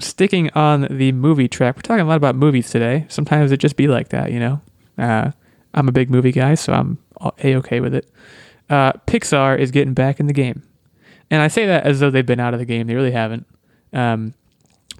Sticking 0.00 0.50
on 0.56 0.88
the 0.90 1.12
movie 1.12 1.46
track, 1.46 1.76
we're 1.76 1.82
talking 1.82 2.04
a 2.04 2.08
lot 2.08 2.16
about 2.16 2.34
movies 2.34 2.68
today. 2.68 3.06
Sometimes 3.08 3.52
it 3.52 3.58
just 3.58 3.76
be 3.76 3.86
like 3.86 4.08
that, 4.08 4.32
you 4.32 4.40
know. 4.40 4.60
Uh, 4.98 5.30
I'm 5.72 5.86
a 5.86 5.92
big 5.92 6.10
movie 6.10 6.32
guy, 6.32 6.56
so 6.56 6.72
I'm 6.72 6.98
a 7.20 7.54
okay 7.54 7.78
with 7.78 7.94
it. 7.94 8.10
Uh, 8.68 8.90
Pixar 9.06 9.56
is 9.56 9.70
getting 9.70 9.94
back 9.94 10.18
in 10.18 10.26
the 10.26 10.32
game, 10.32 10.64
and 11.30 11.42
I 11.42 11.46
say 11.46 11.64
that 11.66 11.86
as 11.86 12.00
though 12.00 12.10
they've 12.10 12.26
been 12.26 12.40
out 12.40 12.54
of 12.54 12.58
the 12.58 12.66
game. 12.66 12.88
They 12.88 12.96
really 12.96 13.12
haven't. 13.12 13.46
Um, 13.92 14.34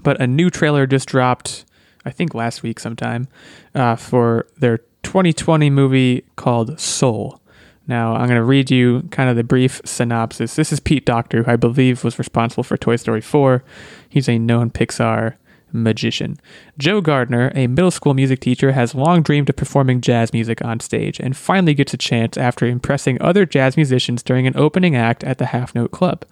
but 0.06 0.20
a 0.20 0.26
new 0.28 0.50
trailer 0.50 0.86
just 0.86 1.08
dropped, 1.08 1.64
I 2.04 2.12
think 2.12 2.32
last 2.32 2.62
week 2.62 2.78
sometime, 2.78 3.26
uh, 3.74 3.96
for 3.96 4.46
their 4.56 4.78
2020 5.02 5.68
movie 5.68 6.22
called 6.36 6.78
Soul. 6.78 7.42
Now, 7.88 8.14
I'm 8.14 8.28
going 8.28 8.38
to 8.38 8.44
read 8.44 8.70
you 8.70 9.02
kind 9.10 9.28
of 9.28 9.34
the 9.34 9.42
brief 9.42 9.80
synopsis. 9.84 10.54
This 10.54 10.70
is 10.72 10.78
Pete 10.78 11.04
Docter, 11.04 11.42
who 11.42 11.50
I 11.50 11.56
believe 11.56 12.04
was 12.04 12.20
responsible 12.20 12.62
for 12.62 12.76
Toy 12.76 12.94
Story 12.94 13.20
4. 13.20 13.64
He's 14.08 14.28
a 14.28 14.38
known 14.38 14.70
Pixar 14.70 15.34
magician. 15.72 16.38
Joe 16.78 17.00
Gardner, 17.00 17.50
a 17.56 17.66
middle 17.66 17.90
school 17.90 18.14
music 18.14 18.38
teacher, 18.38 18.70
has 18.70 18.94
long 18.94 19.22
dreamed 19.22 19.50
of 19.50 19.56
performing 19.56 20.00
jazz 20.00 20.32
music 20.32 20.64
on 20.64 20.78
stage 20.78 21.18
and 21.18 21.36
finally 21.36 21.74
gets 21.74 21.94
a 21.94 21.98
chance 21.98 22.36
after 22.36 22.64
impressing 22.64 23.20
other 23.20 23.44
jazz 23.44 23.76
musicians 23.76 24.22
during 24.22 24.46
an 24.46 24.56
opening 24.56 24.94
act 24.94 25.24
at 25.24 25.38
the 25.38 25.46
Half 25.46 25.74
Note 25.74 25.90
Club. 25.90 26.24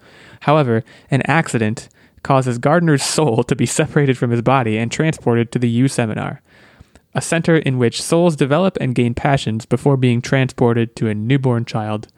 However, 0.43 0.85
an 1.11 1.23
accident 1.23 1.89
causes 2.25 2.57
Gardner's 2.57 3.03
soul 3.03 3.43
to 3.43 3.55
be 3.55 3.65
separated 3.65 4.17
from 4.17 4.31
his 4.31 4.41
body 4.41 4.77
and 4.77 4.91
transported 4.91 5.51
to 5.53 5.59
the 5.59 5.69
You 5.69 5.87
Seminar 5.87 6.41
a 7.15 7.21
center 7.21 7.55
in 7.55 7.77
which 7.77 8.01
souls 8.01 8.35
develop 8.35 8.77
and 8.81 8.93
gain 8.93 9.13
passions 9.13 9.65
before 9.65 9.95
being 9.95 10.21
transported 10.21 10.95
to 10.97 11.07
a 11.07 11.15
newborn 11.15 11.63
child. 11.63 12.09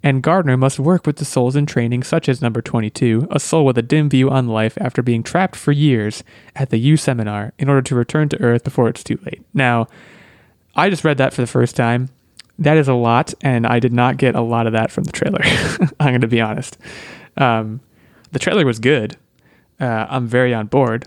And 0.00 0.22
Gardner 0.22 0.56
must 0.56 0.78
work 0.78 1.06
with 1.06 1.16
the 1.16 1.24
souls 1.24 1.56
in 1.56 1.66
training, 1.66 2.04
such 2.04 2.28
as 2.28 2.40
number 2.40 2.62
22, 2.62 3.26
a 3.30 3.40
soul 3.40 3.64
with 3.64 3.76
a 3.76 3.82
dim 3.82 4.08
view 4.08 4.30
on 4.30 4.46
life 4.46 4.78
after 4.80 5.02
being 5.02 5.22
trapped 5.22 5.56
for 5.56 5.72
years 5.72 6.22
at 6.54 6.70
the 6.70 6.76
You 6.78 6.96
Seminar 6.96 7.52
in 7.58 7.68
order 7.68 7.82
to 7.82 7.96
return 7.96 8.28
to 8.28 8.40
Earth 8.40 8.62
before 8.62 8.88
it's 8.88 9.02
too 9.02 9.18
late. 9.24 9.42
Now, 9.52 9.88
I 10.76 10.88
just 10.88 11.04
read 11.04 11.18
that 11.18 11.34
for 11.34 11.40
the 11.40 11.48
first 11.48 11.74
time. 11.74 12.10
That 12.58 12.76
is 12.76 12.86
a 12.86 12.94
lot, 12.94 13.34
and 13.40 13.66
I 13.66 13.80
did 13.80 13.92
not 13.92 14.18
get 14.18 14.36
a 14.36 14.40
lot 14.40 14.68
of 14.68 14.74
that 14.74 14.92
from 14.92 15.04
the 15.04 15.12
trailer. 15.12 15.40
I'm 15.98 16.10
going 16.10 16.20
to 16.20 16.28
be 16.28 16.40
honest. 16.40 16.78
Um, 17.36 17.80
the 18.30 18.38
trailer 18.38 18.64
was 18.64 18.78
good. 18.78 19.16
Uh, 19.84 20.06
I'm 20.08 20.26
very 20.26 20.54
on 20.54 20.66
board. 20.66 21.06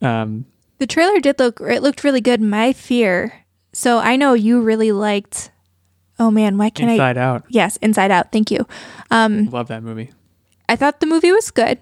Um, 0.00 0.46
The 0.78 0.86
trailer 0.86 1.18
did 1.20 1.38
look 1.38 1.60
it 1.60 1.82
looked 1.82 2.04
really 2.04 2.20
good. 2.20 2.40
My 2.40 2.72
fear. 2.72 3.44
So 3.72 3.98
I 3.98 4.14
know 4.16 4.34
you 4.34 4.60
really 4.60 4.92
liked 4.92 5.50
Oh 6.18 6.30
man, 6.30 6.56
why 6.56 6.70
can't 6.70 6.88
I 6.88 6.92
Inside 6.94 7.18
Out. 7.18 7.44
Yes, 7.48 7.76
Inside 7.78 8.10
Out. 8.10 8.30
Thank 8.32 8.50
you. 8.50 8.66
Um 9.10 9.46
Love 9.50 9.68
that 9.68 9.82
movie. 9.82 10.12
I 10.68 10.76
thought 10.76 11.00
the 11.00 11.06
movie 11.06 11.32
was 11.32 11.50
good, 11.50 11.78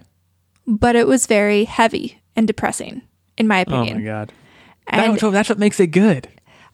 but 0.67 0.95
it 0.95 1.07
was 1.07 1.27
very 1.27 1.65
heavy 1.65 2.21
and 2.35 2.47
depressing 2.47 3.01
in 3.37 3.47
my 3.47 3.59
opinion. 3.59 3.97
Oh 3.97 3.99
my 3.99 4.05
god. 4.05 4.33
And 4.87 5.13
That's 5.13 5.23
what, 5.23 5.31
that's 5.31 5.49
what 5.49 5.59
makes 5.59 5.79
it 5.79 5.87
good. 5.87 6.27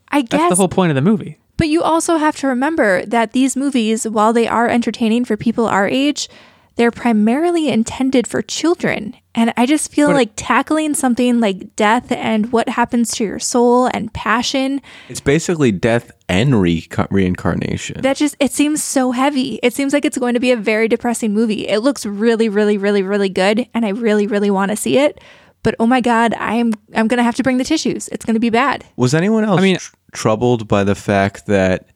I 0.10 0.22
guess 0.22 0.30
That's 0.32 0.44
guess 0.44 0.50
the 0.52 0.56
whole 0.56 0.68
point 0.68 0.92
of 0.92 0.96
the 0.96 1.02
movie. 1.02 1.40
But 1.58 1.68
you 1.70 1.84
also 1.84 2.18
have 2.18 2.36
to 2.38 2.48
remember 2.48 3.06
that 3.06 3.34
these 3.34 3.56
movies, 3.56 4.08
while 4.08 4.34
they 4.34 4.48
are 4.48 4.68
entertaining 4.68 5.26
for 5.26 5.38
people 5.38 5.68
our 5.68 5.88
age, 5.88 6.28
they're 6.76 6.92
primarily 6.92 7.70
intended 7.70 8.26
for 8.28 8.42
children. 8.42 9.16
And 9.36 9.54
I 9.58 9.66
just 9.66 9.92
feel 9.92 10.08
But- 10.10 10.16
like 10.16 10.32
tackling 10.36 10.94
something 10.94 11.40
like 11.40 11.76
death 11.76 12.12
and 12.12 12.52
what 12.52 12.70
happens 12.70 13.12
to 13.12 13.24
your 13.24 13.40
soul 13.40 13.88
and 13.94 14.12
passion, 14.14 14.82
It's 15.10 15.22
basically 15.22 15.72
death 15.72 16.12
and 16.28 16.62
re- 16.62 16.88
reincarnation. 17.10 18.02
that 18.02 18.18
just, 18.18 18.36
it 18.40 18.52
seems 18.52 18.84
so 18.84 19.12
heavy. 19.12 19.60
It 19.64 19.74
seems 19.74 19.94
like 19.94 20.06
it's 20.06 20.18
going 20.18 20.34
to 20.34 20.40
be 20.40 20.52
a 20.52 20.58
very 20.58 20.88
depressing 20.88 21.34
movie. 21.34 21.68
It 21.68 21.80
looks 21.80 22.06
really, 22.06 22.50
really, 22.50 22.78
really, 22.78 23.04
really 23.04 23.30
good. 23.30 23.68
And 23.74 23.86
I 23.86 23.90
really, 23.90 24.28
really 24.28 24.52
want 24.52 24.72
to 24.72 24.76
see 24.78 24.98
it. 24.98 25.20
But 25.64 25.76
oh 25.80 25.86
my 25.86 26.02
God, 26.02 26.34
I'm, 26.40 26.74
I'm 26.96 27.08
going 27.08 27.20
to 27.20 27.24
have 27.24 27.36
to 27.36 27.44
bring 27.44 27.58
the 27.58 27.64
tissues. 27.64 28.08
It's 28.10 28.26
going 28.26 28.34
to 28.34 28.40
be 28.40 28.50
bad. 28.50 28.84
Was 28.96 29.14
anyone 29.14 29.44
else 29.44 29.60
I 29.60 29.64
mean- 29.64 29.78
tr- 29.78 29.94
troubled 30.12 30.68
by 30.68 30.84
the 30.84 30.96
fact 30.96 31.46
that 31.48 31.88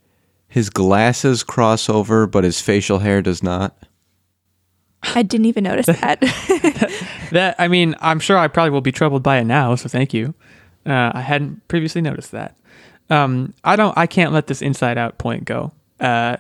his 0.48 0.70
glasses 0.70 1.44
cross 1.44 1.90
over, 1.90 2.28
but 2.28 2.44
his 2.44 2.62
facial 2.62 3.00
hair 3.00 3.22
does 3.22 3.42
not? 3.44 3.76
I 5.14 5.22
didn't 5.22 5.46
even 5.46 5.64
notice 5.64 5.86
that. 6.02 6.22
That 7.32 7.56
I 7.58 7.68
mean, 7.68 7.96
I'm 8.00 8.20
sure 8.20 8.38
I 8.38 8.48
probably 8.48 8.70
will 8.70 8.82
be 8.82 8.92
troubled 8.92 9.24
by 9.24 9.38
it 9.40 9.46
now. 9.46 9.74
So 9.76 9.90
thank 9.90 10.14
you. 10.14 10.36
Uh, 10.86 11.12
I 11.14 11.22
hadn't 11.22 11.68
previously 11.68 12.02
noticed 12.02 12.32
that. 12.32 12.56
Um, 13.10 13.54
I 13.64 13.76
don't. 13.76 13.98
I 13.98 14.08
can't 14.08 14.32
let 14.32 14.48
this 14.48 14.62
Inside 14.62 14.98
Out 14.98 15.18
point 15.18 15.44
go. 15.46 15.72
Uh, 16.00 16.38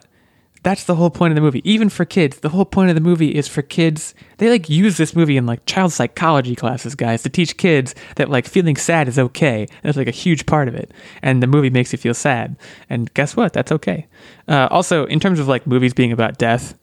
that's 0.65 0.85
the 0.85 0.95
whole 0.95 1.11
point 1.11 1.31
of 1.31 1.35
the 1.35 1.41
movie. 1.41 1.61
Even 1.69 1.89
for 1.89 2.05
kids, 2.05 2.39
the 2.39 2.49
whole 2.49 2.65
point 2.65 2.89
of 2.89 2.95
the 2.95 3.01
movie 3.01 3.29
is 3.35 3.47
for 3.47 3.61
kids. 3.61 4.15
They 4.37 4.49
like 4.49 4.67
use 4.67 4.97
this 4.97 5.15
movie 5.15 5.37
in 5.37 5.45
like 5.45 5.65
child 5.67 5.93
psychology 5.93 6.55
classes, 6.55 6.95
guys, 6.95 7.21
to 7.23 7.29
teach 7.29 7.57
kids 7.57 7.93
that 8.15 8.29
like 8.29 8.47
feeling 8.47 8.75
sad 8.75 9.07
is 9.07 9.19
okay. 9.19 9.67
That's 9.83 9.95
like 9.97 10.07
a 10.07 10.11
huge 10.11 10.47
part 10.47 10.67
of 10.67 10.73
it. 10.73 10.91
And 11.21 11.41
the 11.41 11.47
movie 11.47 11.69
makes 11.69 11.91
you 11.91 11.97
feel 11.97 12.15
sad. 12.15 12.55
And 12.89 13.13
guess 13.13 13.35
what? 13.35 13.53
That's 13.53 13.71
okay. 13.71 14.07
Uh, 14.47 14.67
also, 14.71 15.05
in 15.05 15.19
terms 15.19 15.39
of 15.39 15.47
like 15.47 15.67
movies 15.67 15.93
being 15.93 16.11
about 16.11 16.39
death, 16.39 16.75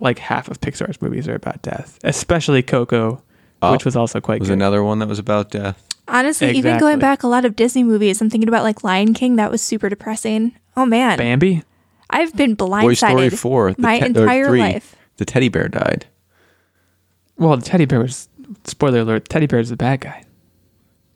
like 0.00 0.18
half 0.18 0.48
of 0.48 0.60
Pixar's 0.60 1.00
movies 1.02 1.26
are 1.28 1.34
about 1.34 1.62
death, 1.62 1.98
especially 2.04 2.62
Coco, 2.62 3.22
Oh, 3.60 3.72
which 3.72 3.84
was 3.84 3.94
also 3.96 4.20
quite 4.20 4.40
Was 4.40 4.48
good. 4.48 4.54
another 4.54 4.82
one 4.82 4.98
that 4.98 5.08
was 5.08 5.18
about 5.20 5.50
death. 5.50 5.86
Honestly, 6.08 6.50
even 6.56 6.78
going 6.80 6.98
back 6.98 7.22
a 7.22 7.28
lot 7.28 7.44
of 7.44 7.54
Disney 7.54 7.84
movies, 7.84 8.20
I'm 8.20 8.28
thinking 8.28 8.48
about 8.48 8.64
like 8.64 8.82
Lion 8.82 9.14
King. 9.14 9.36
That 9.36 9.50
was 9.52 9.62
super 9.62 9.88
depressing. 9.88 10.56
Oh 10.76 10.84
man, 10.84 11.16
Bambi. 11.18 11.62
I've 12.10 12.34
been 12.36 12.56
Toy 12.56 12.94
Story 12.94 13.30
4. 13.30 13.72
the 13.74 13.82
my 13.82 14.00
te- 14.00 14.06
entire 14.06 14.46
3, 14.48 14.58
life. 14.60 14.96
The 15.18 15.24
teddy 15.24 15.48
bear 15.48 15.68
died. 15.68 16.06
Well, 17.38 17.56
the 17.56 17.62
teddy 17.64 17.84
bear 17.84 18.00
was 18.00 18.28
spoiler 18.64 19.00
alert. 19.00 19.28
Teddy 19.28 19.46
bear 19.46 19.60
is 19.60 19.70
the 19.70 19.76
bad 19.76 20.00
guy. 20.00 20.24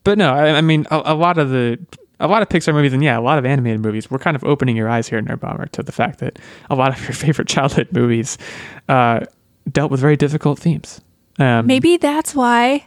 But 0.05 0.17
no, 0.19 0.33
I, 0.33 0.57
I 0.57 0.61
mean 0.61 0.87
a, 0.91 1.03
a 1.07 1.15
lot 1.15 1.39
of 1.39 1.51
the 1.51 1.79
a 2.21 2.27
lot 2.29 2.43
of 2.43 2.49
Pixar 2.49 2.73
movies 2.73 2.93
and 2.93 3.03
yeah, 3.03 3.19
a 3.19 3.21
lot 3.21 3.39
of 3.39 3.45
animated 3.45 3.81
movies. 3.81 4.11
We're 4.11 4.19
kind 4.19 4.37
of 4.37 4.45
opening 4.45 4.77
your 4.77 4.89
eyes 4.89 5.09
here, 5.09 5.19
in 5.19 5.27
Nerd 5.27 5.41
Bomber, 5.41 5.67
to 5.67 5.83
the 5.83 5.93
fact 5.93 6.19
that 6.21 6.39
a 6.71 6.75
lot 6.75 6.97
of 6.97 7.03
your 7.05 7.13
favorite 7.13 7.49
childhood 7.49 7.89
movies 7.93 8.39
uh, 8.89 9.21
dealt 9.71 9.91
with 9.91 10.01
very 10.01 10.17
difficult 10.17 10.59
themes. 10.59 11.01
Um, 11.39 11.67
Maybe 11.67 11.97
that's 11.99 12.35
why 12.35 12.87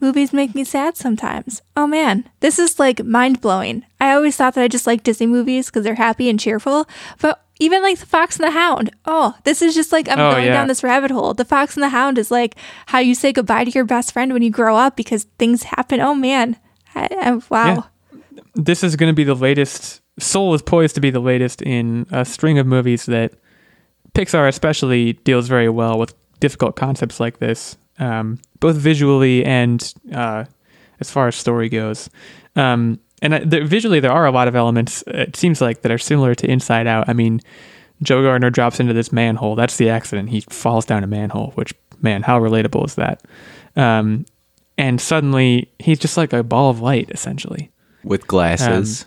movies 0.00 0.32
make 0.32 0.54
me 0.54 0.62
sad 0.64 0.96
sometimes. 0.96 1.62
Oh 1.76 1.86
man, 1.86 2.28
this 2.40 2.58
is 2.58 2.78
like 2.78 3.02
mind 3.04 3.40
blowing. 3.40 3.84
I 4.00 4.12
always 4.12 4.36
thought 4.36 4.54
that 4.54 4.62
I 4.64 4.68
just 4.68 4.86
liked 4.86 5.04
Disney 5.04 5.26
movies 5.26 5.66
because 5.66 5.84
they're 5.84 5.94
happy 5.94 6.28
and 6.28 6.38
cheerful, 6.38 6.86
but 7.20 7.42
even 7.60 7.82
like 7.82 7.98
The 7.98 8.06
Fox 8.06 8.36
and 8.38 8.46
the 8.46 8.52
Hound. 8.52 8.90
Oh, 9.06 9.34
this 9.44 9.62
is 9.62 9.74
just 9.74 9.90
like 9.90 10.08
I'm 10.08 10.20
Oh, 10.20 10.30
going 10.32 10.44
yeah. 10.46 10.52
down 10.52 10.68
this 10.68 10.84
rabbit 10.84 11.10
hole. 11.10 11.34
The 11.34 11.44
Fox 11.44 11.74
and 11.76 11.82
the 11.82 11.88
Hound 11.88 12.18
is 12.18 12.30
like 12.30 12.54
how 12.86 12.98
you 13.00 13.14
say 13.14 13.32
goodbye 13.32 13.64
to 13.64 13.70
your 13.70 13.84
best 13.84 14.12
friend 14.12 14.32
when 14.32 14.42
you 14.42 14.50
grow 14.50 14.76
up 14.76 14.94
because 14.94 15.24
things 15.38 15.62
happen. 15.64 16.00
Oh 16.00 16.14
man, 16.14 16.56
I, 16.94 17.08
I, 17.20 17.32
wow. 17.48 17.66
Yeah. 17.74 17.82
This 18.54 18.82
is 18.82 18.96
going 18.96 19.10
to 19.10 19.14
be 19.14 19.24
the 19.24 19.34
latest. 19.34 20.00
Soul 20.18 20.54
is 20.54 20.62
poised 20.62 20.94
to 20.96 21.00
be 21.00 21.10
the 21.10 21.20
latest 21.20 21.62
in 21.62 22.06
a 22.10 22.24
string 22.24 22.58
of 22.58 22.66
movies 22.66 23.06
that 23.06 23.34
Pixar 24.14 24.48
especially 24.48 25.12
deals 25.12 25.48
very 25.48 25.68
well 25.68 25.98
with 25.98 26.14
difficult 26.40 26.76
concepts 26.76 27.20
like 27.20 27.38
this, 27.38 27.76
um, 27.98 28.38
both 28.60 28.76
visually 28.76 29.44
and 29.44 29.94
uh, 30.12 30.44
as 31.00 31.10
far 31.10 31.28
as 31.28 31.36
story 31.36 31.68
goes. 31.68 32.10
Um, 32.56 32.98
and 33.20 33.44
visually, 33.50 34.00
there 34.00 34.12
are 34.12 34.26
a 34.26 34.30
lot 34.30 34.48
of 34.48 34.54
elements. 34.54 35.02
It 35.08 35.34
seems 35.36 35.60
like 35.60 35.82
that 35.82 35.90
are 35.90 35.98
similar 35.98 36.34
to 36.36 36.50
Inside 36.50 36.86
Out. 36.86 37.08
I 37.08 37.12
mean, 37.12 37.40
Joe 38.02 38.22
Gardner 38.22 38.50
drops 38.50 38.78
into 38.78 38.92
this 38.92 39.12
manhole. 39.12 39.56
That's 39.56 39.76
the 39.76 39.90
accident. 39.90 40.30
He 40.30 40.40
falls 40.42 40.84
down 40.84 41.02
a 41.02 41.08
manhole. 41.08 41.50
Which 41.56 41.74
man, 42.00 42.22
how 42.22 42.40
relatable 42.40 42.86
is 42.86 42.94
that? 42.94 43.22
Um, 43.74 44.24
and 44.76 45.00
suddenly, 45.00 45.68
he's 45.80 45.98
just 45.98 46.16
like 46.16 46.32
a 46.32 46.44
ball 46.44 46.70
of 46.70 46.80
light, 46.80 47.10
essentially 47.10 47.72
With 48.04 48.26
glasses. 48.26 49.06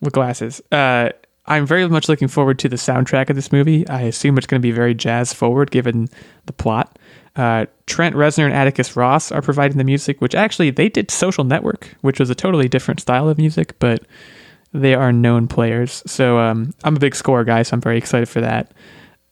with 0.00 0.12
glasses. 0.12 0.62
Uh, 0.70 1.10
I'm 1.46 1.66
very 1.66 1.88
much 1.88 2.08
looking 2.08 2.28
forward 2.28 2.58
to 2.60 2.68
the 2.68 2.76
soundtrack 2.76 3.30
of 3.30 3.36
this 3.36 3.52
movie. 3.52 3.86
I 3.88 4.02
assume 4.02 4.36
it's 4.36 4.46
going 4.46 4.60
to 4.60 4.66
be 4.66 4.72
very 4.72 4.94
jazz 4.94 5.32
forward 5.32 5.70
given 5.70 6.08
the 6.46 6.52
plot. 6.52 6.98
Uh, 7.36 7.66
Trent 7.86 8.16
Reznor 8.16 8.46
and 8.46 8.54
Atticus 8.54 8.96
Ross 8.96 9.30
are 9.30 9.42
providing 9.42 9.78
the 9.78 9.84
music, 9.84 10.20
which 10.20 10.34
actually 10.34 10.70
they 10.70 10.88
did 10.88 11.10
Social 11.10 11.44
Network, 11.44 11.94
which 12.00 12.18
was 12.18 12.30
a 12.30 12.34
totally 12.34 12.68
different 12.68 13.00
style 13.00 13.28
of 13.28 13.38
music, 13.38 13.78
but 13.78 14.02
they 14.72 14.94
are 14.94 15.12
known 15.12 15.46
players. 15.46 16.02
So 16.06 16.38
um, 16.38 16.74
I'm 16.82 16.96
a 16.96 17.00
big 17.00 17.14
score 17.14 17.44
guy, 17.44 17.62
so 17.62 17.74
I'm 17.74 17.80
very 17.80 17.98
excited 17.98 18.28
for 18.28 18.40
that. 18.40 18.72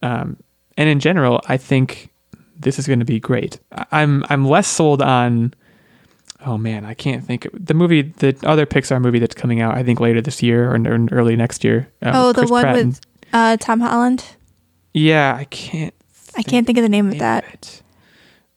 Um, 0.03 0.37
and 0.77 0.89
in 0.89 1.01
general, 1.01 1.41
I 1.47 1.57
think 1.57 2.11
this 2.57 2.79
is 2.79 2.87
going 2.87 3.01
to 3.01 3.05
be 3.05 3.19
great. 3.19 3.59
I'm 3.91 4.25
I'm 4.29 4.47
less 4.47 4.69
sold 4.69 5.03
on. 5.03 5.55
Oh 6.47 6.59
man, 6.59 6.85
I 6.85 6.95
can't 6.95 7.25
think 7.25 7.49
the 7.55 7.75
movie, 7.75 8.03
the 8.03 8.37
other 8.45 8.67
Pixar 8.67 9.01
movie 9.01 9.19
that's 9.19 9.35
coming 9.35 9.61
out. 9.61 9.77
I 9.77 9.83
think 9.83 9.99
later 10.01 10.21
this 10.21 10.43
year 10.43 10.71
or, 10.71 10.77
or 10.77 11.07
early 11.11 11.37
next 11.37 11.65
year. 11.65 11.89
um, 12.03 12.13
oh, 12.15 12.33
the 12.33 12.43
Chris 12.43 12.51
one 12.51 12.63
Pratt 12.63 12.77
with 12.77 13.01
uh, 13.33 13.57
Tom 13.57 13.81
Holland. 13.81 14.25
yeah, 14.93 15.35
I 15.39 15.45
can't. 15.45 15.95
I 16.37 16.43
can't 16.43 16.67
think 16.67 16.79
of 16.79 16.83
the 16.83 16.89
name 16.89 17.09
of 17.09 17.19
that. 17.19 17.81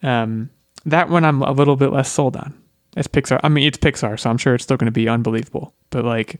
Um, 0.04 0.50
that 0.86 1.10
one 1.10 1.24
I'm 1.24 1.42
a 1.42 1.52
little 1.52 1.76
bit 1.76 1.92
less 1.92 2.12
sold 2.12 2.36
on. 2.36 2.54
It's 2.96 3.08
Pixar. 3.08 3.40
I 3.44 3.50
mean, 3.50 3.68
it's 3.68 3.78
Pixar, 3.78 4.20
so 4.20 4.30
I'm 4.30 4.38
sure 4.38 4.56
it's 4.56 4.64
still 4.64 4.78
going 4.78 4.88
to 4.88 4.92
be 4.92 5.08
unbelievable. 5.08 5.74
But 5.92 6.04
like, 6.04 6.40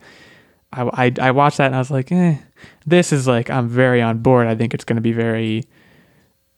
I, 0.74 1.06
I 1.06 1.28
I 1.28 1.32
watched 1.32 1.58
that 1.58 1.68
and 1.68 1.76
I 1.76 1.80
was 1.80 1.92
like, 1.92 2.12
eh, 2.12 2.38
this 2.86 3.14
is 3.14 3.28
like 3.28 3.50
I'm 3.50 3.70
very 3.70 4.02
on 4.02 4.20
board. 4.20 4.48
I 4.48 4.56
think 4.56 4.74
it's 4.74 4.84
going 4.84 4.96
to 4.98 5.02
be 5.02 5.12
very, 5.12 5.66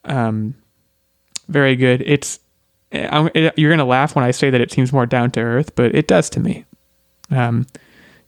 um, 0.05 0.55
very 1.47 1.75
good. 1.75 2.01
It's 2.05 2.39
it, 2.91 3.53
you're 3.57 3.69
going 3.69 3.77
to 3.79 3.85
laugh 3.85 4.15
when 4.15 4.25
I 4.25 4.31
say 4.31 4.49
that 4.49 4.61
it 4.61 4.71
seems 4.71 4.91
more 4.93 5.05
down 5.05 5.31
to 5.31 5.39
earth, 5.41 5.75
but 5.75 5.93
it 5.95 6.07
does 6.07 6.29
to 6.31 6.39
me. 6.39 6.65
Um, 7.31 7.67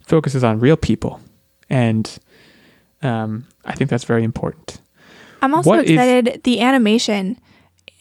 focuses 0.05 0.43
on 0.43 0.59
real 0.59 0.77
people, 0.77 1.19
and 1.69 2.19
um, 3.01 3.47
I 3.65 3.73
think 3.73 3.89
that's 3.89 4.03
very 4.03 4.23
important. 4.23 4.79
I'm 5.41 5.55
also 5.55 5.69
What 5.71 5.85
is- 5.85 5.91
excited. 5.91 6.41
the 6.43 6.61
animation, 6.61 7.39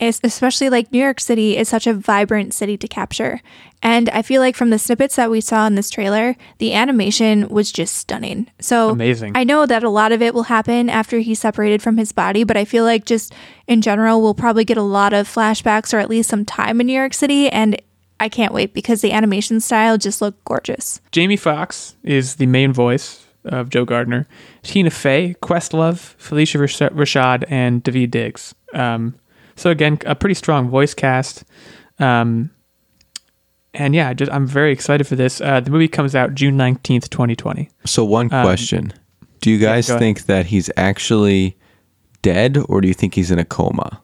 is, 0.00 0.20
especially 0.24 0.70
like 0.70 0.92
New 0.92 0.98
York 0.98 1.20
City, 1.20 1.56
is 1.56 1.68
such 1.68 1.86
a 1.86 1.94
vibrant 1.94 2.54
city 2.54 2.76
to 2.78 2.88
capture. 2.88 3.40
And 3.82 4.08
I 4.10 4.22
feel 4.22 4.40
like 4.40 4.56
from 4.56 4.70
the 4.70 4.78
snippets 4.78 5.16
that 5.16 5.30
we 5.30 5.40
saw 5.40 5.66
in 5.66 5.74
this 5.74 5.90
trailer, 5.90 6.36
the 6.58 6.74
animation 6.74 7.48
was 7.48 7.70
just 7.70 7.94
stunning. 7.94 8.48
So 8.60 8.90
Amazing. 8.90 9.32
I 9.34 9.44
know 9.44 9.66
that 9.66 9.84
a 9.84 9.88
lot 9.88 10.12
of 10.12 10.20
it 10.22 10.34
will 10.34 10.44
happen 10.44 10.90
after 10.90 11.18
he's 11.18 11.38
separated 11.38 11.82
from 11.82 11.96
his 11.96 12.12
body, 12.12 12.44
but 12.44 12.56
I 12.56 12.64
feel 12.64 12.84
like 12.84 13.04
just 13.04 13.32
in 13.66 13.80
general, 13.80 14.20
we'll 14.20 14.34
probably 14.34 14.64
get 14.64 14.76
a 14.76 14.82
lot 14.82 15.12
of 15.12 15.28
flashbacks 15.28 15.94
or 15.94 15.98
at 15.98 16.10
least 16.10 16.28
some 16.28 16.44
time 16.44 16.80
in 16.80 16.86
New 16.86 16.92
York 16.92 17.14
City. 17.14 17.48
And 17.48 17.80
I 18.18 18.28
can't 18.28 18.52
wait 18.52 18.74
because 18.74 19.00
the 19.00 19.12
animation 19.12 19.60
style 19.60 19.96
just 19.96 20.20
looked 20.20 20.44
gorgeous. 20.44 21.00
Jamie 21.10 21.38
Foxx 21.38 21.96
is 22.02 22.36
the 22.36 22.46
main 22.46 22.72
voice 22.72 23.26
of 23.44 23.70
Joe 23.70 23.86
Gardner. 23.86 24.26
Tina 24.62 24.90
Fey, 24.90 25.34
Questlove, 25.42 26.14
Phylicia 26.18 26.60
Rash- 26.60 26.78
Rashad, 26.92 27.44
and 27.48 27.82
Daveed 27.82 28.10
Diggs. 28.10 28.54
Um, 28.74 29.14
so 29.60 29.70
again, 29.70 29.98
a 30.06 30.14
pretty 30.14 30.34
strong 30.34 30.68
voice 30.70 30.94
cast. 30.94 31.44
Um, 31.98 32.50
and 33.74 33.94
yeah, 33.94 34.12
just 34.14 34.32
I'm 34.32 34.46
very 34.46 34.72
excited 34.72 35.06
for 35.06 35.16
this. 35.16 35.40
Uh, 35.40 35.60
the 35.60 35.70
movie 35.70 35.88
comes 35.88 36.14
out 36.16 36.34
June 36.34 36.56
nineteenth, 36.56 37.10
twenty 37.10 37.36
twenty. 37.36 37.68
So 37.84 38.04
one 38.04 38.32
Um, 38.32 38.44
question: 38.44 38.92
Do 39.40 39.50
you 39.50 39.58
guys 39.58 39.88
ahead. 39.88 40.00
think 40.00 40.26
that 40.26 40.46
he's 40.46 40.70
actually 40.76 41.56
dead, 42.22 42.58
or 42.68 42.80
do 42.80 42.88
you 42.88 42.94
think 42.94 43.14
he's 43.14 43.30
in 43.30 43.38
a 43.38 43.44
coma? 43.44 44.00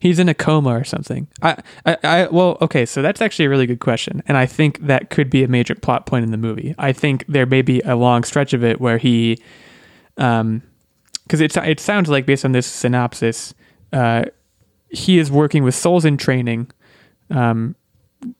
He's 0.00 0.20
in 0.20 0.28
a 0.28 0.34
coma 0.34 0.70
or 0.78 0.84
something. 0.84 1.26
I, 1.42 1.56
I, 1.84 1.96
I, 2.04 2.26
well, 2.28 2.56
okay, 2.60 2.86
so 2.86 3.02
that's 3.02 3.20
actually 3.20 3.46
a 3.46 3.48
really 3.48 3.66
good 3.66 3.80
question, 3.80 4.22
and 4.28 4.36
I 4.36 4.46
think 4.46 4.78
that 4.86 5.10
could 5.10 5.28
be 5.28 5.42
a 5.42 5.48
major 5.48 5.74
plot 5.74 6.06
point 6.06 6.24
in 6.24 6.30
the 6.30 6.36
movie. 6.36 6.72
I 6.78 6.92
think 6.92 7.24
there 7.26 7.46
may 7.46 7.62
be 7.62 7.80
a 7.80 7.96
long 7.96 8.22
stretch 8.22 8.52
of 8.54 8.62
it 8.62 8.80
where 8.80 8.98
he, 8.98 9.42
um, 10.16 10.62
because 11.24 11.40
it 11.40 11.56
it 11.56 11.80
sounds 11.80 12.08
like 12.08 12.26
based 12.26 12.44
on 12.44 12.52
this 12.52 12.66
synopsis, 12.68 13.54
uh, 13.92 14.26
he 14.90 15.18
is 15.18 15.30
working 15.30 15.62
with 15.62 15.74
souls 15.74 16.04
in 16.04 16.16
training, 16.16 16.70
um, 17.30 17.74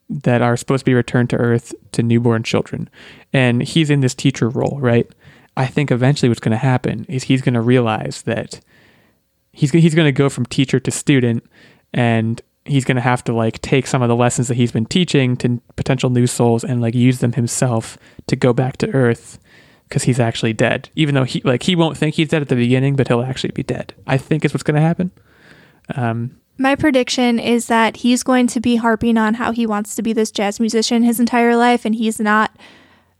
that 0.08 0.42
are 0.42 0.56
supposed 0.56 0.80
to 0.80 0.90
be 0.90 0.94
returned 0.94 1.30
to 1.30 1.36
Earth 1.36 1.74
to 1.92 2.02
newborn 2.02 2.42
children, 2.42 2.88
and 3.32 3.62
he's 3.62 3.90
in 3.90 4.00
this 4.00 4.14
teacher 4.14 4.48
role, 4.48 4.78
right? 4.80 5.08
I 5.56 5.66
think 5.66 5.90
eventually 5.90 6.28
what's 6.28 6.40
going 6.40 6.52
to 6.52 6.56
happen 6.56 7.04
is 7.08 7.24
he's 7.24 7.42
going 7.42 7.54
to 7.54 7.60
realize 7.60 8.22
that 8.22 8.60
he's 9.52 9.72
he's 9.72 9.94
going 9.94 10.06
to 10.06 10.12
go 10.12 10.28
from 10.28 10.46
teacher 10.46 10.78
to 10.78 10.90
student 10.90 11.44
and 11.92 12.40
he's 12.64 12.84
going 12.84 12.96
to 12.96 13.02
have 13.02 13.24
to 13.24 13.32
like 13.32 13.60
take 13.60 13.86
some 13.88 14.00
of 14.00 14.08
the 14.08 14.14
lessons 14.14 14.46
that 14.46 14.54
he's 14.54 14.70
been 14.70 14.86
teaching 14.86 15.36
to 15.38 15.60
potential 15.74 16.10
new 16.10 16.28
souls 16.28 16.62
and 16.62 16.80
like 16.80 16.94
use 16.94 17.18
them 17.18 17.32
himself 17.32 17.98
to 18.28 18.36
go 18.36 18.52
back 18.52 18.76
to 18.76 18.88
earth 18.90 19.40
because 19.88 20.04
he's 20.04 20.20
actually 20.20 20.52
dead. 20.52 20.90
Even 20.94 21.16
though 21.16 21.24
he 21.24 21.40
like 21.44 21.64
he 21.64 21.74
won't 21.74 21.96
think 21.96 22.14
he's 22.14 22.28
dead 22.28 22.42
at 22.42 22.48
the 22.48 22.54
beginning 22.54 22.94
but 22.94 23.08
he'll 23.08 23.22
actually 23.22 23.50
be 23.50 23.64
dead. 23.64 23.94
I 24.06 24.16
think 24.16 24.44
is 24.44 24.54
what's 24.54 24.62
going 24.62 24.76
to 24.76 24.80
happen 24.80 25.10
um 25.94 26.38
My 26.58 26.74
prediction 26.74 27.38
is 27.38 27.66
that 27.66 27.98
he's 27.98 28.24
going 28.24 28.48
to 28.48 28.60
be 28.60 28.76
harping 28.76 29.16
on 29.16 29.34
how 29.34 29.52
he 29.52 29.64
wants 29.64 29.94
to 29.94 30.02
be 30.02 30.12
this 30.12 30.32
jazz 30.32 30.58
musician 30.58 31.04
his 31.04 31.20
entire 31.20 31.56
life, 31.56 31.84
and 31.84 31.94
he's 31.94 32.18
not 32.18 32.50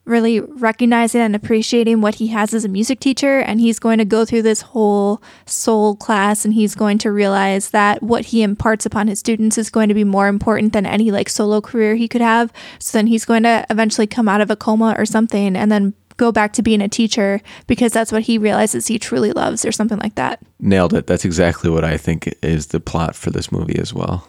really 0.05 0.41
recognizing 0.41 1.21
and 1.21 1.37
appreciating 1.37 2.01
what 2.01 2.15
he 2.15 2.29
has 2.29 2.55
as 2.55 2.65
a 2.65 2.69
music 2.69 2.99
teacher. 2.99 3.41
And 3.41 3.61
he's 3.61 3.79
going 3.79 3.99
to 3.99 4.07
go 4.07 4.25
through 4.25 4.43
this 4.43 4.63
whole 4.63 5.23
soul 5.47 5.95
class, 5.95 6.45
and 6.45 6.55
he's 6.55 6.75
going 6.75 6.99
to 6.99 7.13
realize 7.13 7.71
that 7.71 8.03
what 8.03 8.25
he 8.25 8.43
imparts 8.43 8.87
upon 8.87 9.07
his 9.07 9.21
students 9.21 9.59
is 9.59 9.71
going 9.71 9.89
to 9.89 9.95
be 9.95 10.05
more 10.05 10.27
important 10.27 10.73
than 10.73 10.87
any 10.87 11.11
like 11.13 11.29
solo 11.29 11.61
career 11.61 11.95
he 11.95 12.09
could 12.09 12.23
have. 12.23 12.53
So 12.81 12.99
then 12.99 13.07
he's 13.07 13.25
going 13.25 13.45
to 13.45 13.67
eventually 13.71 14.07
come 14.07 14.29
out 14.29 14.41
of 14.41 14.51
a 14.51 14.57
coma 14.57 14.97
or 14.99 15.07
something, 15.07 15.55
and 15.55 15.71
then 15.71 15.95
go 16.19 16.31
back 16.31 16.53
to 16.53 16.63
being 16.63 16.83
a 16.83 16.89
teacher 16.89 17.41
because 17.67 17.93
that's 17.93 18.13
what 18.13 18.23
he 18.25 18.37
realizes 18.37 18.87
he 18.89 18.99
truly 18.99 19.33
loves, 19.33 19.65
or 19.65 19.73
something 19.73 19.99
like 19.99 20.17
that. 20.17 20.41
Nailed 20.61 20.93
it. 20.93 21.07
That's 21.07 21.25
exactly 21.25 21.71
what 21.71 21.85
I 21.85 21.97
think 21.97 22.29
is 22.43 22.67
the 22.69 22.81
plot 22.81 23.15
for 23.17 23.31
this 23.31 23.51
movie 23.51 23.79
as 23.79 23.95
well. 23.95 24.29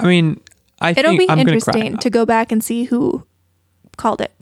i 0.00 0.06
mean 0.06 0.40
i 0.80 0.90
It'll 0.90 1.10
think 1.12 1.20
be 1.20 1.28
I'm 1.30 1.38
interesting 1.38 1.96
to 1.98 2.10
go 2.10 2.24
back 2.26 2.50
and 2.50 2.64
see 2.64 2.84
who 2.84 3.24
called 3.98 4.20
it. 4.22 4.32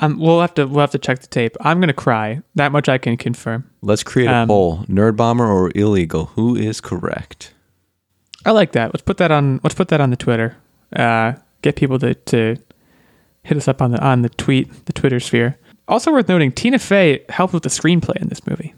um, 0.00 0.18
we'll 0.18 0.40
have 0.40 0.52
to 0.54 0.66
we'll 0.66 0.80
have 0.80 0.90
to 0.90 0.98
check 0.98 1.20
the 1.20 1.28
tape 1.28 1.56
i'm 1.60 1.78
going 1.78 1.88
to 1.88 1.94
cry 1.94 2.42
that 2.56 2.72
much 2.72 2.88
i 2.88 2.98
can 2.98 3.16
confirm 3.16 3.70
Let's 3.82 4.02
create 4.02 4.26
a 4.28 4.34
Um, 4.34 4.48
poll: 4.48 4.78
nerd 4.88 5.14
bomber 5.16 5.46
or 5.46 5.70
illegal? 5.76 6.26
Who 6.34 6.56
is 6.56 6.80
correct? 6.80 7.54
I 8.44 8.50
like 8.50 8.72
that. 8.72 8.92
Let's 8.92 9.02
put 9.02 9.18
that 9.18 9.30
on. 9.30 9.60
Let's 9.62 9.74
put 9.76 9.88
that 9.88 10.00
on 10.00 10.10
the 10.10 10.16
Twitter. 10.16 10.56
Uh, 10.94 11.34
get 11.62 11.76
people 11.76 11.98
to, 12.00 12.14
to 12.14 12.56
hit 13.48 13.56
us 13.56 13.66
up 13.66 13.80
on 13.80 13.92
the 13.92 14.00
on 14.04 14.22
the 14.22 14.28
tweet, 14.28 14.86
the 14.86 14.92
Twitter 14.92 15.18
sphere. 15.18 15.58
Also 15.88 16.12
worth 16.12 16.28
noting, 16.28 16.52
Tina 16.52 16.78
Fey 16.78 17.24
helped 17.30 17.54
with 17.54 17.62
the 17.62 17.70
screenplay 17.70 18.16
in 18.16 18.28
this 18.28 18.46
movie, 18.46 18.74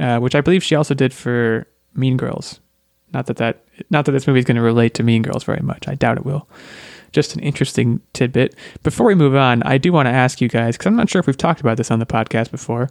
uh, 0.00 0.18
which 0.18 0.34
I 0.34 0.40
believe 0.40 0.64
she 0.64 0.74
also 0.74 0.94
did 0.94 1.12
for 1.12 1.66
Mean 1.94 2.16
Girls. 2.16 2.58
Not 3.12 3.26
that 3.26 3.36
that 3.36 3.64
not 3.90 4.06
that 4.06 4.12
this 4.12 4.26
movie 4.26 4.38
is 4.38 4.46
going 4.46 4.56
to 4.56 4.62
relate 4.62 4.94
to 4.94 5.02
Mean 5.02 5.22
Girls 5.22 5.44
very 5.44 5.60
much. 5.60 5.86
I 5.86 5.94
doubt 5.94 6.16
it 6.16 6.24
will. 6.24 6.48
Just 7.12 7.34
an 7.34 7.40
interesting 7.40 8.00
tidbit. 8.14 8.54
Before 8.82 9.06
we 9.06 9.14
move 9.14 9.34
on, 9.34 9.62
I 9.62 9.78
do 9.78 9.92
want 9.92 10.06
to 10.06 10.12
ask 10.12 10.40
you 10.40 10.48
guys 10.48 10.76
because 10.76 10.86
I'm 10.86 10.96
not 10.96 11.08
sure 11.08 11.20
if 11.20 11.26
we've 11.26 11.36
talked 11.36 11.60
about 11.60 11.76
this 11.76 11.90
on 11.90 11.98
the 11.98 12.06
podcast 12.06 12.50
before. 12.50 12.88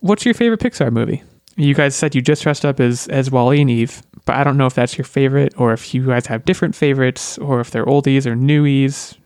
What's 0.00 0.24
your 0.24 0.34
favorite 0.34 0.60
Pixar 0.60 0.92
movie? 0.92 1.22
You 1.56 1.74
guys 1.74 1.96
said 1.96 2.14
you 2.14 2.22
just 2.22 2.42
dressed 2.42 2.64
up 2.64 2.78
as 2.78 3.08
as 3.08 3.30
WALL-E 3.30 3.60
and 3.60 3.70
Eve, 3.70 4.02
but 4.26 4.36
I 4.36 4.44
don't 4.44 4.58
know 4.58 4.66
if 4.66 4.74
that's 4.74 4.96
your 4.98 5.04
favorite 5.06 5.54
or 5.58 5.72
if 5.72 5.94
you 5.94 6.06
guys 6.06 6.26
have 6.26 6.44
different 6.44 6.76
favorites 6.76 7.38
or 7.38 7.60
if 7.60 7.70
they're 7.70 7.86
oldies 7.86 8.26
or 8.26 8.36
newies. 8.36 9.16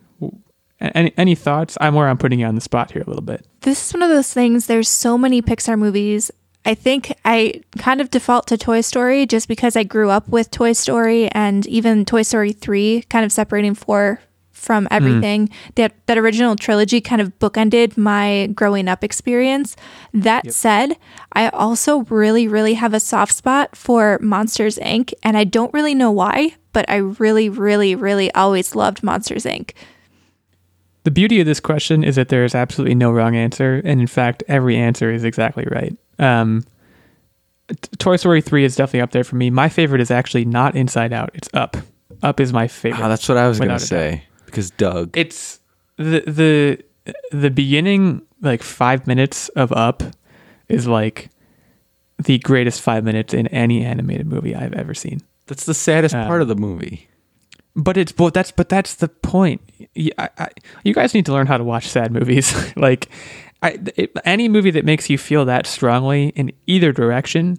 Any 0.82 1.12
any 1.16 1.34
thoughts? 1.34 1.78
I'm 1.80 1.94
where 1.94 2.08
I'm 2.08 2.18
putting 2.18 2.40
you 2.40 2.46
on 2.46 2.56
the 2.56 2.60
spot 2.60 2.90
here 2.90 3.02
a 3.02 3.06
little 3.06 3.22
bit. 3.22 3.46
This 3.60 3.86
is 3.86 3.94
one 3.94 4.02
of 4.02 4.08
those 4.08 4.32
things. 4.32 4.66
There's 4.66 4.88
so 4.88 5.16
many 5.16 5.40
Pixar 5.40 5.78
movies. 5.78 6.30
I 6.64 6.74
think 6.74 7.12
I 7.24 7.62
kind 7.78 8.00
of 8.00 8.10
default 8.10 8.46
to 8.48 8.58
Toy 8.58 8.82
Story 8.82 9.26
just 9.26 9.48
because 9.48 9.76
I 9.76 9.84
grew 9.84 10.10
up 10.10 10.28
with 10.28 10.50
Toy 10.50 10.72
Story 10.72 11.28
and 11.30 11.66
even 11.66 12.04
Toy 12.04 12.22
Story 12.22 12.52
3 12.52 13.02
kind 13.02 13.24
of 13.24 13.32
separating 13.32 13.74
four 13.74 14.20
from 14.50 14.84
hmm. 14.84 14.92
everything. 14.92 15.50
That 15.74 15.94
that 16.06 16.18
original 16.18 16.56
trilogy 16.56 17.00
kind 17.00 17.20
of 17.20 17.36
bookended 17.38 17.96
my 17.96 18.48
growing 18.54 18.88
up 18.88 19.04
experience. 19.04 19.76
That 20.12 20.52
said, 20.52 20.96
I 21.32 21.48
also 21.48 22.00
really 22.04 22.48
really 22.48 22.74
have 22.74 22.94
a 22.94 23.00
soft 23.00 23.34
spot 23.34 23.76
for 23.76 24.18
Monsters 24.20 24.78
Inc 24.78 25.12
and 25.22 25.36
I 25.36 25.44
don't 25.44 25.74
really 25.74 25.94
know 25.94 26.10
why, 26.10 26.56
but 26.72 26.88
I 26.88 26.96
really 26.96 27.48
really 27.48 27.94
really 27.94 28.32
always 28.34 28.74
loved 28.74 29.02
Monsters 29.02 29.44
Inc. 29.44 29.72
The 31.04 31.10
beauty 31.10 31.40
of 31.40 31.46
this 31.46 31.58
question 31.60 32.04
is 32.04 32.16
that 32.16 32.28
there 32.28 32.44
is 32.44 32.54
absolutely 32.54 32.94
no 32.94 33.10
wrong 33.10 33.34
answer, 33.34 33.82
and 33.84 34.00
in 34.00 34.06
fact, 34.06 34.42
every 34.48 34.76
answer 34.76 35.10
is 35.12 35.24
exactly 35.24 35.66
right. 35.70 35.96
Um, 36.18 36.64
Toy 37.98 38.16
Story 38.16 38.40
3 38.40 38.64
is 38.64 38.76
definitely 38.76 39.00
up 39.00 39.10
there 39.12 39.24
for 39.24 39.36
me. 39.36 39.50
My 39.50 39.68
favorite 39.68 40.00
is 40.00 40.10
actually 40.10 40.44
not 40.44 40.76
Inside 40.76 41.12
Out, 41.12 41.30
it's 41.34 41.48
Up. 41.54 41.76
Up 42.22 42.38
is 42.38 42.52
my 42.52 42.68
favorite. 42.68 43.02
Ah, 43.02 43.08
that's 43.08 43.28
what 43.28 43.38
I 43.38 43.48
was 43.48 43.58
going 43.58 43.68
to 43.70 43.74
Without 43.74 43.86
a 43.86 44.10
doubt. 44.10 44.18
say. 44.20 44.24
Because 44.46 44.70
Doug, 44.70 45.16
it's 45.16 45.60
the 45.96 46.22
the 46.26 46.84
the 47.32 47.50
beginning 47.50 48.22
like 48.42 48.62
5 48.62 49.06
minutes 49.06 49.48
of 49.50 49.72
Up 49.72 50.02
is 50.68 50.86
like 50.86 51.30
the 52.22 52.38
greatest 52.38 52.80
5 52.82 53.02
minutes 53.02 53.32
in 53.34 53.46
any 53.48 53.84
animated 53.84 54.26
movie 54.26 54.54
I've 54.54 54.74
ever 54.74 54.94
seen. 54.94 55.20
that's 55.46 55.64
the 55.64 55.74
saddest 55.74 56.14
Um, 56.14 56.26
part 56.28 56.42
of 56.42 56.48
the 56.48 56.54
movie. 56.54 57.08
But 57.74 57.96
it's 57.96 58.12
but 58.12 58.34
that's 58.34 58.50
but 58.50 58.68
that's 58.68 58.94
the 58.96 59.08
point. 59.08 59.60
I- 60.18 60.28
I- 60.38 60.48
you 60.84 60.92
guys 60.94 61.14
need 61.14 61.26
to 61.26 61.32
learn 61.32 61.46
how 61.46 61.56
to 61.56 61.64
watch 61.64 61.88
sad 61.88 62.12
movies. 62.12 62.54
like, 62.76 63.08
I, 63.62 63.78
it, 63.96 64.12
any 64.24 64.48
movie 64.48 64.70
that 64.72 64.84
makes 64.84 65.08
you 65.08 65.16
feel 65.18 65.44
that 65.46 65.66
strongly 65.66 66.28
in 66.36 66.52
either 66.66 66.92
direction 66.92 67.56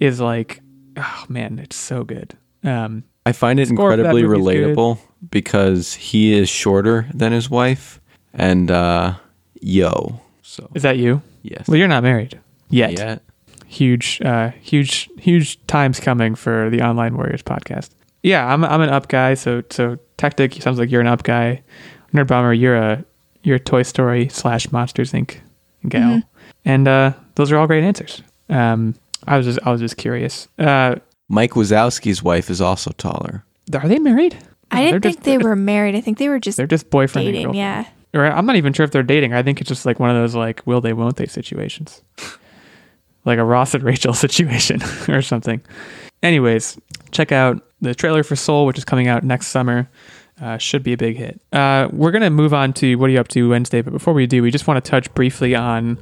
is 0.00 0.20
like, 0.20 0.60
oh 0.96 1.24
man, 1.28 1.58
it's 1.58 1.76
so 1.76 2.02
good. 2.04 2.36
Um, 2.64 3.04
I 3.26 3.32
find 3.32 3.60
it 3.60 3.68
score 3.68 3.92
for 3.92 3.96
that 3.96 4.06
incredibly 4.06 4.22
movie's 4.24 4.54
good. 4.66 4.76
relatable 4.76 4.98
because 5.30 5.94
he 5.94 6.34
is 6.34 6.48
shorter 6.48 7.06
than 7.14 7.32
his 7.32 7.48
wife, 7.48 8.00
and 8.32 8.70
uh, 8.70 9.14
Yo. 9.60 10.20
So 10.42 10.68
Is 10.74 10.82
that 10.82 10.98
you? 10.98 11.22
yes. 11.42 11.66
Well, 11.68 11.76
you're 11.76 11.88
not 11.88 12.02
married 12.02 12.38
yet. 12.70 12.92
Yet. 12.98 13.22
Huge, 13.66 14.20
uh, 14.22 14.50
huge, 14.60 15.08
huge 15.18 15.64
times 15.66 16.00
coming 16.00 16.34
for 16.34 16.70
the 16.70 16.82
Online 16.82 17.16
Warriors 17.16 17.42
podcast. 17.42 17.90
Yeah, 18.24 18.46
I'm 18.52 18.64
I'm 18.64 18.80
an 18.80 18.88
up 18.88 19.08
guy. 19.08 19.34
So 19.34 19.62
so 19.70 19.98
Tactic 20.16 20.54
sounds 20.62 20.78
like 20.78 20.90
you're 20.90 21.00
an 21.02 21.06
up 21.06 21.22
guy. 21.22 21.62
Nerd 22.12 22.26
Bomber, 22.26 22.52
you're 22.54 22.74
a 22.76 23.04
you're 23.42 23.56
a 23.56 23.60
Toy 23.60 23.82
Story 23.82 24.28
slash 24.28 24.72
Monsters 24.72 25.12
Inc. 25.12 25.36
gal. 25.88 26.22
And 26.64 26.88
uh, 26.88 27.12
those 27.34 27.52
are 27.52 27.58
all 27.58 27.66
great 27.66 27.84
answers. 27.84 28.22
Um, 28.48 28.94
I 29.26 29.36
was 29.36 29.44
just 29.46 29.58
I 29.64 29.70
was 29.70 29.80
just 29.80 29.96
curious. 29.98 30.48
Uh, 30.58 30.96
Mike 31.28 31.52
Wazowski's 31.52 32.22
wife 32.22 32.48
is 32.50 32.60
also 32.60 32.90
taller. 32.96 33.44
are 33.74 33.88
they 33.88 33.98
married? 33.98 34.36
I 34.70 34.84
didn't 34.84 34.90
they're 35.02 35.10
think 35.12 35.16
just- 35.16 35.24
they 35.24 35.38
were 35.38 35.54
married. 35.56 35.94
I 35.94 36.00
think 36.00 36.16
they 36.18 36.28
were 36.30 36.40
just 36.40 36.56
They're 36.56 36.66
just 36.66 36.88
boyfriend 36.90 37.28
and 37.28 37.34
dating. 37.34 37.52
girlfriend. 37.52 37.86
Yeah. 38.14 38.20
Or 38.20 38.26
I'm 38.26 38.46
not 38.46 38.56
even 38.56 38.72
sure 38.72 38.84
if 38.84 38.90
they're 38.92 39.02
dating. 39.02 39.34
I 39.34 39.42
think 39.42 39.60
it's 39.60 39.68
just 39.68 39.84
like 39.84 40.00
one 40.00 40.08
of 40.10 40.16
those 40.16 40.34
like 40.34 40.62
will 40.66 40.80
they 40.80 40.92
won't 40.92 41.16
they 41.16 41.26
situations. 41.26 42.00
like 43.24 43.38
a 43.38 43.44
Ross 43.44 43.74
and 43.74 43.82
Rachel 43.84 44.14
situation 44.26 44.80
or 45.08 45.20
something. 45.20 45.60
Anyways, 46.24 46.78
check 47.10 47.32
out 47.32 47.62
the 47.82 47.94
trailer 47.94 48.22
for 48.22 48.34
Soul, 48.34 48.64
which 48.64 48.78
is 48.78 48.84
coming 48.84 49.08
out 49.08 49.22
next 49.22 49.48
summer. 49.48 49.90
Uh, 50.40 50.58
should 50.58 50.82
be 50.82 50.94
a 50.94 50.96
big 50.96 51.16
hit. 51.16 51.40
Uh, 51.52 51.88
we're 51.92 52.10
gonna 52.10 52.30
move 52.30 52.52
on 52.52 52.72
to 52.72 52.96
what 52.96 53.10
are 53.10 53.12
you 53.12 53.20
up 53.20 53.28
to 53.28 53.50
Wednesday, 53.50 53.82
but 53.82 53.92
before 53.92 54.14
we 54.14 54.26
do, 54.26 54.42
we 54.42 54.50
just 54.50 54.66
want 54.66 54.82
to 54.82 54.90
touch 54.90 55.12
briefly 55.14 55.54
on 55.54 55.98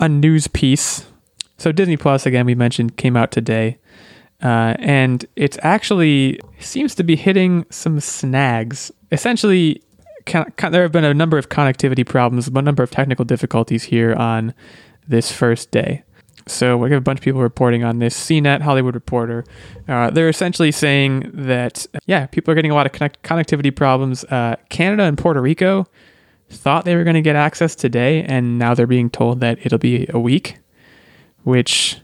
a 0.00 0.08
news 0.08 0.48
piece. 0.48 1.06
So 1.58 1.70
Disney 1.70 1.96
Plus 1.96 2.24
again, 2.24 2.46
we 2.46 2.54
mentioned 2.54 2.96
came 2.96 3.16
out 3.16 3.30
today, 3.30 3.78
uh, 4.42 4.74
and 4.78 5.24
it's 5.36 5.58
actually 5.62 6.40
seems 6.58 6.94
to 6.96 7.04
be 7.04 7.14
hitting 7.14 7.66
some 7.70 8.00
snags. 8.00 8.90
Essentially, 9.12 9.82
there 10.26 10.82
have 10.82 10.92
been 10.92 11.04
a 11.04 11.14
number 11.14 11.36
of 11.36 11.50
connectivity 11.50 12.06
problems, 12.06 12.48
a 12.48 12.62
number 12.62 12.82
of 12.82 12.90
technical 12.90 13.24
difficulties 13.24 13.84
here 13.84 14.14
on 14.14 14.54
this 15.06 15.30
first 15.30 15.70
day. 15.70 16.02
So 16.50 16.76
we 16.76 16.90
have 16.90 16.98
a 16.98 17.02
bunch 17.02 17.18
of 17.18 17.24
people 17.24 17.40
reporting 17.40 17.84
on 17.84 17.98
this. 17.98 18.18
CNET, 18.18 18.62
Hollywood 18.62 18.94
Reporter, 18.94 19.44
uh, 19.86 20.10
they're 20.10 20.28
essentially 20.28 20.72
saying 20.72 21.30
that 21.32 21.86
yeah, 22.06 22.26
people 22.26 22.52
are 22.52 22.54
getting 22.54 22.70
a 22.70 22.74
lot 22.74 22.86
of 22.86 22.92
connect- 22.92 23.22
connectivity 23.22 23.74
problems. 23.74 24.24
Uh, 24.24 24.56
Canada 24.68 25.04
and 25.04 25.16
Puerto 25.16 25.40
Rico 25.40 25.86
thought 26.50 26.84
they 26.84 26.96
were 26.96 27.04
going 27.04 27.14
to 27.14 27.22
get 27.22 27.36
access 27.36 27.74
today, 27.74 28.22
and 28.22 28.58
now 28.58 28.74
they're 28.74 28.86
being 28.86 29.10
told 29.10 29.40
that 29.40 29.58
it'll 29.64 29.78
be 29.78 30.06
a 30.10 30.18
week. 30.18 30.58
Which, 31.44 31.98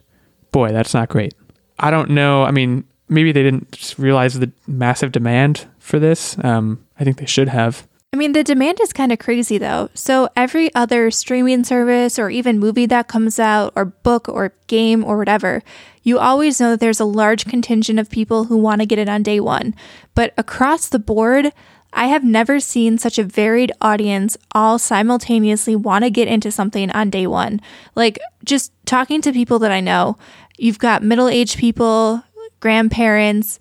boy, 0.52 0.72
that's 0.72 0.94
not 0.94 1.08
great. 1.08 1.34
I 1.78 1.90
don't 1.90 2.10
know. 2.10 2.42
I 2.44 2.50
mean, 2.50 2.84
maybe 3.08 3.32
they 3.32 3.42
didn't 3.42 3.94
realize 3.98 4.38
the 4.38 4.50
massive 4.66 5.12
demand 5.12 5.66
for 5.78 5.98
this. 5.98 6.36
Um, 6.44 6.84
I 6.98 7.04
think 7.04 7.18
they 7.18 7.26
should 7.26 7.48
have. 7.48 7.86
I 8.14 8.16
mean, 8.16 8.30
the 8.30 8.44
demand 8.44 8.80
is 8.80 8.92
kind 8.92 9.10
of 9.10 9.18
crazy 9.18 9.58
though. 9.58 9.90
So 9.92 10.28
every 10.36 10.72
other 10.72 11.10
streaming 11.10 11.64
service 11.64 12.16
or 12.16 12.30
even 12.30 12.60
movie 12.60 12.86
that 12.86 13.08
comes 13.08 13.40
out 13.40 13.72
or 13.74 13.86
book 13.86 14.28
or 14.28 14.54
game 14.68 15.02
or 15.02 15.18
whatever, 15.18 15.64
you 16.04 16.20
always 16.20 16.60
know 16.60 16.70
that 16.70 16.78
there's 16.78 17.00
a 17.00 17.04
large 17.04 17.44
contingent 17.44 17.98
of 17.98 18.08
people 18.08 18.44
who 18.44 18.56
want 18.56 18.80
to 18.80 18.86
get 18.86 19.00
it 19.00 19.08
on 19.08 19.24
day 19.24 19.40
one. 19.40 19.74
But 20.14 20.32
across 20.38 20.88
the 20.88 21.00
board, 21.00 21.52
I 21.92 22.06
have 22.06 22.22
never 22.22 22.60
seen 22.60 22.98
such 22.98 23.18
a 23.18 23.24
varied 23.24 23.72
audience 23.80 24.36
all 24.52 24.78
simultaneously 24.78 25.74
want 25.74 26.04
to 26.04 26.10
get 26.10 26.28
into 26.28 26.52
something 26.52 26.92
on 26.92 27.10
day 27.10 27.26
one. 27.26 27.60
Like 27.96 28.20
just 28.44 28.70
talking 28.86 29.22
to 29.22 29.32
people 29.32 29.58
that 29.58 29.72
I 29.72 29.80
know, 29.80 30.18
you've 30.56 30.78
got 30.78 31.02
middle 31.02 31.26
aged 31.26 31.58
people, 31.58 32.22
grandparents, 32.60 33.58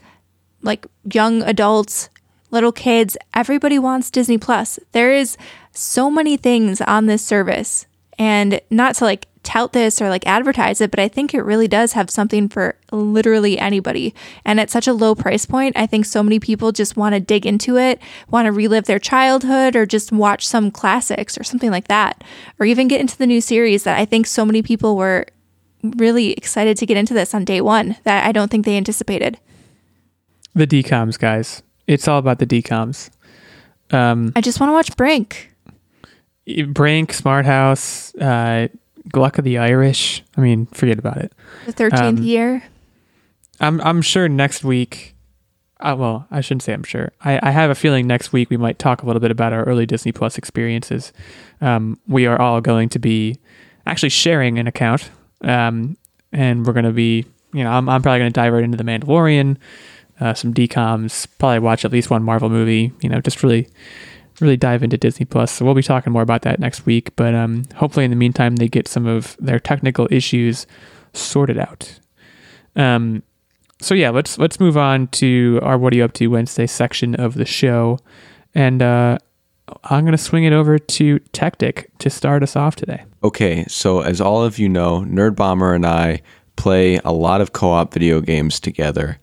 like 0.62 0.86
young 1.12 1.42
adults, 1.42 2.10
little 2.54 2.72
kids, 2.72 3.18
everybody 3.34 3.78
wants 3.78 4.10
Disney 4.10 4.38
Plus. 4.38 4.80
There 4.94 5.12
is 5.12 5.36
so 5.74 6.10
many 6.10 6.38
things 6.38 6.80
on 6.80 7.08
this 7.08 7.26
service. 7.26 7.86
And 8.18 8.62
not 8.70 8.96
to 8.96 9.06
like 9.06 9.28
tout 9.42 9.74
this 9.74 10.02
or 10.02 10.08
like 10.08 10.26
advertise 10.26 10.80
it, 10.80 10.90
but 10.90 11.00
I 11.00 11.08
think 11.08 11.34
it 11.34 11.42
really 11.42 11.68
does 11.68 11.94
have 11.94 12.10
something 12.10 12.48
for 12.48 12.76
literally 12.92 13.60
anybody. 13.60 14.14
And 14.46 14.60
at 14.60 14.70
such 14.70 14.88
a 14.88 14.94
low 14.94 15.16
price 15.16 15.46
point, 15.46 15.76
I 15.76 15.86
think 15.86 16.06
so 16.06 16.24
many 16.24 16.40
people 16.40 16.72
just 16.72 16.96
want 16.96 17.14
to 17.14 17.20
dig 17.20 17.46
into 17.46 17.78
it, 17.78 18.00
want 18.30 18.46
to 18.46 18.52
relive 18.52 18.86
their 18.86 19.00
childhood 19.00 19.76
or 19.76 19.86
just 19.86 20.12
watch 20.12 20.48
some 20.48 20.72
classics 20.72 21.38
or 21.38 21.44
something 21.44 21.72
like 21.72 21.90
that, 21.90 22.24
or 22.60 22.66
even 22.66 22.88
get 22.88 23.02
into 23.02 23.18
the 23.18 23.28
new 23.28 23.42
series 23.42 23.84
that 23.84 24.00
I 24.00 24.06
think 24.06 24.28
so 24.28 24.46
many 24.46 24.62
people 24.62 24.96
were 24.96 25.26
really 25.84 26.32
excited 26.32 26.78
to 26.78 26.86
get 26.86 26.96
into 26.96 27.14
this 27.14 27.34
on 27.34 27.44
day 27.44 27.60
one 27.60 27.98
that 28.04 28.26
I 28.26 28.32
don't 28.32 28.50
think 28.50 28.64
they 28.64 28.78
anticipated. 28.78 29.38
The 30.56 30.68
DComs, 30.68 31.20
guys. 31.20 31.64
It's 31.88 32.08
all 32.08 32.20
about 32.20 32.40
the 32.40 32.46
DComs. 32.48 33.10
Um, 33.92 34.32
I 34.36 34.42
just 34.42 34.60
want 34.60 34.70
to 34.70 34.74
watch 34.74 34.96
Brink. 34.96 35.52
Brink, 36.68 37.14
Smart 37.14 37.46
House, 37.46 38.14
uh, 38.16 38.68
Gluck 39.12 39.38
of 39.38 39.46
the 39.46 39.58
Irish. 39.58 40.24
I 40.38 40.42
mean, 40.42 40.66
forget 40.68 41.00
about 41.00 41.18
it. 41.18 41.34
The 41.66 41.74
13th 41.74 42.02
Um, 42.02 42.18
year. 42.24 42.64
I'm 43.60 43.80
I'm 43.82 44.02
sure 44.02 44.28
next 44.28 44.64
week. 44.64 45.16
Uh, 45.80 45.96
well, 45.98 46.28
I 46.32 46.42
shouldn't 46.42 46.64
say 46.64 46.74
I'm 46.74 46.84
sure. 46.84 47.12
I, 47.24 47.40
I 47.44 47.52
have 47.52 47.70
a 47.70 47.76
feeling 47.76 48.08
next 48.08 48.32
week 48.32 48.50
we 48.50 48.58
might 48.58 48.80
talk 48.80 49.04
a 49.04 49.06
little 49.06 49.20
bit 49.20 49.32
about 49.32 49.52
our 49.54 49.64
early 49.66 49.86
Disney 49.86 50.12
Plus 50.14 50.38
experiences. 50.38 51.12
Um, 51.62 52.00
we 52.08 52.26
are 52.26 52.40
all 52.40 52.62
going 52.62 52.90
to 52.90 53.00
be 53.00 53.38
actually 53.86 54.10
sharing 54.10 54.58
an 54.60 54.68
account, 54.68 55.10
um, 55.44 55.98
and 56.32 56.66
we're 56.66 56.72
going 56.74 56.86
to 56.86 56.92
be, 56.94 57.26
you 57.54 57.64
know, 57.64 57.70
I'm, 57.72 57.90
I'm 57.90 58.02
probably 58.02 58.20
going 58.20 58.32
to 58.32 58.34
dive 58.40 58.54
right 58.54 58.64
into 58.64 58.78
the 58.78 58.84
Mandalorian, 58.86 59.58
uh, 60.20 60.34
some 60.34 60.54
DComs, 60.54 61.28
probably 61.38 61.60
watch 61.60 61.86
at 61.86 61.92
least 61.92 62.10
one 62.10 62.24
Marvel 62.24 62.50
movie. 62.50 62.92
You 63.02 63.10
know, 63.10 63.22
just 63.22 63.44
really, 63.44 63.68
really 64.40 64.58
dive 64.58 64.84
into 64.84 64.98
Disney 64.98 65.26
Plus. 65.26 65.52
So 65.52 65.66
we'll 65.66 65.74
be 65.74 65.84
talking 65.84 66.14
more 66.14 66.22
about 66.22 66.44
that 66.44 66.60
next 66.60 66.86
week. 66.86 67.16
But 67.16 67.34
um, 67.34 67.64
hopefully, 67.76 68.06
in 68.06 68.12
the 68.12 68.18
meantime, 68.18 68.56
they 68.58 68.68
get 68.68 68.88
some 68.88 69.06
of 69.06 69.36
their 69.40 69.60
technical 69.60 70.08
issues 70.12 70.68
sorted 71.14 71.58
out. 71.58 72.00
Um, 72.76 73.24
so 73.80 73.94
yeah, 73.94 74.10
let's 74.10 74.38
let's 74.38 74.60
move 74.60 74.78
on 74.78 75.08
to 75.08 75.60
our 75.62 75.78
"What 75.78 75.94
Are 75.94 75.96
You 75.96 76.06
Up 76.06 76.14
to" 76.14 76.28
Wednesday 76.28 76.68
section 76.68 77.16
of 77.16 77.34
the 77.34 77.46
show, 77.46 78.00
and 78.56 78.82
uh, 78.82 79.18
I'm 79.86 80.06
gonna 80.06 80.18
swing 80.18 80.46
it 80.46 80.54
over 80.54 80.80
to 80.80 81.20
Tactic 81.32 81.90
to 82.00 82.10
start 82.10 82.44
us 82.44 82.56
off 82.56 82.76
today. 82.76 83.04
Okay, 83.24 83.66
so 83.68 84.02
as 84.02 84.22
all 84.22 84.44
of 84.44 84.58
you 84.58 84.70
know, 84.70 85.02
Nerd 85.02 85.36
Bomber 85.36 85.74
and 85.74 85.86
I 85.86 86.22
play 86.56 87.00
a 87.04 87.12
lot 87.12 87.42
of 87.42 87.54
co 87.54 87.72
op 87.72 87.94
video 87.94 88.22
games 88.22 88.60
together, 88.60 89.20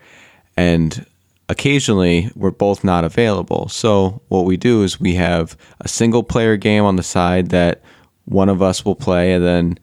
and 0.61 1.07
occasionally 1.49 2.31
we're 2.37 2.51
both 2.51 2.85
not 2.85 3.03
available. 3.03 3.69
So, 3.69 4.21
what 4.29 4.45
we 4.45 4.59
do 4.59 4.83
is 4.83 5.01
we 5.01 5.15
have 5.15 5.57
a 5.81 5.89
single 5.89 6.23
player 6.23 6.59
game 6.59 6.85
on 6.85 6.97
the 6.97 7.03
side 7.03 7.49
that 7.49 7.83
one 8.27 8.51
of 8.51 8.61
us 8.61 8.85
will 8.85 8.95
play, 8.95 9.33
and 9.33 9.45
then 9.45 9.79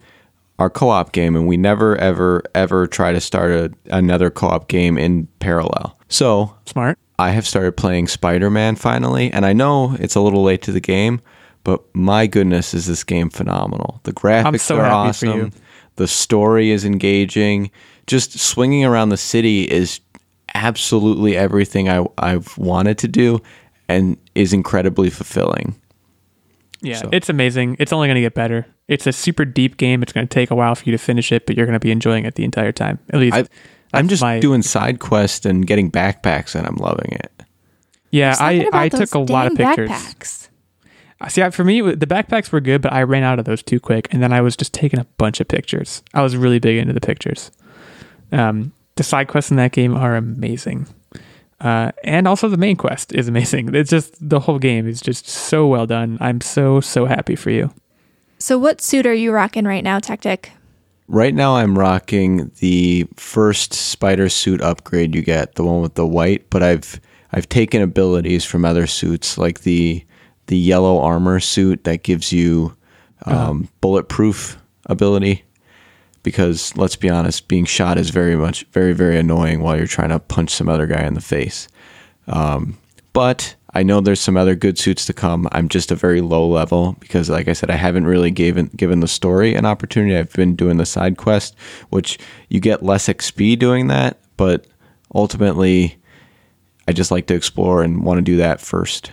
our 0.60 0.70
co 0.70 0.90
op 0.90 1.14
game, 1.14 1.36
and 1.36 1.48
we 1.48 1.58
never, 1.58 1.98
ever, 1.98 2.44
ever 2.54 2.86
try 2.86 3.12
to 3.12 3.20
start 3.20 3.52
a, 3.52 3.74
another 3.90 4.30
co 4.30 4.48
op 4.50 4.68
game 4.68 5.00
in 5.00 5.28
parallel. 5.40 5.98
So, 6.10 6.56
Smart. 6.66 7.00
I 7.18 7.32
have 7.32 7.48
started 7.48 7.76
playing 7.76 8.08
Spider 8.08 8.52
Man 8.52 8.76
finally, 8.76 9.32
and 9.32 9.48
I 9.48 9.54
know 9.54 9.98
it's 10.00 10.16
a 10.16 10.22
little 10.22 10.44
late 10.44 10.62
to 10.64 10.72
the 10.72 10.80
game, 10.80 11.22
but 11.64 11.84
my 11.96 12.28
goodness, 12.28 12.76
is 12.76 12.86
this 12.86 13.04
game 13.04 13.32
phenomenal! 13.32 14.00
The 14.04 14.14
graphics 14.14 14.60
so 14.60 14.78
are 14.78 14.86
awesome, 14.86 15.52
the 15.96 16.08
story 16.08 16.70
is 16.70 16.86
engaging. 16.86 17.72
Just 18.06 18.40
swinging 18.40 18.86
around 18.86 19.10
the 19.10 19.18
city 19.18 19.64
is 19.64 20.00
absolutely 20.58 21.38
everything 21.38 21.90
I, 21.90 22.06
I've 22.18 22.58
wanted 22.58 22.98
to 23.00 23.08
do, 23.08 23.42
and 23.88 24.18
is 24.36 24.54
incredibly 24.54 25.10
fulfilling. 25.10 25.76
Yeah, 26.82 26.98
So- 26.98 27.10
it's 27.12 27.30
amazing. 27.30 27.76
It's 27.80 27.94
only 27.94 28.08
gonna 28.08 28.22
get 28.22 28.34
better. 28.34 28.66
It's 28.88 29.06
a 29.08 29.12
super 29.12 29.46
deep 29.46 29.78
game. 29.78 30.02
It's 30.04 30.14
gonna 30.14 30.28
take 30.28 30.52
a 30.52 30.56
while 30.56 30.76
for 30.76 30.86
you 30.86 30.92
to 30.92 30.98
finish 30.98 31.32
it, 31.32 31.46
but 31.46 31.56
you're 31.58 31.66
gonna 31.66 31.80
be 31.80 31.92
enjoying 31.92 32.26
it 32.26 32.36
the 32.36 32.44
entire 32.44 32.72
time. 32.72 33.00
At 33.12 33.20
least 33.20 33.36
I've, 33.36 33.50
I'm 33.94 34.08
just 34.08 34.22
my- 34.22 34.40
doing 34.40 34.62
side 34.62 35.00
quests 35.00 35.46
and 35.46 35.66
getting 35.66 35.92
backpacks, 35.92 36.56
and 36.56 36.66
I'm 36.68 36.76
loving 36.76 37.12
it. 37.14 37.32
Yeah, 38.12 38.36
I 38.40 38.68
I 38.72 38.90
took 38.90 39.14
a 39.16 39.20
lot 39.20 39.48
of 39.48 39.58
dang 39.58 39.68
pictures. 39.76 39.90
Backpacks. 39.90 40.48
See, 41.30 41.50
for 41.50 41.64
me, 41.64 41.82
the 41.82 42.06
backpacks 42.06 42.52
were 42.52 42.62
good, 42.62 42.82
but 42.84 42.94
I 42.94 43.02
ran 43.02 43.24
out 43.24 43.40
of 43.40 43.46
those 43.46 43.64
too 43.64 43.80
quick, 43.80 44.08
and 44.14 44.22
then 44.22 44.32
I 44.32 44.40
was 44.42 44.56
just 44.56 44.72
taking 44.74 45.00
a 45.00 45.06
bunch 45.18 45.40
of 45.42 45.48
pictures. 45.48 46.04
I 46.14 46.22
was 46.22 46.38
really 46.38 46.60
big 46.60 46.78
into 46.78 46.94
the 46.94 47.02
pictures. 47.02 47.50
Um, 48.32 48.72
the 48.98 49.04
side 49.04 49.28
quests 49.28 49.52
in 49.52 49.58
that 49.58 49.72
game 49.72 49.96
are 49.96 50.16
amazing, 50.16 50.88
uh, 51.62 51.92
and 52.04 52.28
also 52.28 52.50
the 52.50 52.58
main 52.58 52.76
quest 52.76 53.14
is 53.14 53.28
amazing. 53.28 53.74
It's 53.76 53.90
just 53.90 54.16
the 54.20 54.40
whole 54.40 54.60
game 54.60 54.88
is 54.88 55.02
just 55.02 55.28
so 55.28 55.68
well 55.68 55.86
done. 55.86 56.18
I'm 56.20 56.42
so 56.42 56.82
so 56.82 57.06
happy 57.06 57.36
for 57.36 57.50
you. 57.50 57.72
So, 58.40 58.58
what 58.58 58.82
suit 58.82 59.06
are 59.06 59.14
you 59.14 59.32
rocking 59.32 59.66
right 59.66 59.84
now, 59.84 60.00
Tactic? 60.00 60.52
Right 61.08 61.34
now, 61.34 61.56
I'm 61.56 61.80
rocking 61.80 62.52
the 62.60 63.08
first 63.16 63.74
spider 63.74 64.30
suit 64.30 64.62
upgrade 64.62 65.16
you 65.16 65.22
get, 65.22 65.56
the 65.56 65.64
one 65.64 65.82
with 65.82 65.96
the 65.96 66.06
white. 66.06 66.50
But 66.50 66.64
I've 66.64 67.00
I've 67.32 67.50
taken 67.50 67.82
abilities 67.82 68.44
from 68.46 68.66
other 68.66 68.88
suits, 68.88 69.38
like 69.38 69.62
the 69.62 70.06
the 70.48 70.58
yellow 70.58 71.00
armor 71.00 71.40
suit 71.40 71.84
that 71.86 72.04
gives 72.04 72.32
you 72.32 72.76
um, 73.26 73.68
bulletproof 73.82 74.58
ability. 74.86 75.44
Because 76.24 76.76
let's 76.76 76.96
be 76.96 77.10
honest, 77.10 77.48
being 77.48 77.66
shot 77.66 77.98
is 77.98 78.10
very 78.10 78.36
much 78.36 78.66
very 78.72 78.94
very 78.94 79.18
annoying 79.18 79.62
while 79.62 79.78
you're 79.78 79.88
trying 79.88 80.10
to 80.10 80.20
punch 80.20 80.52
some 80.52 80.70
other 80.70 80.86
guy 80.88 81.04
in 81.06 81.14
the 81.14 81.22
face. 81.22 81.68
Um, 82.28 82.78
but 83.14 83.56
I 83.74 83.84
know 83.84 84.02
there's 84.02 84.20
some 84.20 84.38
other 84.38 84.56
good 84.56 84.78
suits 84.78 85.06
to 85.06 85.14
come. 85.14 85.48
I'm 85.52 85.70
just 85.70 85.92
a 85.92 85.96
very 85.96 86.22
low 86.22 86.48
level 86.48 86.96
because, 87.00 87.30
like 87.30 87.48
I 87.48 87.54
said, 87.54 87.70
I 87.70 87.76
haven't 87.76 88.08
really 88.08 88.32
given 88.32 88.72
given 88.76 89.00
the 89.00 89.08
story 89.08 89.56
an 89.56 89.66
opportunity. 89.66 90.18
I've 90.18 90.34
been 90.34 90.56
doing 90.56 90.78
the 90.78 90.86
side 90.86 91.18
quest, 91.18 91.56
which 91.90 92.18
you 92.50 92.60
get 92.60 92.84
less 92.84 93.08
XP 93.08 93.60
doing 93.60 93.88
that, 93.88 94.20
but 94.36 94.66
ultimately, 95.14 95.98
I 96.88 96.94
just 96.94 97.12
like 97.12 97.28
to 97.28 97.36
explore 97.36 97.84
and 97.84 98.04
want 98.04 98.18
to 98.18 98.22
do 98.22 98.38
that 98.38 98.62
first. 98.62 99.12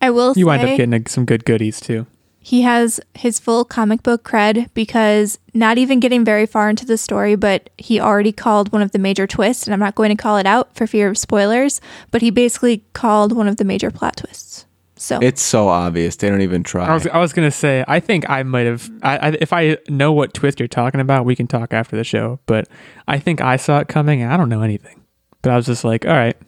I 0.00 0.10
will 0.10 0.34
You 0.36 0.44
say 0.44 0.44
wind 0.44 0.62
up 0.62 0.76
getting 0.76 1.06
some 1.06 1.24
good 1.24 1.44
goodies 1.44 1.80
too. 1.80 2.06
He 2.42 2.62
has 2.62 3.00
his 3.14 3.38
full 3.38 3.64
comic 3.64 4.02
book 4.02 4.24
cred 4.24 4.68
because 4.74 5.38
not 5.54 5.78
even 5.78 6.00
getting 6.00 6.24
very 6.24 6.44
far 6.44 6.68
into 6.68 6.84
the 6.84 6.98
story, 6.98 7.36
but 7.36 7.70
he 7.78 8.00
already 8.00 8.32
called 8.32 8.72
one 8.72 8.82
of 8.82 8.90
the 8.90 8.98
major 8.98 9.28
twists, 9.28 9.66
and 9.66 9.72
I'm 9.72 9.80
not 9.80 9.94
going 9.94 10.10
to 10.10 10.20
call 10.20 10.36
it 10.38 10.46
out 10.46 10.74
for 10.74 10.88
fear 10.88 11.08
of 11.08 11.16
spoilers, 11.16 11.80
but 12.10 12.20
he 12.20 12.30
basically 12.30 12.84
called 12.94 13.32
one 13.32 13.46
of 13.46 13.58
the 13.58 13.64
major 13.64 13.92
plot 13.92 14.16
twists. 14.16 14.66
So 14.96 15.18
It's 15.20 15.42
so 15.42 15.68
obvious; 15.68 16.16
they 16.16 16.28
don't 16.28 16.42
even 16.42 16.62
try. 16.62 16.86
I 16.86 16.94
was 16.94 17.06
I 17.08 17.18
was 17.18 17.32
gonna 17.32 17.50
say 17.50 17.84
I 17.88 17.98
think 17.98 18.28
I 18.30 18.44
might 18.44 18.66
have 18.66 18.88
I, 19.02 19.16
I 19.18 19.28
if 19.40 19.52
I 19.52 19.76
know 19.88 20.12
what 20.12 20.32
twist 20.32 20.60
you're 20.60 20.68
talking 20.68 21.00
about, 21.00 21.24
we 21.24 21.34
can 21.34 21.48
talk 21.48 21.72
after 21.72 21.96
the 21.96 22.04
show. 22.04 22.38
But 22.46 22.68
I 23.08 23.18
think 23.18 23.40
I 23.40 23.56
saw 23.56 23.80
it 23.80 23.88
coming. 23.88 24.22
and 24.22 24.32
I 24.32 24.36
don't 24.36 24.48
know 24.48 24.62
anything, 24.62 25.02
but 25.42 25.50
I 25.50 25.56
was 25.56 25.66
just 25.66 25.82
like, 25.82 26.06
all 26.06 26.12
right, 26.12 26.36
that 26.38 26.46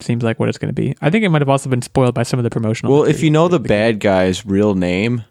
seems 0.00 0.22
like 0.22 0.38
what 0.38 0.48
it's 0.48 0.58
gonna 0.58 0.72
be. 0.72 0.94
I 1.00 1.10
think 1.10 1.24
it 1.24 1.28
might 1.30 1.42
have 1.42 1.48
also 1.48 1.68
been 1.70 1.82
spoiled 1.82 2.14
by 2.14 2.22
some 2.22 2.38
of 2.38 2.44
the 2.44 2.50
promotional. 2.50 2.92
well, 2.92 3.04
if 3.04 3.22
you 3.22 3.30
know 3.30 3.48
the 3.48 3.58
material. 3.58 3.92
bad 3.92 4.00
guy's 4.00 4.46
real 4.46 4.74
name, 4.74 5.24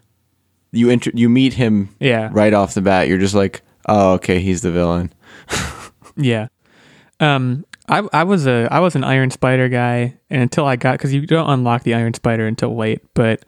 you 0.72 0.90
enter, 0.90 1.10
you 1.14 1.28
meet 1.28 1.54
him 1.54 1.94
yeah, 2.00 2.28
right 2.32 2.52
off 2.54 2.74
the 2.74 2.82
bat. 2.82 3.08
You're 3.08 3.18
just 3.18 3.34
like, 3.34 3.62
oh, 3.86 4.12
okay, 4.14 4.40
he's 4.40 4.62
the 4.62 4.70
villain. 4.72 5.12
Yeah. 6.16 6.48
Um 7.20 7.64
I 7.88 8.02
I 8.12 8.24
was 8.24 8.46
a 8.46 8.66
I 8.70 8.80
was 8.80 8.96
an 8.96 9.04
Iron 9.04 9.30
Spider 9.30 9.68
guy 9.68 10.16
and 10.28 10.42
until 10.42 10.66
I 10.66 10.74
got 10.76 10.98
cuz 10.98 11.14
you 11.14 11.24
don't 11.26 11.48
unlock 11.48 11.84
the 11.84 11.94
Iron 11.94 12.12
Spider 12.14 12.46
until 12.46 12.74
late, 12.76 13.00
but 13.14 13.44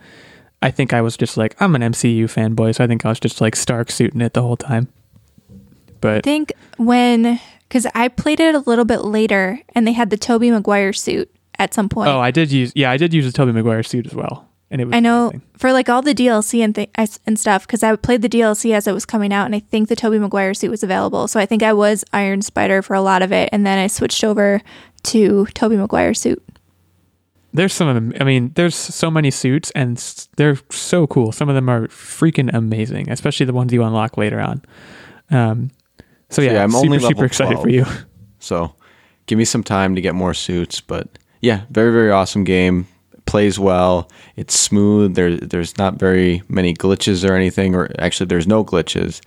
I 0.62 0.70
think 0.70 0.92
I 0.92 1.00
was 1.00 1.16
just 1.16 1.36
like 1.36 1.60
I'm 1.60 1.74
an 1.74 1.82
MCU 1.82 2.24
fanboy, 2.24 2.76
so 2.76 2.84
I 2.84 2.86
think 2.86 3.04
I 3.04 3.08
was 3.08 3.18
just 3.18 3.40
like 3.40 3.56
Stark 3.56 3.90
suiting 3.90 4.20
it 4.20 4.34
the 4.34 4.42
whole 4.42 4.56
time. 4.56 4.86
But 6.00 6.08
I 6.10 6.14
But 6.18 6.24
think 6.24 6.52
when, 6.76 7.40
because 7.70 7.86
I 7.94 8.08
played 8.08 8.40
it 8.40 8.54
a 8.54 8.58
little 8.58 8.84
bit 8.84 9.04
later, 9.04 9.60
and 9.76 9.86
they 9.86 9.92
had 9.92 10.10
the 10.10 10.16
Tobey 10.18 10.50
Maguire 10.50 10.92
suit 10.92 11.30
at 11.56 11.72
some 11.72 11.88
point. 11.88 12.08
oh, 12.10 12.18
I 12.18 12.32
did 12.32 12.50
use 12.50 12.72
yeah, 12.74 12.90
I 12.90 12.96
did 12.96 13.14
use 13.14 13.24
the 13.24 13.32
Tobey 13.32 13.52
Maguire 13.52 13.84
suit 13.84 14.06
as 14.06 14.14
well. 14.14 14.48
And 14.72 14.80
it 14.80 14.84
was 14.84 14.94
I 14.94 15.00
know 15.00 15.28
amazing. 15.28 15.42
for 15.56 15.72
like 15.72 15.88
all 15.88 16.02
the 16.02 16.14
DLC 16.14 16.62
and 16.62 16.74
th- 16.74 16.90
and 17.26 17.38
stuff 17.38 17.66
because 17.66 17.82
I 17.82 17.94
played 17.96 18.22
the 18.22 18.28
DLC 18.28 18.72
as 18.72 18.86
it 18.86 18.92
was 18.92 19.06
coming 19.06 19.32
out, 19.32 19.46
and 19.46 19.54
I 19.54 19.60
think 19.60 19.88
the 19.88 19.96
Tobey 19.96 20.18
Maguire 20.18 20.52
suit 20.54 20.70
was 20.70 20.82
available. 20.82 21.28
So 21.28 21.38
I 21.40 21.46
think 21.46 21.62
I 21.62 21.72
was 21.72 22.04
Iron 22.12 22.42
Spider 22.42 22.82
for 22.82 22.94
a 22.94 23.00
lot 23.00 23.22
of 23.22 23.32
it, 23.32 23.48
and 23.52 23.64
then 23.64 23.78
I 23.78 23.86
switched 23.86 24.24
over 24.24 24.60
to 25.04 25.46
Tobey 25.54 25.76
Maguire 25.76 26.14
suit. 26.14 26.42
There's 27.52 27.72
some 27.72 27.88
of 27.88 27.94
them. 27.96 28.12
I 28.20 28.24
mean, 28.24 28.52
there's 28.54 28.76
so 28.76 29.10
many 29.10 29.32
suits 29.32 29.72
and 29.72 29.96
they're 30.36 30.58
so 30.70 31.08
cool. 31.08 31.32
Some 31.32 31.48
of 31.48 31.56
them 31.56 31.68
are 31.68 31.88
freaking 31.88 32.48
amazing, 32.54 33.10
especially 33.10 33.46
the 33.46 33.52
ones 33.52 33.72
you 33.72 33.82
unlock 33.82 34.16
later 34.16 34.40
on. 34.40 34.62
Um 35.30 35.70
so 36.30 36.42
yeah, 36.42 36.52
yeah, 36.52 36.62
I'm 36.62 36.70
super 36.70 36.86
only 36.86 36.98
super 37.00 37.24
excited 37.24 37.60
12. 37.60 37.62
for 37.62 37.68
you. 37.70 37.84
So 38.38 38.74
give 39.26 39.36
me 39.38 39.44
some 39.44 39.62
time 39.62 39.94
to 39.94 40.00
get 40.00 40.14
more 40.14 40.32
suits. 40.34 40.80
But 40.80 41.18
yeah, 41.40 41.62
very, 41.70 41.92
very 41.92 42.10
awesome 42.10 42.44
game. 42.44 42.86
Plays 43.26 43.58
well. 43.58 44.10
It's 44.36 44.58
smooth. 44.58 45.14
There, 45.14 45.36
there's 45.36 45.76
not 45.76 45.96
very 45.96 46.42
many 46.48 46.74
glitches 46.74 47.28
or 47.28 47.34
anything, 47.34 47.74
or 47.74 47.90
actually, 47.98 48.26
there's 48.26 48.46
no 48.46 48.64
glitches. 48.64 49.20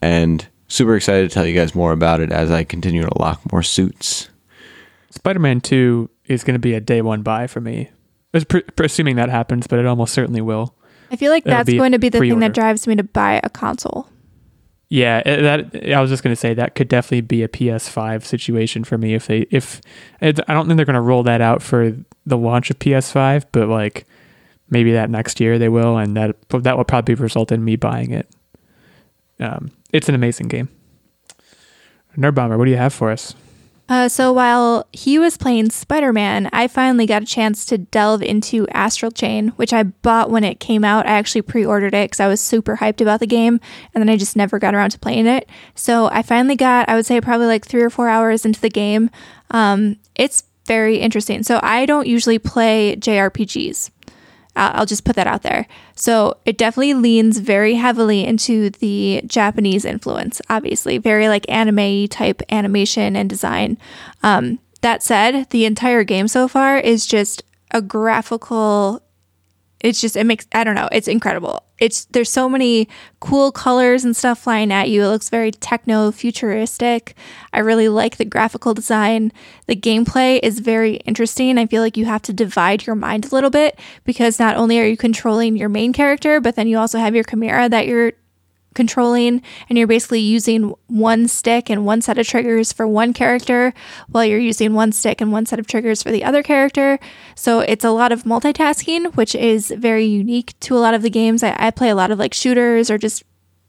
And 0.00 0.46
super 0.68 0.96
excited 0.96 1.28
to 1.28 1.34
tell 1.34 1.46
you 1.46 1.54
guys 1.54 1.74
more 1.74 1.92
about 1.92 2.20
it 2.20 2.32
as 2.32 2.50
I 2.50 2.64
continue 2.64 3.02
to 3.02 3.18
lock 3.18 3.40
more 3.52 3.62
suits. 3.62 4.30
Spider-Man 5.10 5.60
2 5.60 6.10
is 6.26 6.42
going 6.42 6.54
to 6.54 6.58
be 6.60 6.74
a 6.74 6.80
day 6.80 7.02
one 7.02 7.22
buy 7.22 7.46
for 7.46 7.60
me. 7.60 7.90
It's 8.32 8.44
pre- 8.44 8.62
pre- 8.62 8.86
assuming 8.86 9.16
that 9.16 9.28
happens, 9.28 9.66
but 9.66 9.78
it 9.78 9.86
almost 9.86 10.14
certainly 10.14 10.40
will. 10.40 10.74
I 11.10 11.16
feel 11.16 11.30
like 11.30 11.44
That'll 11.44 11.64
that's 11.64 11.76
going 11.76 11.92
to 11.92 11.98
be 11.98 12.08
the 12.08 12.18
thing 12.18 12.30
pre-order. 12.30 12.40
that 12.46 12.54
drives 12.54 12.86
me 12.86 12.96
to 12.96 13.04
buy 13.04 13.40
a 13.44 13.50
console. 13.50 14.08
Yeah, 14.94 15.24
that 15.24 15.92
I 15.92 16.00
was 16.00 16.08
just 16.08 16.22
to 16.32 16.40
say 16.40 16.54
that 16.54 16.76
could 16.76 16.86
definitely 16.86 17.22
be 17.22 17.42
a 17.42 17.48
PS5 17.48 18.22
situation 18.22 18.84
for 18.84 18.96
me 18.96 19.14
if 19.14 19.26
they 19.26 19.40
if 19.50 19.80
I 20.20 20.30
don't 20.30 20.68
think 20.68 20.76
they're 20.76 20.84
to 20.94 21.00
roll 21.00 21.24
that 21.24 21.40
out 21.40 21.62
for 21.62 21.96
the 22.24 22.38
launch 22.38 22.70
of 22.70 22.78
PS5, 22.78 23.46
but 23.50 23.66
like 23.66 24.06
maybe 24.70 24.92
that 24.92 25.10
next 25.10 25.40
year 25.40 25.58
they 25.58 25.68
will, 25.68 25.96
and 25.96 26.16
that 26.16 26.36
that 26.50 26.76
will 26.76 26.84
probably 26.84 27.16
result 27.16 27.50
in 27.50 27.64
me 27.64 27.74
buying 27.74 28.12
it. 28.12 28.30
Um, 29.40 29.72
it's 29.92 30.08
an 30.08 30.14
amazing 30.14 30.46
game. 30.46 30.68
Nerd 32.16 32.36
Bomber, 32.36 32.56
what 32.56 32.66
do 32.66 32.70
you 32.70 32.76
have 32.76 32.94
for 32.94 33.10
us? 33.10 33.34
Uh, 33.86 34.08
so 34.08 34.32
while 34.32 34.86
he 34.92 35.18
was 35.18 35.36
playing 35.36 35.68
Spider 35.70 36.12
Man, 36.12 36.48
I 36.52 36.68
finally 36.68 37.06
got 37.06 37.22
a 37.22 37.26
chance 37.26 37.66
to 37.66 37.76
delve 37.76 38.22
into 38.22 38.66
Astral 38.68 39.10
Chain, 39.10 39.48
which 39.56 39.74
I 39.74 39.82
bought 39.82 40.30
when 40.30 40.42
it 40.42 40.58
came 40.58 40.84
out. 40.84 41.06
I 41.06 41.10
actually 41.10 41.42
pre 41.42 41.66
ordered 41.66 41.94
it 41.94 42.10
because 42.10 42.20
I 42.20 42.28
was 42.28 42.40
super 42.40 42.78
hyped 42.78 43.02
about 43.02 43.20
the 43.20 43.26
game, 43.26 43.60
and 43.92 44.00
then 44.00 44.08
I 44.08 44.16
just 44.16 44.36
never 44.36 44.58
got 44.58 44.74
around 44.74 44.90
to 44.90 44.98
playing 44.98 45.26
it. 45.26 45.48
So 45.74 46.06
I 46.06 46.22
finally 46.22 46.56
got, 46.56 46.88
I 46.88 46.94
would 46.94 47.04
say, 47.04 47.20
probably 47.20 47.46
like 47.46 47.66
three 47.66 47.82
or 47.82 47.90
four 47.90 48.08
hours 48.08 48.46
into 48.46 48.60
the 48.60 48.70
game. 48.70 49.10
Um, 49.50 49.96
it's 50.14 50.44
very 50.66 50.98
interesting. 50.98 51.42
So 51.42 51.60
I 51.62 51.84
don't 51.84 52.06
usually 52.06 52.38
play 52.38 52.96
JRPGs. 52.96 53.90
I'll 54.56 54.86
just 54.86 55.04
put 55.04 55.16
that 55.16 55.26
out 55.26 55.42
there. 55.42 55.66
So 55.96 56.36
it 56.44 56.56
definitely 56.58 56.94
leans 56.94 57.38
very 57.38 57.74
heavily 57.74 58.24
into 58.24 58.70
the 58.70 59.22
Japanese 59.26 59.84
influence, 59.84 60.40
obviously, 60.48 60.98
very 60.98 61.28
like 61.28 61.44
anime 61.48 62.08
type 62.08 62.42
animation 62.50 63.16
and 63.16 63.28
design. 63.28 63.78
Um, 64.22 64.58
that 64.80 65.02
said, 65.02 65.50
the 65.50 65.64
entire 65.64 66.04
game 66.04 66.28
so 66.28 66.46
far 66.46 66.78
is 66.78 67.06
just 67.06 67.42
a 67.70 67.82
graphical. 67.82 69.02
It's 69.84 70.00
just 70.00 70.16
it 70.16 70.24
makes 70.24 70.46
I 70.54 70.64
don't 70.64 70.74
know. 70.74 70.88
It's 70.92 71.08
incredible. 71.08 71.62
It's 71.78 72.06
there's 72.06 72.30
so 72.30 72.48
many 72.48 72.88
cool 73.20 73.52
colors 73.52 74.02
and 74.02 74.16
stuff 74.16 74.38
flying 74.38 74.72
at 74.72 74.88
you. 74.88 75.02
It 75.02 75.08
looks 75.08 75.28
very 75.28 75.50
techno 75.50 76.10
futuristic. 76.10 77.14
I 77.52 77.58
really 77.58 77.90
like 77.90 78.16
the 78.16 78.24
graphical 78.24 78.72
design. 78.72 79.30
The 79.66 79.76
gameplay 79.76 80.40
is 80.42 80.60
very 80.60 80.94
interesting. 81.04 81.58
I 81.58 81.66
feel 81.66 81.82
like 81.82 81.98
you 81.98 82.06
have 82.06 82.22
to 82.22 82.32
divide 82.32 82.86
your 82.86 82.96
mind 82.96 83.26
a 83.26 83.34
little 83.34 83.50
bit 83.50 83.78
because 84.04 84.38
not 84.38 84.56
only 84.56 84.80
are 84.80 84.86
you 84.86 84.96
controlling 84.96 85.54
your 85.54 85.68
main 85.68 85.92
character, 85.92 86.40
but 86.40 86.56
then 86.56 86.66
you 86.66 86.78
also 86.78 86.98
have 86.98 87.14
your 87.14 87.24
chimera 87.24 87.68
that 87.68 87.86
you're 87.86 88.12
controlling 88.74 89.42
and 89.68 89.78
you're 89.78 89.86
basically 89.86 90.20
using 90.20 90.74
one 90.86 91.28
stick 91.28 91.70
and 91.70 91.86
one 91.86 92.02
set 92.02 92.18
of 92.18 92.26
triggers 92.26 92.72
for 92.72 92.86
one 92.86 93.12
character 93.12 93.72
while 94.08 94.24
you're 94.24 94.38
using 94.38 94.74
one 94.74 94.92
stick 94.92 95.20
and 95.20 95.32
one 95.32 95.46
set 95.46 95.58
of 95.58 95.66
triggers 95.66 96.02
for 96.02 96.10
the 96.10 96.24
other 96.24 96.42
character. 96.42 96.98
So 97.34 97.60
it's 97.60 97.84
a 97.84 97.90
lot 97.90 98.12
of 98.12 98.24
multitasking 98.24 99.14
which 99.14 99.34
is 99.34 99.72
very 99.76 100.04
unique 100.04 100.58
to 100.60 100.76
a 100.76 100.80
lot 100.80 100.94
of 100.94 101.02
the 101.02 101.10
games. 101.10 101.42
I, 101.42 101.54
I 101.58 101.70
play 101.70 101.88
a 101.88 101.94
lot 101.94 102.10
of 102.10 102.18
like 102.18 102.34
shooters 102.34 102.90
or 102.90 102.98
just 102.98 103.24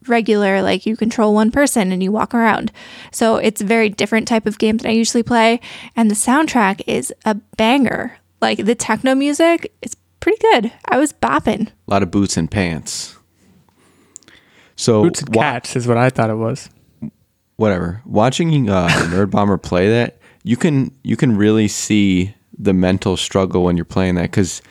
regular 0.07 0.61
like 0.61 0.85
you 0.85 0.95
control 0.95 1.33
one 1.33 1.51
person 1.51 1.91
and 1.91 2.03
you 2.03 2.11
walk 2.11 2.33
around. 2.33 2.71
So 3.11 3.37
it's 3.37 3.61
a 3.61 3.65
very 3.65 3.89
different 3.89 4.27
type 4.27 4.45
of 4.45 4.57
game 4.57 4.77
than 4.77 4.91
i 4.91 4.93
usually 4.93 5.23
play 5.23 5.59
and 5.95 6.09
the 6.09 6.15
soundtrack 6.15 6.81
is 6.87 7.13
a 7.25 7.35
banger. 7.57 8.17
Like 8.41 8.65
the 8.65 8.75
techno 8.75 9.15
music 9.15 9.73
is 9.81 9.95
pretty 10.19 10.39
good. 10.39 10.71
I 10.85 10.97
was 10.97 11.13
bopping. 11.13 11.67
A 11.87 11.91
lot 11.91 12.03
of 12.03 12.11
boots 12.11 12.37
and 12.37 12.49
pants. 12.49 13.14
So 14.75 15.03
Boots 15.03 15.21
and 15.21 15.35
wa- 15.35 15.41
Cats 15.41 15.75
is 15.75 15.87
what 15.87 15.97
I 15.97 16.09
thought 16.09 16.29
it 16.29 16.35
was. 16.35 16.69
whatever. 17.55 18.01
Watching 18.05 18.69
uh, 18.69 18.87
Nerd 18.89 19.31
Bomber 19.31 19.57
play 19.57 19.89
that, 19.89 20.17
you 20.43 20.57
can 20.57 20.91
you 21.03 21.15
can 21.17 21.37
really 21.37 21.67
see 21.67 22.33
the 22.57 22.73
mental 22.73 23.17
struggle 23.17 23.63
when 23.63 23.75
you're 23.75 23.85
playing 23.85 24.15
that 24.15 24.31
because 24.31 24.61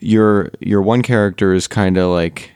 your 0.00 0.50
your 0.60 0.82
one 0.82 1.02
character 1.02 1.52
is 1.52 1.66
kind 1.68 1.96
of 1.96 2.10
like 2.10 2.50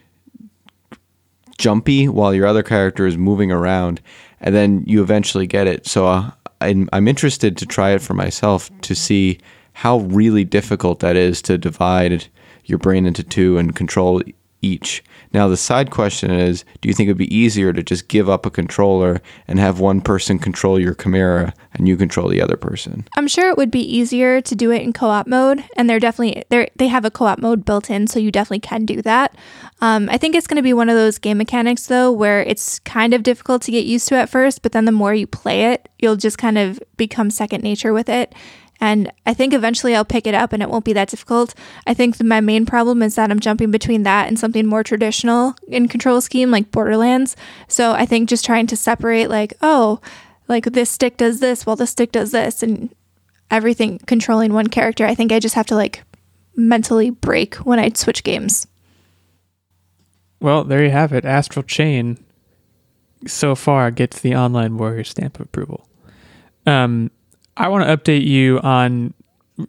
jumpy 1.57 2.07
while 2.07 2.33
your 2.33 2.45
other 2.45 2.63
character 2.63 3.07
is 3.07 3.17
moving 3.17 3.51
around, 3.51 4.01
and 4.41 4.53
then 4.53 4.83
you 4.85 5.01
eventually 5.01 5.47
get 5.47 5.67
it. 5.67 5.87
So 5.87 6.07
uh, 6.07 6.31
I'm 6.61 6.89
I'm 6.93 7.07
interested 7.07 7.57
to 7.57 7.65
try 7.65 7.91
it 7.91 8.01
for 8.01 8.13
myself 8.13 8.69
to 8.81 8.95
see 8.95 9.39
how 9.73 9.99
really 9.99 10.43
difficult 10.43 10.99
that 10.99 11.15
is 11.15 11.41
to 11.43 11.57
divide 11.57 12.27
your 12.65 12.79
brain 12.79 13.05
into 13.05 13.23
two 13.23 13.57
and 13.57 13.75
control 13.75 14.21
each. 14.61 15.03
Now, 15.33 15.47
the 15.47 15.57
side 15.57 15.91
question 15.91 16.31
is 16.31 16.65
do 16.81 16.89
you 16.89 16.93
think 16.93 17.07
it 17.07 17.11
would 17.11 17.17
be 17.17 17.35
easier 17.35 17.73
to 17.73 17.83
just 17.83 18.07
give 18.07 18.29
up 18.29 18.45
a 18.45 18.49
controller 18.49 19.21
and 19.47 19.59
have 19.59 19.79
one 19.79 20.01
person 20.01 20.39
control 20.39 20.79
your 20.79 20.95
Chimera 20.95 21.53
and 21.73 21.87
you 21.87 21.95
control 21.95 22.27
the 22.27 22.41
other 22.41 22.57
person? 22.57 23.07
I'm 23.15 23.27
sure 23.27 23.49
it 23.49 23.57
would 23.57 23.71
be 23.71 23.81
easier 23.81 24.41
to 24.41 24.55
do 24.55 24.71
it 24.71 24.81
in 24.81 24.93
co-op 24.93 25.27
mode, 25.27 25.63
and 25.75 25.89
they're 25.89 25.99
definitely 25.99 26.43
they 26.49 26.69
they 26.75 26.87
have 26.87 27.05
a 27.05 27.11
co-op 27.11 27.39
mode 27.39 27.65
built 27.65 27.89
in, 27.89 28.07
so 28.07 28.19
you 28.19 28.31
definitely 28.31 28.59
can 28.59 28.85
do 28.85 29.01
that. 29.03 29.35
Um, 29.79 30.09
I 30.09 30.17
think 30.17 30.35
it's 30.35 30.47
going 30.47 30.57
to 30.57 30.63
be 30.63 30.73
one 30.73 30.89
of 30.89 30.95
those 30.95 31.19
game 31.19 31.37
mechanics 31.37 31.85
though, 31.85 32.11
where 32.11 32.41
it's 32.41 32.79
kind 32.79 33.13
of 33.13 33.23
difficult 33.23 33.61
to 33.63 33.71
get 33.71 33.85
used 33.85 34.07
to 34.09 34.15
at 34.15 34.29
first, 34.29 34.61
but 34.61 34.71
then 34.71 34.85
the 34.85 34.91
more 34.91 35.13
you 35.13 35.27
play 35.27 35.73
it, 35.73 35.87
you'll 35.99 36.15
just 36.15 36.37
kind 36.37 36.57
of 36.57 36.79
become 36.97 37.29
second 37.29 37.63
nature 37.63 37.93
with 37.93 38.09
it. 38.09 38.33
And 38.79 39.11
I 39.25 39.33
think 39.33 39.53
eventually 39.53 39.95
I'll 39.95 40.05
pick 40.05 40.27
it 40.27 40.35
up 40.35 40.53
and 40.53 40.61
it 40.61 40.69
won't 40.69 40.85
be 40.85 40.93
that 40.93 41.09
difficult. 41.09 41.55
I 41.85 41.93
think 41.93 42.21
my 42.21 42.41
main 42.41 42.65
problem 42.65 43.01
is 43.01 43.15
that 43.15 43.31
I'm 43.31 43.39
jumping 43.39 43.71
between 43.71 44.03
that 44.03 44.27
and 44.27 44.37
something 44.37 44.67
more 44.67 44.83
traditional 44.83 45.55
in 45.67 45.87
control 45.87 46.21
scheme 46.21 46.51
like 46.51 46.71
Borderlands. 46.71 47.35
So 47.67 47.93
I 47.93 48.05
think 48.05 48.29
just 48.29 48.45
trying 48.45 48.67
to 48.67 48.75
separate, 48.75 49.29
like, 49.29 49.53
oh, 49.61 49.99
like 50.47 50.65
this 50.65 50.89
stick 50.89 51.17
does 51.17 51.39
this 51.39 51.65
while 51.65 51.75
this 51.75 51.91
stick 51.91 52.11
does 52.11 52.31
this, 52.31 52.63
and 52.63 52.93
everything 53.49 53.99
controlling 53.99 54.53
one 54.53 54.67
character. 54.67 55.05
I 55.05 55.15
think 55.15 55.31
I 55.31 55.39
just 55.39 55.55
have 55.55 55.65
to 55.67 55.75
like 55.75 56.03
mentally 56.55 57.09
break 57.09 57.55
when 57.55 57.79
I 57.79 57.89
switch 57.89 58.23
games. 58.23 58.67
Well, 60.39 60.63
there 60.63 60.83
you 60.83 60.91
have 60.91 61.13
it. 61.13 61.25
Astral 61.25 61.63
Chain 61.63 62.23
so 63.25 63.55
far 63.55 63.89
gets 63.91 64.19
the 64.19 64.35
online 64.35 64.77
warrior 64.77 65.03
stamp 65.03 65.39
of 65.39 65.47
approval. 65.47 65.87
Um, 66.65 67.11
I 67.57 67.67
want 67.69 67.87
to 67.87 67.97
update 67.97 68.25
you 68.25 68.59
on 68.59 69.13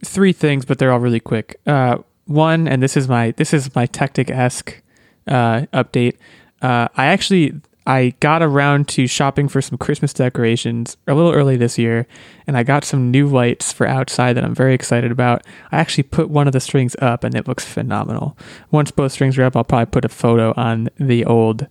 three 0.05 0.33
things, 0.33 0.65
but 0.65 0.79
they're 0.79 0.93
all 0.93 1.01
really 1.01 1.21
quick. 1.21 1.61
Uh, 1.67 1.99
one, 2.27 2.69
and 2.69 2.83
this 2.83 2.97
is 2.97 3.09
my 3.09 3.33
this 3.33 3.55
is 3.55 3.75
my 3.75 3.87
tactic 3.87 4.31
esque 4.31 4.83
uh, 5.27 5.63
update. 5.73 6.17
Uh, 6.61 6.89
I 6.97 7.07
actually 7.07 7.61
I 7.87 8.15
got 8.21 8.43
around 8.43 8.87
to 8.89 9.07
shopping 9.07 9.49
for 9.49 9.63
some 9.63 9.79
Christmas 9.79 10.13
decorations 10.13 10.99
a 11.07 11.15
little 11.15 11.33
early 11.33 11.57
this 11.57 11.79
year, 11.79 12.07
and 12.47 12.59
I 12.59 12.63
got 12.63 12.85
some 12.85 13.11
new 13.11 13.27
lights 13.27 13.73
for 13.73 13.87
outside 13.87 14.35
that 14.35 14.45
I'm 14.45 14.55
very 14.55 14.75
excited 14.75 15.11
about. 15.11 15.43
I 15.73 15.79
actually 15.79 16.03
put 16.05 16.29
one 16.29 16.47
of 16.47 16.53
the 16.53 16.61
strings 16.61 16.95
up, 17.01 17.25
and 17.25 17.35
it 17.35 17.49
looks 17.49 17.65
phenomenal. 17.65 18.37
Once 18.71 18.91
both 18.91 19.13
strings 19.13 19.39
are 19.39 19.45
up, 19.45 19.57
I'll 19.57 19.65
probably 19.65 19.87
put 19.87 20.05
a 20.05 20.11
photo 20.11 20.53
on 20.55 20.91
the 20.99 21.25
old 21.25 21.67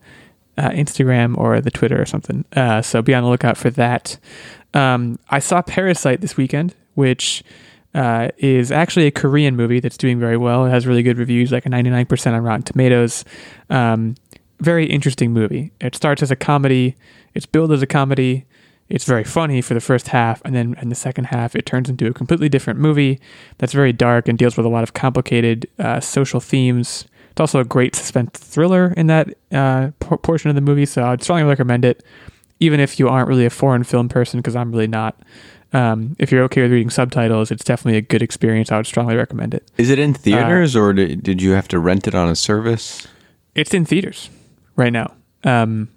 uh, 0.57 0.69
Instagram 0.69 1.37
or 1.37 1.61
the 1.61 1.71
Twitter 1.71 2.01
or 2.01 2.05
something. 2.05 2.45
Uh, 2.55 2.81
so 2.81 3.01
be 3.01 3.13
on 3.13 3.23
the 3.23 3.29
lookout 3.29 3.57
for 3.57 3.69
that. 3.71 4.17
Um, 4.73 5.19
I 5.29 5.39
saw 5.39 5.61
Parasite 5.61 6.21
this 6.21 6.37
weekend, 6.37 6.75
which 6.95 7.43
uh, 7.93 8.29
is 8.37 8.71
actually 8.71 9.07
a 9.07 9.11
Korean 9.11 9.55
movie 9.55 9.79
that's 9.79 9.97
doing 9.97 10.19
very 10.19 10.37
well. 10.37 10.65
It 10.65 10.69
has 10.69 10.85
really 10.85 11.03
good 11.03 11.17
reviews, 11.17 11.51
like 11.51 11.65
a 11.65 11.69
99% 11.69 12.33
on 12.33 12.43
Rotten 12.43 12.63
Tomatoes. 12.63 13.25
Um, 13.69 14.15
very 14.59 14.85
interesting 14.85 15.31
movie. 15.31 15.71
It 15.79 15.95
starts 15.95 16.21
as 16.21 16.31
a 16.31 16.35
comedy, 16.35 16.95
it's 17.33 17.45
billed 17.45 17.71
as 17.71 17.81
a 17.81 17.87
comedy. 17.87 18.45
It's 18.89 19.03
very 19.03 19.25
funny 19.25 19.61
for 19.61 19.73
the 19.73 19.81
first 19.81 20.07
half, 20.09 20.41
and 20.45 20.55
then 20.55 20.75
in 20.81 20.87
the 20.87 20.95
second 20.95 21.25
half, 21.25 21.57
it 21.57 21.65
turns 21.65 21.89
into 21.89 22.07
a 22.07 22.13
completely 22.13 22.47
different 22.47 22.79
movie 22.79 23.19
that's 23.57 23.73
very 23.73 23.91
dark 23.91 24.29
and 24.29 24.37
deals 24.37 24.55
with 24.55 24.65
a 24.65 24.69
lot 24.69 24.83
of 24.83 24.93
complicated 24.93 25.67
uh, 25.77 25.99
social 25.99 26.39
themes. 26.39 27.05
It's 27.37 27.41
also 27.41 27.59
a 27.59 27.65
great 27.65 27.95
suspense 27.95 28.31
thriller 28.31 28.95
in 28.97 29.05
that 29.07 29.37
uh, 29.51 29.91
por- 29.99 30.17
portion 30.17 30.49
of 30.49 30.55
the 30.55 30.61
movie, 30.61 30.87
so 30.87 31.03
I'd 31.03 31.21
strongly 31.21 31.43
recommend 31.43 31.85
it, 31.85 32.03
even 32.59 32.79
if 32.79 32.97
you 32.97 33.07
aren't 33.09 33.27
really 33.27 33.45
a 33.45 33.51
foreign 33.51 33.83
film 33.83 34.09
person, 34.09 34.39
because 34.39 34.55
I'm 34.55 34.71
really 34.71 34.87
not. 34.87 35.21
Um, 35.71 36.15
if 36.17 36.31
you're 36.31 36.41
okay 36.45 36.63
with 36.63 36.71
reading 36.71 36.89
subtitles, 36.89 37.51
it's 37.51 37.63
definitely 37.63 37.99
a 37.99 38.01
good 38.01 38.23
experience. 38.23 38.71
I 38.71 38.77
would 38.77 38.87
strongly 38.87 39.15
recommend 39.15 39.53
it. 39.53 39.69
Is 39.77 39.91
it 39.91 39.99
in 39.99 40.15
theaters 40.15 40.75
or 40.75 40.93
did, 40.93 41.21
did 41.21 41.39
you 41.39 41.51
have 41.51 41.67
to 41.67 41.77
rent 41.77 42.07
it 42.07 42.15
on 42.15 42.27
a 42.27 42.35
service? 42.35 43.05
It's 43.53 43.71
in 43.71 43.85
theaters 43.85 44.31
right 44.75 44.91
now. 44.91 45.13
Um, 45.43 45.89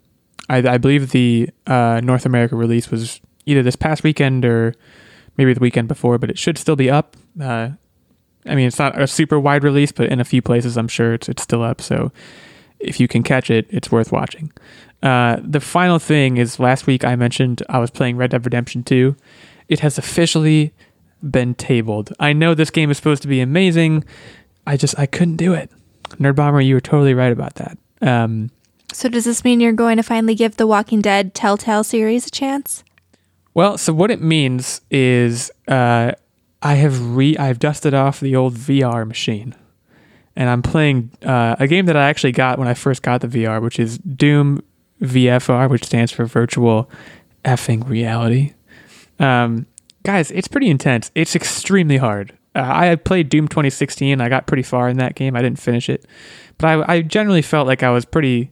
I, 0.50 0.58
I 0.58 0.76
believe 0.76 1.12
the 1.12 1.48
uh, 1.66 2.02
North 2.04 2.26
America 2.26 2.54
release 2.54 2.90
was 2.90 3.18
either 3.46 3.62
this 3.62 3.76
past 3.76 4.02
weekend 4.02 4.44
or 4.44 4.74
maybe 5.38 5.54
the 5.54 5.60
weekend 5.60 5.88
before, 5.88 6.18
but 6.18 6.28
it 6.28 6.36
should 6.36 6.58
still 6.58 6.76
be 6.76 6.90
up. 6.90 7.16
Uh, 7.40 7.70
I 8.46 8.54
mean, 8.54 8.66
it's 8.66 8.78
not 8.78 9.00
a 9.00 9.06
super 9.06 9.38
wide 9.38 9.64
release, 9.64 9.92
but 9.92 10.08
in 10.08 10.20
a 10.20 10.24
few 10.24 10.40
places, 10.42 10.76
I'm 10.76 10.88
sure 10.88 11.14
it's 11.14 11.28
it's 11.28 11.42
still 11.42 11.62
up. 11.62 11.80
So 11.80 12.10
if 12.78 12.98
you 12.98 13.06
can 13.08 13.22
catch 13.22 13.50
it, 13.50 13.66
it's 13.70 13.92
worth 13.92 14.12
watching. 14.12 14.50
Uh, 15.02 15.38
the 15.42 15.60
final 15.60 15.98
thing 15.98 16.36
is 16.36 16.58
last 16.58 16.86
week 16.86 17.04
I 17.04 17.16
mentioned 17.16 17.62
I 17.68 17.78
was 17.78 17.90
playing 17.90 18.16
Red 18.16 18.30
Dead 18.30 18.44
Redemption 18.44 18.82
2. 18.82 19.14
It 19.68 19.80
has 19.80 19.98
officially 19.98 20.72
been 21.22 21.54
tabled. 21.54 22.12
I 22.18 22.32
know 22.32 22.54
this 22.54 22.70
game 22.70 22.90
is 22.90 22.96
supposed 22.96 23.22
to 23.22 23.28
be 23.28 23.40
amazing. 23.40 24.04
I 24.66 24.76
just 24.76 24.98
I 24.98 25.06
couldn't 25.06 25.36
do 25.36 25.52
it. 25.54 25.70
Nerd 26.18 26.34
Bomber, 26.36 26.60
you 26.60 26.74
were 26.74 26.80
totally 26.80 27.14
right 27.14 27.32
about 27.32 27.54
that. 27.56 27.78
Um, 28.02 28.50
So 28.92 29.08
does 29.08 29.24
this 29.24 29.44
mean 29.44 29.60
you're 29.60 29.72
going 29.72 29.96
to 29.98 30.02
finally 30.02 30.34
give 30.34 30.56
the 30.56 30.66
Walking 30.66 31.00
Dead 31.00 31.34
Telltale 31.34 31.84
series 31.84 32.26
a 32.26 32.30
chance? 32.30 32.82
Well, 33.54 33.78
so 33.78 33.92
what 33.92 34.10
it 34.10 34.20
means 34.20 34.80
is 34.90 35.50
uh, 35.68 36.12
I 36.62 36.74
have 36.74 37.16
re 37.16 37.36
I've 37.36 37.58
dusted 37.58 37.94
off 37.94 38.20
the 38.20 38.36
old 38.36 38.54
VR 38.54 39.06
machine, 39.06 39.54
and 40.36 40.48
I'm 40.48 40.62
playing 40.62 41.10
uh, 41.24 41.56
a 41.58 41.66
game 41.66 41.86
that 41.86 41.96
I 41.96 42.08
actually 42.08 42.32
got 42.32 42.58
when 42.58 42.68
I 42.68 42.74
first 42.74 43.02
got 43.02 43.20
the 43.20 43.28
VR, 43.28 43.62
which 43.62 43.78
is 43.78 43.98
Doom 43.98 44.62
VFR, 45.00 45.70
which 45.70 45.84
stands 45.84 46.12
for 46.12 46.24
Virtual 46.26 46.90
Effing 47.44 47.88
Reality. 47.88 48.54
Um, 49.18 49.66
guys, 50.02 50.30
it's 50.30 50.48
pretty 50.48 50.68
intense. 50.68 51.10
It's 51.14 51.34
extremely 51.34 51.96
hard. 51.96 52.36
Uh, 52.54 52.68
I 52.68 52.96
played 52.96 53.28
Doom 53.28 53.48
2016. 53.48 54.20
I 54.20 54.28
got 54.28 54.46
pretty 54.46 54.62
far 54.62 54.88
in 54.88 54.96
that 54.98 55.14
game. 55.14 55.36
I 55.36 55.42
didn't 55.42 55.60
finish 55.60 55.88
it, 55.88 56.04
but 56.58 56.66
I, 56.66 56.94
I 56.94 57.02
generally 57.02 57.42
felt 57.42 57.66
like 57.66 57.82
I 57.82 57.90
was 57.90 58.04
pretty 58.04 58.50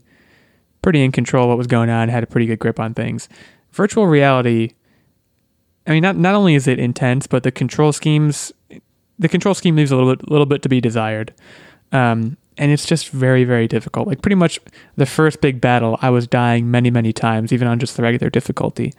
pretty 0.81 1.03
in 1.03 1.11
control 1.11 1.43
of 1.43 1.49
what 1.49 1.57
was 1.57 1.67
going 1.67 1.89
on. 1.89 2.09
Had 2.09 2.23
a 2.23 2.27
pretty 2.27 2.47
good 2.47 2.59
grip 2.59 2.79
on 2.79 2.93
things. 2.93 3.29
Virtual 3.71 4.07
reality. 4.07 4.71
I 5.89 5.93
mean, 5.93 6.03
not 6.03 6.15
not 6.15 6.35
only 6.35 6.55
is 6.55 6.67
it 6.67 6.79
intense, 6.79 7.27
but 7.27 7.43
the 7.43 7.51
control 7.51 7.91
schemes, 7.91 8.53
the 9.17 9.27
control 9.27 9.53
scheme 9.53 9.75
leaves 9.75 9.91
a 9.91 9.95
little 9.97 10.15
bit, 10.15 10.29
little 10.29 10.45
bit 10.45 10.61
to 10.61 10.69
be 10.69 10.79
desired, 10.79 11.33
um, 11.91 12.37
and 12.57 12.71
it's 12.71 12.85
just 12.85 13.09
very, 13.09 13.43
very 13.43 13.67
difficult. 13.67 14.07
Like 14.07 14.21
pretty 14.21 14.35
much 14.35 14.59
the 14.95 15.05
first 15.05 15.41
big 15.41 15.59
battle, 15.59 15.97
I 16.01 16.09
was 16.11 16.27
dying 16.27 16.69
many, 16.71 16.91
many 16.91 17.11
times, 17.11 17.51
even 17.51 17.67
on 17.67 17.79
just 17.79 17.97
the 17.97 18.03
regular 18.03 18.29
difficulty. 18.29 18.93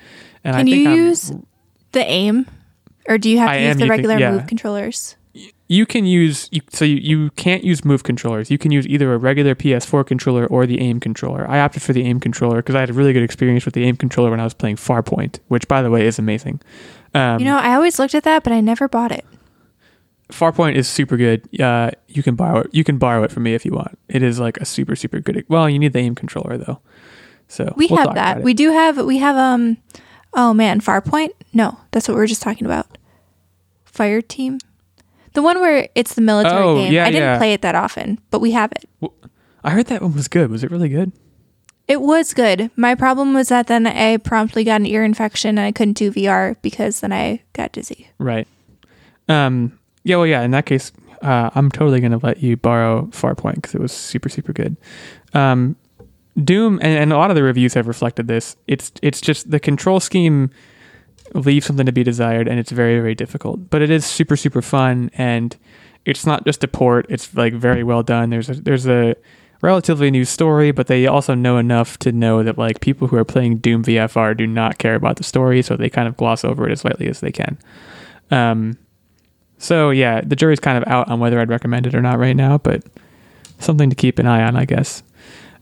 And 0.44 0.54
Can 0.56 0.66
I 0.66 0.70
think 0.70 0.76
you 0.76 0.88
I'm- 0.88 0.96
use 0.98 1.32
the 1.92 2.04
aim, 2.04 2.46
or 3.08 3.18
do 3.18 3.30
you 3.30 3.38
have 3.38 3.48
to 3.48 3.52
I 3.52 3.56
use 3.58 3.70
am 3.70 3.76
the 3.78 3.84
using- 3.84 3.90
regular 3.90 4.18
yeah. 4.18 4.30
move 4.32 4.46
controllers? 4.46 5.16
You 5.70 5.86
can 5.86 6.04
use 6.04 6.48
you, 6.50 6.60
so 6.70 6.84
you, 6.84 6.96
you 6.96 7.30
can't 7.36 7.62
use 7.62 7.84
move 7.84 8.02
controllers 8.02 8.50
you 8.50 8.58
can 8.58 8.72
use 8.72 8.86
either 8.88 9.14
a 9.14 9.18
regular 9.18 9.54
ps4 9.54 10.04
controller 10.04 10.46
or 10.48 10.66
the 10.66 10.80
aim 10.80 10.98
controller 10.98 11.48
i 11.48 11.60
opted 11.60 11.80
for 11.80 11.92
the 11.92 12.02
aim 12.02 12.18
controller 12.18 12.56
because 12.56 12.74
i 12.74 12.80
had 12.80 12.90
a 12.90 12.92
really 12.92 13.12
good 13.12 13.22
experience 13.22 13.64
with 13.64 13.74
the 13.74 13.84
aim 13.84 13.94
controller 13.96 14.30
when 14.30 14.40
i 14.40 14.44
was 14.44 14.52
playing 14.54 14.74
farpoint 14.76 15.38
which 15.48 15.68
by 15.68 15.80
the 15.80 15.90
way 15.90 16.06
is 16.06 16.18
amazing 16.18 16.60
um, 17.12 17.40
you 17.40 17.44
know, 17.44 17.58
I 17.58 17.74
always 17.74 17.98
looked 17.98 18.14
at 18.14 18.22
that, 18.22 18.44
but 18.44 18.52
I 18.52 18.60
never 18.60 18.86
bought 18.88 19.10
it. 19.10 19.24
farpoint 20.28 20.74
is 20.76 20.88
super 20.88 21.16
good 21.16 21.48
uh, 21.60 21.90
you 22.08 22.22
can 22.22 22.34
borrow 22.36 22.60
it 22.60 22.68
you 22.72 22.84
can 22.84 22.98
borrow 22.98 23.22
it 23.24 23.32
from 23.32 23.42
me 23.42 23.54
if 23.54 23.64
you 23.64 23.72
want 23.72 23.98
it 24.08 24.22
is 24.22 24.38
like 24.38 24.56
a 24.58 24.64
super 24.64 24.94
super 24.94 25.18
good 25.20 25.44
well 25.48 25.68
you 25.68 25.78
need 25.78 25.92
the 25.92 25.98
aim 25.98 26.14
controller 26.14 26.56
though 26.56 26.80
so 27.48 27.72
We 27.76 27.88
we'll 27.88 27.98
have 27.98 28.14
that. 28.14 28.42
We 28.44 28.54
do 28.54 28.70
have. 28.70 28.96
We 28.98 29.18
have. 29.18 29.34
Um. 29.36 29.78
Oh 30.34 30.54
man, 30.54 30.80
Farpoint. 30.80 31.30
No, 31.52 31.78
that's 31.90 32.06
what 32.06 32.14
we 32.14 32.20
were 32.20 32.28
just 32.28 32.42
talking 32.42 32.64
about. 32.64 32.96
Fire 33.84 34.22
Team, 34.22 34.60
the 35.34 35.42
one 35.42 35.60
where 35.60 35.88
it's 35.94 36.14
the 36.14 36.20
military 36.20 36.62
Oh, 36.62 36.76
game. 36.76 36.92
yeah, 36.92 37.04
I 37.04 37.10
didn't 37.10 37.22
yeah. 37.22 37.38
play 37.38 37.52
it 37.52 37.62
that 37.62 37.74
often, 37.74 38.18
but 38.30 38.40
we 38.40 38.50
have 38.52 38.72
it. 38.72 39.10
i 39.64 39.70
heard 39.70 39.86
that 39.86 40.00
one 40.02 40.14
was 40.14 40.26
good 40.28 40.50
was 40.50 40.64
it 40.64 40.70
really 40.70 40.88
good 40.88 41.12
It 41.88 42.00
was 42.00 42.32
good. 42.34 42.70
My 42.76 42.94
problem 42.94 43.34
was 43.34 43.48
that 43.48 43.66
then 43.66 43.86
I 43.86 44.16
promptly 44.18 44.62
got 44.64 44.80
an 44.80 44.86
ear 44.86 45.02
infection 45.04 45.58
and 45.58 45.66
I 45.66 45.72
couldn't 45.72 45.98
do 45.98 46.12
VR 46.12 46.54
because 46.62 47.00
then 47.00 47.12
I 47.12 47.42
got 47.52 47.72
dizzy. 47.72 48.08
Right. 48.18 48.46
Um. 49.28 49.78
Yeah. 50.04 50.16
Well. 50.16 50.26
Yeah. 50.26 50.42
In 50.42 50.52
that 50.52 50.66
case, 50.66 50.92
uh, 51.22 51.50
I'm 51.54 51.68
totally 51.70 52.00
gonna 52.00 52.18
let 52.22 52.42
you 52.42 52.56
borrow 52.56 53.06
Farpoint 53.12 53.56
because 53.56 53.74
it 53.74 53.80
was 53.80 53.92
super 53.92 54.28
super 54.28 54.52
good. 54.52 54.76
Um, 55.34 55.76
Doom 56.42 56.78
and, 56.80 56.96
and 56.98 57.12
a 57.12 57.16
lot 57.16 57.30
of 57.30 57.36
the 57.36 57.42
reviews 57.42 57.74
have 57.74 57.88
reflected 57.88 58.28
this. 58.28 58.56
It's 58.66 58.92
it's 59.02 59.20
just 59.20 59.50
the 59.50 59.58
control 59.60 59.98
scheme 60.00 60.50
leaves 61.34 61.66
something 61.66 61.86
to 61.86 61.92
be 61.92 62.02
desired, 62.02 62.48
and 62.48 62.58
it's 62.58 62.70
very 62.70 63.00
very 63.00 63.14
difficult. 63.14 63.70
But 63.70 63.82
it 63.82 63.90
is 63.90 64.04
super 64.04 64.36
super 64.36 64.62
fun, 64.62 65.10
and 65.14 65.56
it's 66.04 66.26
not 66.26 66.44
just 66.44 66.64
a 66.64 66.68
port. 66.68 67.06
It's 67.08 67.34
like 67.34 67.52
very 67.52 67.84
well 67.84 68.02
done. 68.02 68.30
There's 68.30 68.48
a 68.48 68.54
there's 68.54 68.86
a 68.86 69.14
relatively 69.62 70.10
new 70.10 70.24
story, 70.24 70.70
but 70.72 70.86
they 70.86 71.06
also 71.06 71.34
know 71.34 71.58
enough 71.58 71.98
to 71.98 72.12
know 72.12 72.42
that 72.42 72.56
like 72.56 72.80
people 72.80 73.08
who 73.08 73.16
are 73.16 73.24
playing 73.24 73.58
Doom 73.58 73.84
VFR 73.84 74.36
do 74.36 74.46
not 74.46 74.78
care 74.78 74.94
about 74.94 75.16
the 75.16 75.24
story, 75.24 75.62
so 75.62 75.76
they 75.76 75.90
kind 75.90 76.08
of 76.08 76.16
gloss 76.16 76.44
over 76.44 76.68
it 76.68 76.72
as 76.72 76.84
lightly 76.84 77.08
as 77.08 77.20
they 77.20 77.32
can. 77.32 77.58
Um, 78.30 78.78
so 79.58 79.90
yeah, 79.90 80.22
the 80.22 80.36
jury's 80.36 80.60
kind 80.60 80.78
of 80.78 80.84
out 80.88 81.08
on 81.10 81.20
whether 81.20 81.38
I'd 81.38 81.50
recommend 81.50 81.86
it 81.86 81.94
or 81.94 82.00
not 82.00 82.18
right 82.18 82.36
now, 82.36 82.58
but 82.58 82.82
something 83.58 83.90
to 83.90 83.96
keep 83.96 84.18
an 84.18 84.26
eye 84.26 84.42
on, 84.42 84.56
I 84.56 84.64
guess. 84.64 85.02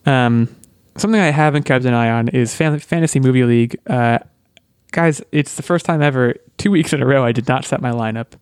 Um, 0.07 0.55
something 0.97 1.21
I 1.21 1.31
haven't 1.31 1.65
kept 1.65 1.85
an 1.85 1.95
eye 1.95 2.11
on 2.11 2.29
is 2.29 2.55
Fan- 2.55 2.79
Fantasy 2.79 3.19
Movie 3.19 3.45
League. 3.45 3.77
Uh, 3.87 4.21
guys, 4.93 5.23
it's 5.33 5.55
the 5.55 5.63
first 5.63 5.87
time 5.87 6.03
ever, 6.03 6.35
two 6.57 6.71
weeks 6.71 6.93
in 6.93 7.03
a 7.03 7.07
row, 7.07 7.25
I 7.25 7.33
did 7.33 7.49
not 7.49 7.65
set 7.65 7.81
my 7.81 7.91
lineup. 7.91 8.33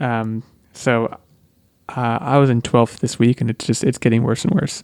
Um, 0.00 0.42
so 0.72 1.06
uh, 1.88 2.18
I 2.20 2.38
was 2.38 2.50
in 2.50 2.62
12th 2.62 2.98
this 3.00 3.18
week, 3.18 3.40
and 3.40 3.50
it's 3.50 3.66
just 3.66 3.84
it's 3.84 3.98
getting 3.98 4.22
worse 4.22 4.44
and 4.44 4.54
worse. 4.54 4.82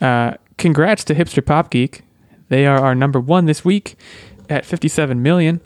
Uh, 0.00 0.34
congrats 0.58 1.04
to 1.04 1.14
Hipster 1.14 1.44
Pop 1.44 1.70
Geek. 1.70 2.02
They 2.48 2.66
are 2.66 2.78
our 2.78 2.94
number 2.94 3.18
one 3.20 3.46
this 3.46 3.64
week 3.64 3.96
at 4.50 4.66
57 4.66 5.22
million. 5.22 5.60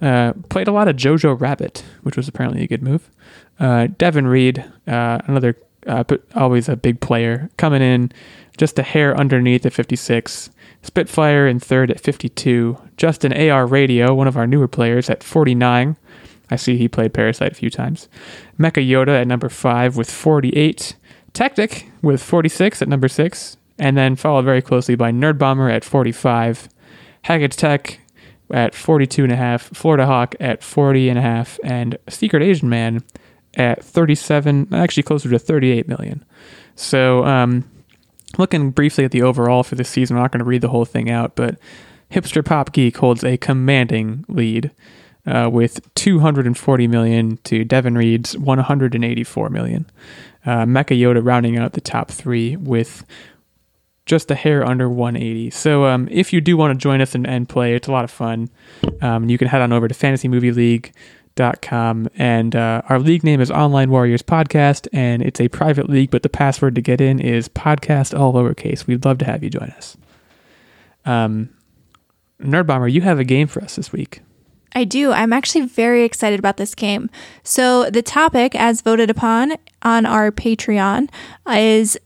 Uh, 0.00 0.32
played 0.48 0.68
a 0.68 0.72
lot 0.72 0.88
of 0.88 0.96
Jojo 0.96 1.38
Rabbit, 1.38 1.84
which 2.02 2.16
was 2.16 2.28
apparently 2.28 2.62
a 2.62 2.66
good 2.66 2.82
move. 2.82 3.10
Uh, 3.58 3.88
Devin 3.98 4.26
Reed, 4.26 4.58
uh, 4.86 5.18
another, 5.26 5.56
uh, 5.86 6.04
but 6.04 6.24
always 6.34 6.68
a 6.68 6.76
big 6.76 7.00
player, 7.00 7.50
coming 7.56 7.82
in 7.82 8.10
just 8.56 8.78
a 8.78 8.82
hair 8.82 9.16
underneath 9.16 9.64
at 9.66 9.72
56. 9.72 10.50
Spitfire 10.84 11.48
in 11.48 11.58
third 11.58 11.90
at 11.90 11.98
52. 11.98 12.78
Justin 12.98 13.32
AR 13.32 13.66
Radio, 13.66 14.14
one 14.14 14.28
of 14.28 14.36
our 14.36 14.46
newer 14.46 14.68
players, 14.68 15.08
at 15.08 15.24
49. 15.24 15.96
I 16.50 16.56
see 16.56 16.76
he 16.76 16.88
played 16.88 17.14
Parasite 17.14 17.52
a 17.52 17.54
few 17.54 17.70
times. 17.70 18.06
Mecha 18.58 18.86
Yoda 18.86 19.20
at 19.22 19.26
number 19.26 19.48
five 19.48 19.96
with 19.96 20.10
48. 20.10 20.94
Tactic 21.32 21.90
with 22.02 22.22
46 22.22 22.82
at 22.82 22.88
number 22.88 23.08
six. 23.08 23.56
And 23.78 23.96
then 23.96 24.14
followed 24.14 24.44
very 24.44 24.60
closely 24.60 24.94
by 24.94 25.10
Nerd 25.10 25.38
Bomber 25.38 25.70
at 25.70 25.84
45. 25.84 26.68
Haggett's 27.22 27.56
Tech 27.56 27.98
at 28.50 28.74
42 28.74 29.24
and 29.24 29.32
a 29.32 29.36
half. 29.36 29.62
Florida 29.74 30.04
Hawk 30.04 30.34
at 30.38 30.62
40 30.62 31.08
and 31.08 31.18
a 31.18 31.22
half. 31.22 31.58
And 31.64 31.96
Secret 32.10 32.42
Asian 32.42 32.68
Man 32.68 33.02
at 33.54 33.82
37, 33.82 34.68
actually 34.72 35.02
closer 35.02 35.30
to 35.30 35.38
38 35.38 35.88
million. 35.88 36.24
So, 36.76 37.24
um, 37.24 37.68
looking 38.38 38.70
briefly 38.70 39.04
at 39.04 39.10
the 39.10 39.22
overall 39.22 39.62
for 39.62 39.74
this 39.74 39.88
season, 39.88 40.16
I'm 40.16 40.22
not 40.22 40.32
going 40.32 40.40
to 40.40 40.44
read 40.44 40.62
the 40.62 40.68
whole 40.68 40.84
thing 40.84 41.10
out, 41.10 41.34
but 41.34 41.56
Hipster 42.10 42.44
Pop 42.44 42.72
Geek 42.72 42.96
holds 42.96 43.24
a 43.24 43.36
commanding 43.36 44.24
lead 44.28 44.70
uh, 45.26 45.48
with 45.52 45.92
240 45.94 46.86
million 46.86 47.38
to 47.44 47.64
Devin 47.64 47.96
Reed's 47.96 48.36
184 48.36 49.50
million. 49.50 49.90
Uh, 50.44 50.64
Mecha 50.64 50.98
Yoda 50.98 51.24
rounding 51.24 51.56
out 51.56 51.72
the 51.72 51.80
top 51.80 52.10
three 52.10 52.56
with 52.56 53.04
just 54.06 54.30
a 54.30 54.34
hair 54.34 54.64
under 54.64 54.88
180. 54.88 55.50
So 55.50 55.86
um, 55.86 56.08
if 56.10 56.32
you 56.32 56.40
do 56.40 56.56
want 56.56 56.78
to 56.78 56.82
join 56.82 57.00
us 57.00 57.14
and, 57.14 57.26
and 57.26 57.48
play, 57.48 57.74
it's 57.74 57.88
a 57.88 57.92
lot 57.92 58.04
of 58.04 58.10
fun. 58.10 58.50
Um, 59.00 59.30
you 59.30 59.38
can 59.38 59.48
head 59.48 59.62
on 59.62 59.72
over 59.72 59.88
to 59.88 59.94
fantasymovieleague.com 61.34 62.08
and 62.16 62.56
uh, 62.56 62.82
our 62.88 62.98
league 62.98 63.24
name 63.24 63.40
is 63.40 63.50
Online 63.50 63.90
Warriors 63.90 64.22
Podcast 64.22 64.88
and 64.92 65.22
it's 65.22 65.40
a 65.40 65.48
private 65.48 65.88
league, 65.88 66.10
but 66.10 66.22
the 66.22 66.28
password 66.28 66.74
to 66.76 66.80
get 66.80 67.00
in 67.00 67.20
is 67.20 67.48
podcast 67.48 68.18
all 68.18 68.32
lowercase. 68.32 68.86
We'd 68.86 69.04
love 69.04 69.18
to 69.18 69.24
have 69.24 69.42
you 69.42 69.50
join 69.50 69.70
us. 69.76 69.96
Um, 71.04 71.50
Nerd 72.40 72.66
Bomber, 72.66 72.88
you 72.88 73.00
have 73.02 73.18
a 73.18 73.24
game 73.24 73.46
for 73.46 73.62
us 73.62 73.76
this 73.76 73.92
week. 73.92 74.20
I 74.76 74.84
do. 74.84 75.12
I'm 75.12 75.32
actually 75.32 75.66
very 75.66 76.02
excited 76.02 76.38
about 76.38 76.56
this 76.56 76.74
game. 76.74 77.08
So, 77.44 77.88
the 77.90 78.02
topic, 78.02 78.56
as 78.56 78.80
voted 78.80 79.08
upon 79.08 79.54
on 79.82 80.04
our 80.04 80.32
Patreon, 80.32 81.10
is 81.48 81.96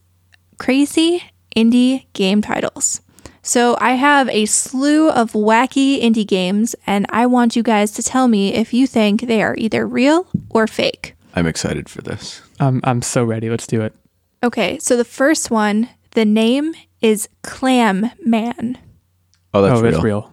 crazy 0.59 1.23
indie 1.57 2.05
game 2.13 2.43
titles. 2.43 3.01
So, 3.49 3.79
I 3.81 3.93
have 3.93 4.29
a 4.29 4.45
slew 4.45 5.09
of 5.09 5.33
wacky 5.33 6.03
indie 6.03 6.27
games, 6.27 6.77
and 6.87 7.07
I 7.09 7.25
want 7.25 7.57
you 7.57 7.63
guys 7.63 7.91
to 7.93 8.03
tell 8.03 8.29
me 8.29 8.53
if 8.53 8.75
you 8.75 8.87
think 8.87 9.23
they 9.23 9.41
are 9.43 9.55
either 9.57 9.87
real 9.87 10.27
or 10.51 10.67
fake. 10.67 11.15
I'm 11.35 11.47
excited 11.47 11.89
for 11.89 12.03
this. 12.03 12.43
I'm, 12.61 12.83
I'm 12.85 13.01
so 13.01 13.25
ready. 13.25 13.49
Let's 13.49 13.67
do 13.67 13.81
it. 13.81 13.95
Okay, 14.43 14.79
so 14.81 14.99
the 14.99 15.05
first 15.05 15.51
one, 15.51 15.89
the 16.11 16.27
name 16.27 16.75
is 17.01 17.27
Clam 17.43 18.11
Man. 18.23 18.77
Oh, 19.55 19.63
that's 19.63 19.81
oh, 19.81 19.83
real. 19.83 19.95
it's 19.95 20.05
real. 20.05 20.33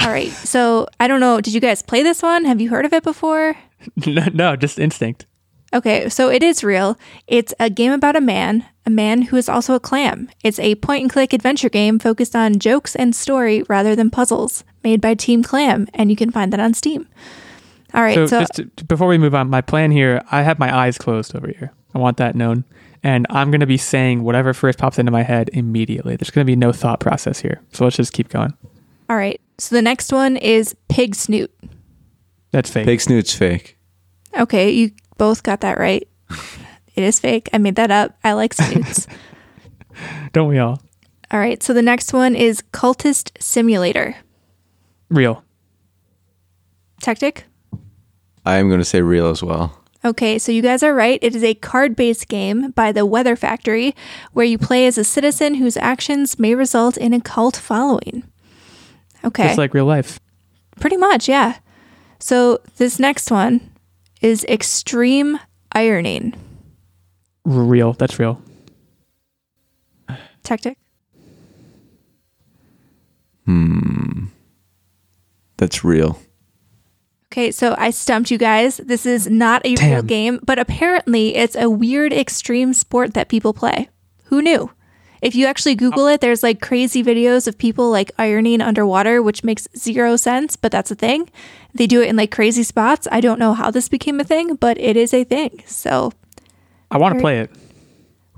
All 0.00 0.08
right, 0.08 0.30
so 0.30 0.86
I 1.00 1.08
don't 1.08 1.18
know. 1.18 1.40
Did 1.40 1.54
you 1.54 1.60
guys 1.60 1.82
play 1.82 2.04
this 2.04 2.22
one? 2.22 2.44
Have 2.44 2.60
you 2.60 2.70
heard 2.70 2.84
of 2.84 2.92
it 2.92 3.02
before? 3.02 3.56
no, 4.06 4.26
no, 4.32 4.54
just 4.54 4.78
instinct. 4.78 5.26
Okay, 5.74 6.08
so 6.08 6.30
it 6.30 6.42
is 6.42 6.64
real. 6.64 6.98
It's 7.26 7.52
a 7.60 7.68
game 7.68 7.92
about 7.92 8.16
a 8.16 8.20
man, 8.22 8.64
a 8.86 8.90
man 8.90 9.22
who 9.22 9.36
is 9.36 9.48
also 9.50 9.74
a 9.74 9.80
clam. 9.80 10.30
It's 10.42 10.58
a 10.58 10.76
point 10.76 11.02
and 11.02 11.10
click 11.12 11.32
adventure 11.34 11.68
game 11.68 11.98
focused 11.98 12.34
on 12.34 12.58
jokes 12.58 12.96
and 12.96 13.14
story 13.14 13.62
rather 13.68 13.94
than 13.94 14.08
puzzles, 14.10 14.64
made 14.82 15.00
by 15.02 15.14
Team 15.14 15.42
Clam, 15.42 15.86
and 15.92 16.08
you 16.10 16.16
can 16.16 16.30
find 16.30 16.52
that 16.54 16.60
on 16.60 16.72
Steam. 16.72 17.06
All 17.92 18.00
right, 18.02 18.14
So, 18.14 18.26
so, 18.26 18.40
just 18.40 18.54
to, 18.54 18.84
before 18.86 19.08
we 19.08 19.18
move 19.18 19.34
on, 19.34 19.50
my 19.50 19.60
plan 19.60 19.90
here, 19.90 20.22
I 20.30 20.42
have 20.42 20.58
my 20.58 20.74
eyes 20.74 20.96
closed 20.96 21.36
over 21.36 21.48
here. 21.48 21.72
I 21.94 21.98
want 21.98 22.16
that 22.18 22.34
known. 22.34 22.64
And 23.02 23.26
I'm 23.30 23.50
going 23.50 23.60
to 23.60 23.66
be 23.66 23.76
saying 23.78 24.24
whatever 24.24 24.52
first 24.54 24.78
pops 24.78 24.98
into 24.98 25.12
my 25.12 25.22
head 25.22 25.50
immediately. 25.52 26.16
There's 26.16 26.30
going 26.30 26.44
to 26.44 26.50
be 26.50 26.56
no 26.56 26.72
thought 26.72 26.98
process 26.98 27.40
here. 27.40 27.60
So 27.72 27.84
let's 27.84 27.96
just 27.96 28.12
keep 28.12 28.28
going. 28.28 28.54
all 29.08 29.16
right. 29.16 29.40
So 29.58 29.74
the 29.74 29.82
next 29.82 30.12
one 30.12 30.36
is 30.36 30.74
Pig 30.88 31.14
Snoot. 31.14 31.52
That's 32.52 32.70
fake. 32.70 32.86
Pig 32.86 33.00
snoot's 33.00 33.34
fake. 33.34 33.76
Okay, 34.38 34.70
you 34.70 34.90
both 35.18 35.42
got 35.42 35.60
that 35.60 35.78
right. 35.78 36.08
it 36.94 37.02
is 37.04 37.20
fake. 37.20 37.48
I 37.52 37.58
made 37.58 37.76
that 37.76 37.90
up. 37.90 38.16
I 38.24 38.32
like 38.32 38.54
snoots. 38.54 39.06
Don't 40.32 40.48
we 40.48 40.58
all? 40.58 40.80
all 41.30 41.40
right, 41.40 41.62
so 41.62 41.74
the 41.74 41.82
next 41.82 42.12
one 42.14 42.34
is 42.34 42.62
Cultist 42.72 43.30
Simulator. 43.42 44.16
Real. 45.10 45.44
Tactic? 47.02 47.44
I 48.46 48.56
am 48.56 48.68
going 48.68 48.80
to 48.80 48.84
say 48.84 49.02
real 49.02 49.28
as 49.28 49.42
well. 49.42 49.78
Okay, 50.04 50.38
so 50.38 50.52
you 50.52 50.62
guys 50.62 50.82
are 50.82 50.94
right. 50.94 51.18
It 51.22 51.34
is 51.34 51.42
a 51.44 51.54
card 51.54 51.96
based 51.96 52.28
game 52.28 52.70
by 52.70 52.92
the 52.92 53.04
Weather 53.04 53.36
Factory 53.36 53.94
where 54.32 54.46
you 54.46 54.56
play 54.56 54.86
as 54.86 54.96
a 54.96 55.04
citizen 55.04 55.54
whose 55.54 55.76
actions 55.76 56.38
may 56.38 56.54
result 56.54 56.96
in 56.96 57.12
a 57.12 57.20
cult 57.20 57.56
following. 57.56 58.22
Okay, 59.24 59.48
Just 59.48 59.58
like 59.58 59.74
real 59.74 59.84
life. 59.84 60.20
pretty 60.80 60.96
much, 60.96 61.28
yeah. 61.28 61.58
So 62.20 62.60
this 62.76 62.98
next 62.98 63.30
one 63.30 63.70
is 64.20 64.44
Extreme 64.44 65.38
Ironing. 65.72 66.34
Real. 67.44 67.92
That's 67.92 68.18
real. 68.18 68.40
Tactic? 70.42 70.78
Hmm. 73.44 74.26
That's 75.56 75.84
real. 75.84 76.20
Okay, 77.32 77.50
so 77.50 77.74
I 77.78 77.90
stumped 77.90 78.30
you 78.30 78.38
guys. 78.38 78.78
This 78.78 79.04
is 79.04 79.28
not 79.28 79.64
a 79.66 79.74
real 79.76 80.02
game, 80.02 80.40
but 80.42 80.58
apparently 80.58 81.34
it's 81.36 81.56
a 81.56 81.68
weird 81.68 82.12
extreme 82.12 82.72
sport 82.72 83.14
that 83.14 83.28
people 83.28 83.52
play. 83.52 83.88
Who 84.24 84.40
knew? 84.40 84.70
If 85.20 85.34
you 85.34 85.46
actually 85.46 85.74
Google 85.74 86.06
it, 86.06 86.20
there's 86.20 86.42
like 86.42 86.60
crazy 86.60 87.02
videos 87.02 87.48
of 87.48 87.58
people 87.58 87.90
like 87.90 88.12
ironing 88.18 88.60
underwater, 88.60 89.22
which 89.22 89.42
makes 89.42 89.66
zero 89.76 90.16
sense, 90.16 90.56
but 90.56 90.70
that's 90.70 90.90
a 90.90 90.94
thing. 90.94 91.28
They 91.74 91.86
do 91.86 92.00
it 92.00 92.08
in 92.08 92.16
like 92.16 92.30
crazy 92.30 92.62
spots. 92.62 93.08
I 93.10 93.20
don't 93.20 93.38
know 93.38 93.54
how 93.54 93.70
this 93.70 93.88
became 93.88 94.20
a 94.20 94.24
thing, 94.24 94.54
but 94.54 94.78
it 94.78 94.96
is 94.96 95.12
a 95.12 95.24
thing. 95.24 95.62
So 95.66 96.12
I 96.90 96.98
want 96.98 97.14
to 97.14 97.20
play 97.20 97.40
it. 97.40 97.50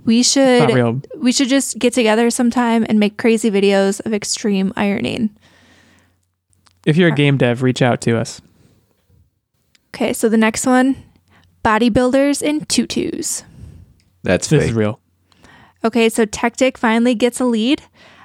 we 0.04 0.22
should 0.22 1.06
we 1.16 1.32
should 1.32 1.48
just 1.48 1.78
get 1.78 1.92
together 1.92 2.30
sometime 2.30 2.84
and 2.88 2.98
make 2.98 3.18
crazy 3.18 3.50
videos 3.50 4.04
of 4.06 4.14
extreme 4.14 4.72
ironing. 4.76 5.30
If 6.86 6.96
you're 6.96 7.10
a 7.10 7.12
uh, 7.12 7.16
game 7.16 7.36
dev, 7.36 7.62
reach 7.62 7.82
out 7.82 8.00
to 8.02 8.16
us. 8.18 8.40
Okay, 9.94 10.12
so 10.12 10.28
the 10.28 10.38
next 10.38 10.66
one, 10.66 10.96
bodybuilders 11.64 12.40
in 12.42 12.64
tutus. 12.66 13.44
That's 14.22 14.48
This 14.48 14.62
fake. 14.62 14.70
is 14.70 14.76
real. 14.76 15.00
Okay, 15.84 16.08
so 16.08 16.24
Tactic 16.24 16.76
finally 16.76 17.14
gets 17.14 17.40
a 17.40 17.44
lead. 17.44 17.82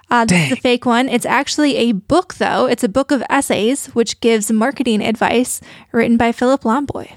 Uh, 0.09 0.25
this 0.25 0.43
is 0.43 0.49
the 0.51 0.55
fake 0.61 0.85
one. 0.85 1.09
It's 1.09 1.25
actually 1.25 1.77
a 1.77 1.93
book, 1.93 2.35
though. 2.35 2.67
It's 2.67 2.83
a 2.83 2.89
book 2.89 3.11
of 3.11 3.23
essays, 3.29 3.87
which 3.87 4.19
gives 4.19 4.51
marketing 4.51 5.01
advice 5.01 5.61
written 5.91 6.17
by 6.17 6.31
Philip 6.31 6.61
Lomboy. 6.61 7.11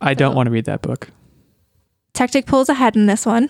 I 0.00 0.14
don't 0.14 0.34
want 0.34 0.46
to 0.46 0.50
read 0.50 0.66
that 0.66 0.82
book. 0.82 1.10
Tactic 2.12 2.46
pulls 2.46 2.68
ahead 2.68 2.96
in 2.96 3.06
this 3.06 3.24
one. 3.24 3.48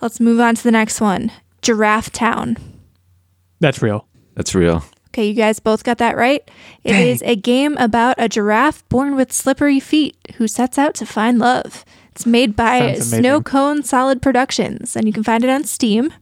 Let's 0.00 0.18
move 0.18 0.40
on 0.40 0.54
to 0.56 0.62
the 0.62 0.72
next 0.72 1.00
one 1.00 1.30
Giraffe 1.60 2.10
Town. 2.10 2.56
That's 3.60 3.80
real. 3.80 4.06
That's 4.34 4.54
real. 4.54 4.84
Okay, 5.10 5.28
you 5.28 5.34
guys 5.34 5.60
both 5.60 5.84
got 5.84 5.98
that 5.98 6.16
right. 6.16 6.42
It 6.84 6.96
is 6.96 7.22
a 7.22 7.36
game 7.36 7.76
about 7.76 8.16
a 8.16 8.30
giraffe 8.30 8.88
born 8.88 9.14
with 9.14 9.30
slippery 9.30 9.78
feet 9.78 10.16
who 10.36 10.48
sets 10.48 10.78
out 10.78 10.94
to 10.96 11.06
find 11.06 11.38
love. 11.38 11.84
It's 12.12 12.26
made 12.26 12.54
by 12.54 12.94
Sounds. 12.94 13.10
Snow 13.10 13.40
Cone 13.40 13.82
Solid 13.82 14.20
Productions, 14.20 14.96
and 14.96 15.06
you 15.06 15.12
can 15.12 15.22
find 15.22 15.42
it 15.44 15.50
on 15.50 15.64
Steam. 15.64 16.12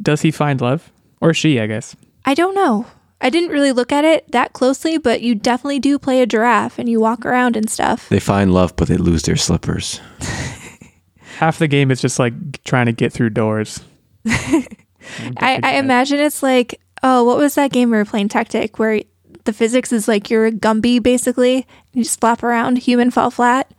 Does 0.00 0.22
he 0.22 0.30
find 0.30 0.60
love? 0.60 0.92
Or 1.20 1.34
she, 1.34 1.60
I 1.60 1.66
guess. 1.66 1.96
I 2.24 2.34
don't 2.34 2.54
know. 2.54 2.86
I 3.20 3.30
didn't 3.30 3.50
really 3.50 3.72
look 3.72 3.92
at 3.92 4.04
it 4.04 4.30
that 4.32 4.52
closely, 4.52 4.98
but 4.98 5.22
you 5.22 5.34
definitely 5.34 5.80
do 5.80 5.98
play 5.98 6.20
a 6.20 6.26
giraffe 6.26 6.78
and 6.78 6.88
you 6.88 7.00
walk 7.00 7.24
around 7.24 7.56
and 7.56 7.70
stuff. 7.70 8.08
They 8.08 8.20
find 8.20 8.52
love, 8.52 8.76
but 8.76 8.88
they 8.88 8.96
lose 8.96 9.22
their 9.22 9.36
slippers. 9.36 10.00
Half 11.38 11.58
the 11.58 11.68
game 11.68 11.90
is 11.90 12.00
just 12.00 12.18
like 12.18 12.62
trying 12.64 12.86
to 12.86 12.92
get 12.92 13.12
through 13.12 13.30
doors. 13.30 13.80
I, 14.26 15.60
I 15.62 15.76
imagine 15.76 16.20
it's 16.20 16.42
like, 16.42 16.80
oh, 17.02 17.24
what 17.24 17.38
was 17.38 17.54
that 17.54 17.72
game 17.72 17.90
we 17.90 17.96
were 17.96 18.04
playing, 18.04 18.28
Tactic, 18.28 18.78
where 18.78 19.00
the 19.44 19.52
physics 19.52 19.92
is 19.92 20.06
like 20.06 20.30
you're 20.30 20.46
a 20.46 20.52
Gumby 20.52 21.02
basically. 21.02 21.66
You 21.92 22.04
just 22.04 22.20
flop 22.20 22.42
around, 22.42 22.78
human 22.78 23.10
fall 23.10 23.30
flat. 23.30 23.70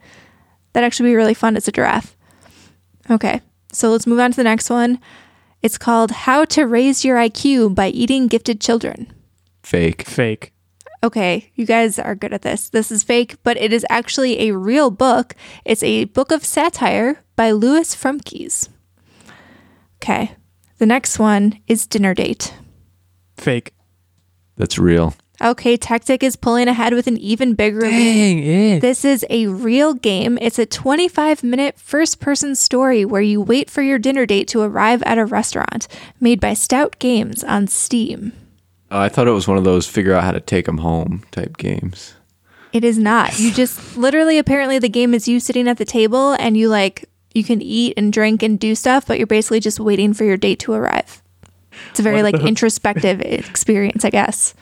That'd 0.76 0.88
actually 0.88 1.08
be 1.08 1.16
really 1.16 1.32
fun 1.32 1.56
as 1.56 1.66
a 1.66 1.72
giraffe. 1.72 2.14
Okay, 3.10 3.40
so 3.72 3.90
let's 3.90 4.06
move 4.06 4.20
on 4.20 4.32
to 4.32 4.36
the 4.36 4.44
next 4.44 4.68
one. 4.68 5.00
It's 5.62 5.78
called 5.78 6.10
How 6.10 6.44
to 6.44 6.66
Raise 6.66 7.02
Your 7.02 7.16
IQ 7.16 7.74
by 7.74 7.88
Eating 7.88 8.26
Gifted 8.26 8.60
Children. 8.60 9.10
Fake. 9.62 10.02
Fake. 10.02 10.52
Okay, 11.02 11.50
you 11.54 11.64
guys 11.64 11.98
are 11.98 12.14
good 12.14 12.34
at 12.34 12.42
this. 12.42 12.68
This 12.68 12.92
is 12.92 13.02
fake, 13.02 13.36
but 13.42 13.56
it 13.56 13.72
is 13.72 13.86
actually 13.88 14.50
a 14.50 14.54
real 14.54 14.90
book. 14.90 15.34
It's 15.64 15.82
a 15.82 16.04
book 16.04 16.30
of 16.30 16.44
satire 16.44 17.24
by 17.36 17.52
Lewis 17.52 17.96
Frumkes. 17.96 18.68
Okay, 19.94 20.36
the 20.76 20.84
next 20.84 21.18
one 21.18 21.58
is 21.66 21.86
Dinner 21.86 22.12
Date. 22.12 22.52
Fake. 23.38 23.72
That's 24.58 24.78
real. 24.78 25.14
Okay, 25.42 25.76
Tactic 25.76 26.22
is 26.22 26.34
pulling 26.36 26.66
ahead 26.68 26.94
with 26.94 27.06
an 27.06 27.18
even 27.18 27.54
bigger 27.54 27.80
lead. 27.82 27.90
Dang 27.90 28.38
it. 28.38 28.80
This 28.80 29.04
is 29.04 29.24
a 29.28 29.46
real 29.48 29.92
game. 29.94 30.38
It's 30.40 30.58
a 30.58 30.64
25 30.66 31.44
minute 31.44 31.78
first 31.78 32.20
person 32.20 32.54
story 32.54 33.04
where 33.04 33.20
you 33.22 33.40
wait 33.40 33.68
for 33.68 33.82
your 33.82 33.98
dinner 33.98 34.24
date 34.24 34.48
to 34.48 34.62
arrive 34.62 35.02
at 35.02 35.18
a 35.18 35.26
restaurant, 35.26 35.88
made 36.20 36.40
by 36.40 36.54
Stout 36.54 36.98
Games 36.98 37.44
on 37.44 37.66
Steam. 37.66 38.32
Oh, 38.90 39.00
I 39.00 39.08
thought 39.08 39.28
it 39.28 39.32
was 39.32 39.46
one 39.48 39.58
of 39.58 39.64
those 39.64 39.86
figure 39.86 40.14
out 40.14 40.24
how 40.24 40.32
to 40.32 40.40
take 40.40 40.66
them 40.66 40.78
home 40.78 41.24
type 41.32 41.56
games. 41.58 42.14
It 42.72 42.84
is 42.84 42.96
not. 42.98 43.38
You 43.38 43.52
just 43.52 43.96
literally, 43.98 44.38
apparently, 44.38 44.78
the 44.78 44.88
game 44.88 45.12
is 45.12 45.28
you 45.28 45.40
sitting 45.40 45.68
at 45.68 45.76
the 45.78 45.84
table 45.84 46.32
and 46.34 46.56
you 46.56 46.68
like, 46.68 47.08
you 47.34 47.44
can 47.44 47.60
eat 47.60 47.94
and 47.98 48.12
drink 48.12 48.42
and 48.42 48.58
do 48.58 48.74
stuff, 48.74 49.06
but 49.06 49.18
you're 49.18 49.26
basically 49.26 49.60
just 49.60 49.80
waiting 49.80 50.14
for 50.14 50.24
your 50.24 50.36
date 50.38 50.60
to 50.60 50.72
arrive. 50.72 51.22
It's 51.90 52.00
a 52.00 52.02
very 52.02 52.22
What 52.22 52.32
like 52.32 52.36
the- 52.42 52.46
introspective 52.48 53.20
experience, 53.20 54.04
I 54.04 54.10
guess. 54.10 54.54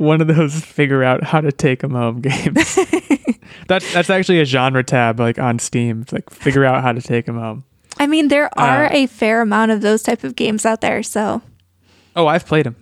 One 0.00 0.20
of 0.20 0.26
those 0.28 0.64
figure 0.78 1.04
out 1.04 1.22
how 1.22 1.40
to 1.40 1.52
take 1.52 1.80
them 1.80 1.92
home 1.92 2.20
games. 2.28 2.78
that's 3.68 3.92
that's 3.92 4.10
actually 4.10 4.40
a 4.40 4.44
genre 4.44 4.82
tab 4.82 5.20
like 5.20 5.38
on 5.38 5.58
Steam. 5.58 6.02
It's 6.02 6.12
like 6.12 6.30
figure 6.30 6.64
out 6.64 6.82
how 6.82 6.92
to 6.92 7.00
take 7.02 7.26
them 7.26 7.38
home. 7.38 7.64
I 7.98 8.06
mean, 8.06 8.28
there 8.28 8.48
are 8.58 8.86
Uh, 8.86 8.90
a 8.92 9.06
fair 9.06 9.42
amount 9.42 9.70
of 9.72 9.82
those 9.82 10.02
type 10.02 10.24
of 10.24 10.34
games 10.36 10.64
out 10.64 10.80
there. 10.80 11.02
So 11.02 11.42
Oh, 12.16 12.26
I've 12.26 12.46
played 12.46 12.66
them. 12.66 12.76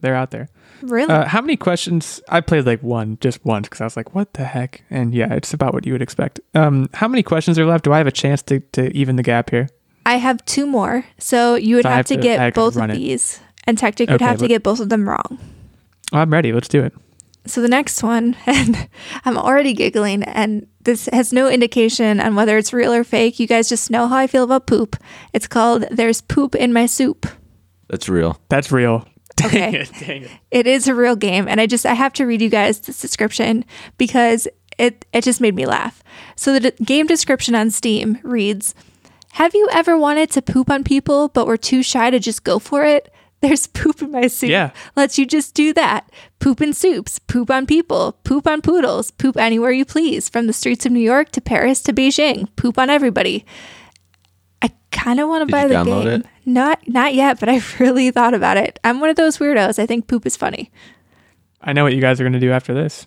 They're 0.00 0.16
out 0.16 0.30
there. 0.30 0.48
really, 0.82 1.12
Uh, 1.12 1.26
how 1.26 1.40
many 1.40 1.56
questions? 1.56 2.20
I 2.28 2.40
played 2.40 2.66
like 2.66 2.82
one, 2.82 3.18
just 3.20 3.44
once, 3.44 3.66
because 3.68 3.80
I 3.80 3.84
was 3.84 3.96
like, 3.96 4.14
"What 4.14 4.34
the 4.34 4.44
heck?" 4.44 4.82
And 4.90 5.14
yeah, 5.14 5.32
it's 5.34 5.52
about 5.54 5.74
what 5.74 5.86
you 5.86 5.92
would 5.92 6.02
expect. 6.02 6.40
Um, 6.54 6.88
how 6.94 7.08
many 7.08 7.22
questions 7.22 7.58
are 7.58 7.66
left? 7.66 7.84
Do 7.84 7.92
I 7.92 7.98
have 7.98 8.06
a 8.06 8.12
chance 8.12 8.42
to, 8.42 8.60
to 8.72 8.90
even 8.96 9.16
the 9.16 9.22
gap 9.22 9.50
here? 9.50 9.68
I 10.04 10.16
have 10.18 10.44
two 10.44 10.66
more. 10.66 11.04
So 11.18 11.54
you 11.56 11.76
would 11.76 11.82
So 11.84 11.88
have, 11.88 11.96
have 11.98 12.06
to, 12.06 12.16
get 12.16 12.54
both 12.54 12.76
of 12.76 12.90
it. 12.90 12.94
these, 12.94 13.40
and 13.66 13.76
Tactic 13.78 14.08
would 14.10 14.16
Okay, 14.22 14.24
have 14.24 14.38
to 14.38 14.48
get 14.48 14.62
both 14.62 14.80
of 14.80 14.88
them 14.88 15.08
wrong. 15.08 15.38
Oh, 16.12 16.18
I'm 16.18 16.32
ready. 16.32 16.52
Let's 16.52 16.68
do 16.68 16.82
it. 16.82 16.92
So 17.46 17.62
the 17.62 17.68
next 17.68 18.02
one, 18.02 18.36
and 18.46 18.88
I'm 19.24 19.38
already 19.38 19.72
giggling, 19.72 20.22
and 20.24 20.66
this 20.82 21.08
has 21.12 21.32
no 21.32 21.48
indication 21.48 22.20
on 22.20 22.34
whether 22.34 22.56
it's 22.58 22.72
real 22.72 22.92
or 22.92 23.04
fake. 23.04 23.38
You 23.38 23.46
guys 23.46 23.68
just 23.68 23.90
know 23.90 24.08
how 24.08 24.16
I 24.16 24.26
feel 24.26 24.44
about 24.44 24.66
poop. 24.66 24.96
It's 25.32 25.46
called 25.46 25.84
There's 25.90 26.20
Poop 26.20 26.54
in 26.54 26.72
My 26.72 26.86
Soup. 26.86 27.26
That's 27.88 28.08
real. 28.08 28.40
That's 28.48 28.72
real. 28.72 29.06
Dang 29.36 29.46
Okay. 29.48 29.78
it! 29.80 29.90
Dang 30.00 30.22
it! 30.22 30.30
It 30.50 30.66
is 30.66 30.88
a 30.88 30.94
real 30.94 31.14
game, 31.14 31.46
and 31.46 31.60
I 31.60 31.66
just 31.66 31.84
I 31.86 31.92
have 31.94 32.12
to 32.14 32.24
read 32.26 32.40
you 32.40 32.48
guys 32.48 32.80
this 32.80 33.00
description 33.00 33.64
because 33.98 34.48
it 34.78 35.04
it 35.12 35.22
just 35.24 35.40
made 35.40 35.54
me 35.54 35.66
laugh. 35.66 36.02
So 36.36 36.52
the 36.58 36.70
d- 36.70 36.84
game 36.84 37.06
description 37.06 37.54
on 37.54 37.70
Steam 37.70 38.18
reads: 38.22 38.74
Have 39.32 39.54
you 39.54 39.68
ever 39.72 39.96
wanted 39.98 40.30
to 40.32 40.42
poop 40.42 40.70
on 40.70 40.84
people 40.84 41.28
but 41.28 41.46
were 41.46 41.58
too 41.58 41.82
shy 41.82 42.08
to 42.10 42.18
just 42.18 42.44
go 42.44 42.58
for 42.58 42.82
it? 42.84 43.12
There's 43.42 43.66
poop 43.66 44.00
in 44.02 44.10
my 44.12 44.28
soup. 44.28 44.50
Yeah. 44.50 44.70
Let's 44.96 45.18
you 45.18 45.26
just 45.26 45.54
do 45.54 45.72
that. 45.74 46.10
Poop 46.38 46.60
in 46.62 46.72
soups, 46.72 47.18
poop 47.18 47.50
on 47.50 47.66
people, 47.66 48.12
poop 48.24 48.46
on 48.46 48.62
poodles, 48.62 49.10
poop 49.10 49.36
anywhere 49.36 49.70
you 49.72 49.84
please, 49.84 50.28
from 50.28 50.46
the 50.46 50.52
streets 50.52 50.86
of 50.86 50.92
New 50.92 51.00
York 51.00 51.30
to 51.32 51.40
Paris 51.40 51.82
to 51.82 51.92
Beijing. 51.92 52.48
Poop 52.56 52.78
on 52.78 52.88
everybody. 52.90 53.44
I 54.62 54.70
kind 54.90 55.20
of 55.20 55.28
want 55.28 55.46
to 55.46 55.52
buy 55.52 55.62
you 55.62 55.68
the 55.68 55.84
game. 55.84 56.06
it? 56.08 56.26
Not 56.46 56.88
not 56.88 57.14
yet, 57.14 57.38
but 57.38 57.48
I've 57.48 57.78
really 57.80 58.10
thought 58.10 58.32
about 58.34 58.56
it. 58.56 58.78
I'm 58.84 59.00
one 59.00 59.10
of 59.10 59.16
those 59.16 59.38
weirdos. 59.38 59.78
I 59.78 59.86
think 59.86 60.06
poop 60.08 60.24
is 60.26 60.36
funny. 60.36 60.70
I 61.60 61.72
know 61.72 61.84
what 61.84 61.94
you 61.94 62.00
guys 62.00 62.20
are 62.20 62.24
gonna 62.24 62.40
do 62.40 62.52
after 62.52 62.72
this. 62.72 63.06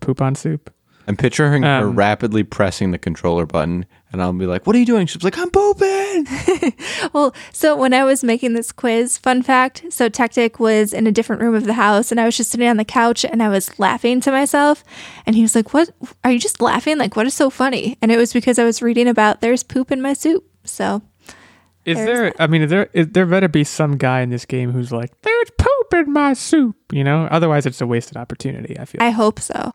Poop 0.00 0.20
on 0.22 0.34
soup. 0.34 0.72
I'm 1.08 1.16
picturing 1.16 1.62
her 1.62 1.68
Um, 1.88 1.96
rapidly 1.96 2.44
pressing 2.44 2.90
the 2.90 2.98
controller 2.98 3.46
button, 3.46 3.86
and 4.12 4.22
I'll 4.22 4.32
be 4.32 4.46
like, 4.46 4.66
"What 4.66 4.74
are 4.76 4.78
you 4.78 4.86
doing?" 4.86 5.06
She's 5.06 5.22
like, 5.22 5.38
"I'm 5.38 5.50
pooping." 5.50 6.26
Well, 7.12 7.34
so 7.52 7.76
when 7.76 7.94
I 7.94 8.04
was 8.04 8.22
making 8.22 8.54
this 8.54 8.72
quiz, 8.72 9.16
fun 9.18 9.42
fact, 9.42 9.84
so 9.90 10.08
Tactic 10.08 10.58
was 10.60 10.92
in 10.92 11.06
a 11.06 11.12
different 11.12 11.40
room 11.40 11.54
of 11.54 11.64
the 11.64 11.74
house 11.74 12.10
and 12.10 12.20
I 12.20 12.24
was 12.26 12.36
just 12.36 12.50
sitting 12.50 12.68
on 12.68 12.76
the 12.76 12.84
couch 12.84 13.24
and 13.24 13.42
I 13.42 13.48
was 13.48 13.78
laughing 13.78 14.20
to 14.22 14.30
myself 14.30 14.84
and 15.24 15.34
he 15.36 15.42
was 15.42 15.54
like, 15.54 15.72
"What? 15.72 15.90
Are 16.24 16.30
you 16.30 16.38
just 16.38 16.60
laughing? 16.60 16.98
Like 16.98 17.16
what 17.16 17.26
is 17.26 17.34
so 17.34 17.50
funny?" 17.50 17.96
And 18.02 18.12
it 18.12 18.16
was 18.18 18.32
because 18.32 18.58
I 18.58 18.64
was 18.64 18.82
reading 18.82 19.08
about 19.08 19.40
there's 19.40 19.62
poop 19.62 19.90
in 19.90 20.02
my 20.02 20.12
soup. 20.12 20.44
So, 20.64 21.02
Is 21.84 21.96
There's 21.96 22.06
there? 22.06 22.34
I 22.38 22.46
mean, 22.46 22.62
is 22.62 22.70
there? 22.70 22.90
Is, 22.92 23.08
there 23.08 23.24
better 23.26 23.48
be 23.48 23.64
some 23.64 23.96
guy 23.96 24.20
in 24.20 24.28
this 24.30 24.44
game 24.44 24.72
who's 24.72 24.92
like, 24.92 25.10
"There's 25.22 25.50
poop 25.58 25.94
in 25.94 26.12
my 26.12 26.34
soup," 26.34 26.76
you 26.92 27.02
know? 27.04 27.26
Otherwise, 27.30 27.64
it's 27.64 27.80
a 27.80 27.86
wasted 27.86 28.16
opportunity. 28.16 28.78
I 28.78 28.84
feel. 28.84 29.02
I 29.02 29.10
hope 29.10 29.40
so. 29.40 29.72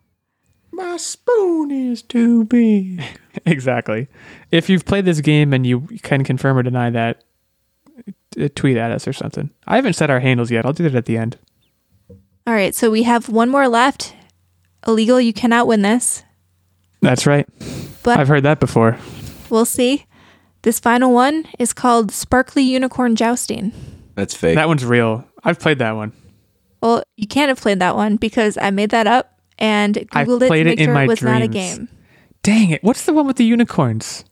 My 0.74 0.98
spoon 0.98 1.72
is 1.72 2.02
too 2.02 2.46
big. 2.46 3.02
exactly. 3.46 4.08
If 4.52 4.70
you've 4.70 4.86
played 4.86 5.06
this 5.06 5.22
game 5.22 5.54
and 5.54 5.66
you 5.66 5.82
can 6.02 6.24
confirm 6.24 6.58
or 6.58 6.64
deny 6.64 6.90
that, 6.90 7.24
t- 8.32 8.50
tweet 8.50 8.78
at 8.78 8.92
us 8.92 9.08
or 9.08 9.14
something. 9.14 9.50
I 9.68 9.76
haven't 9.76 9.94
set 9.94 10.10
our 10.10 10.20
handles 10.20 10.52
yet. 10.52 10.66
I'll 10.66 10.74
do 10.74 10.84
that 10.84 10.96
at 10.96 11.06
the 11.06 11.18
end. 11.18 11.38
All 12.46 12.54
right, 12.54 12.76
so 12.76 12.92
we 12.92 13.04
have 13.04 13.30
one 13.30 13.50
more 13.50 13.68
left. 13.68 14.16
Illegal, 14.86 15.22
you 15.22 15.32
cannot 15.32 15.66
win 15.68 15.82
this, 15.82 16.24
That's 17.02 17.26
right. 17.26 17.48
but 18.04 18.20
I've 18.20 18.28
heard 18.28 18.44
that 18.44 18.60
before. 18.60 18.98
we'll 19.50 19.64
see. 19.64 20.06
This 20.64 20.78
final 20.80 21.14
one 21.14 21.46
is 21.58 21.72
called 21.72 22.12
Sparkly 22.12 22.64
Unicorn 22.64 23.16
Jousting. 23.16 23.72
That's 24.16 24.36
fake. 24.36 24.56
That 24.56 24.68
one's 24.68 24.84
real. 24.84 25.26
I've 25.44 25.60
played 25.60 25.80
that 25.80 25.94
one. 25.96 26.12
Well, 26.82 27.04
you 27.16 27.28
can't 27.28 27.48
have 27.48 27.62
played 27.62 27.80
that 27.80 27.96
one 27.96 28.18
because 28.18 28.58
I 28.58 28.72
made 28.72 28.90
that 28.90 29.08
up 29.08 29.33
and 29.60 29.98
I 30.12 30.26
Googled 30.26 30.38
it 30.38 30.40
to 30.40 30.48
played 30.48 30.68
it 30.68 30.80
sure 30.80 30.96
it 31.02 31.08
was 31.08 31.22
not 31.22 31.42
a 31.42 31.48
game. 31.48 31.90
Dang 32.42 32.70
it! 32.72 32.84
What's 32.84 33.06
the 33.06 33.14
one 33.14 33.28
with 33.28 33.38
the 33.38 33.46
unicorns? 33.46 34.26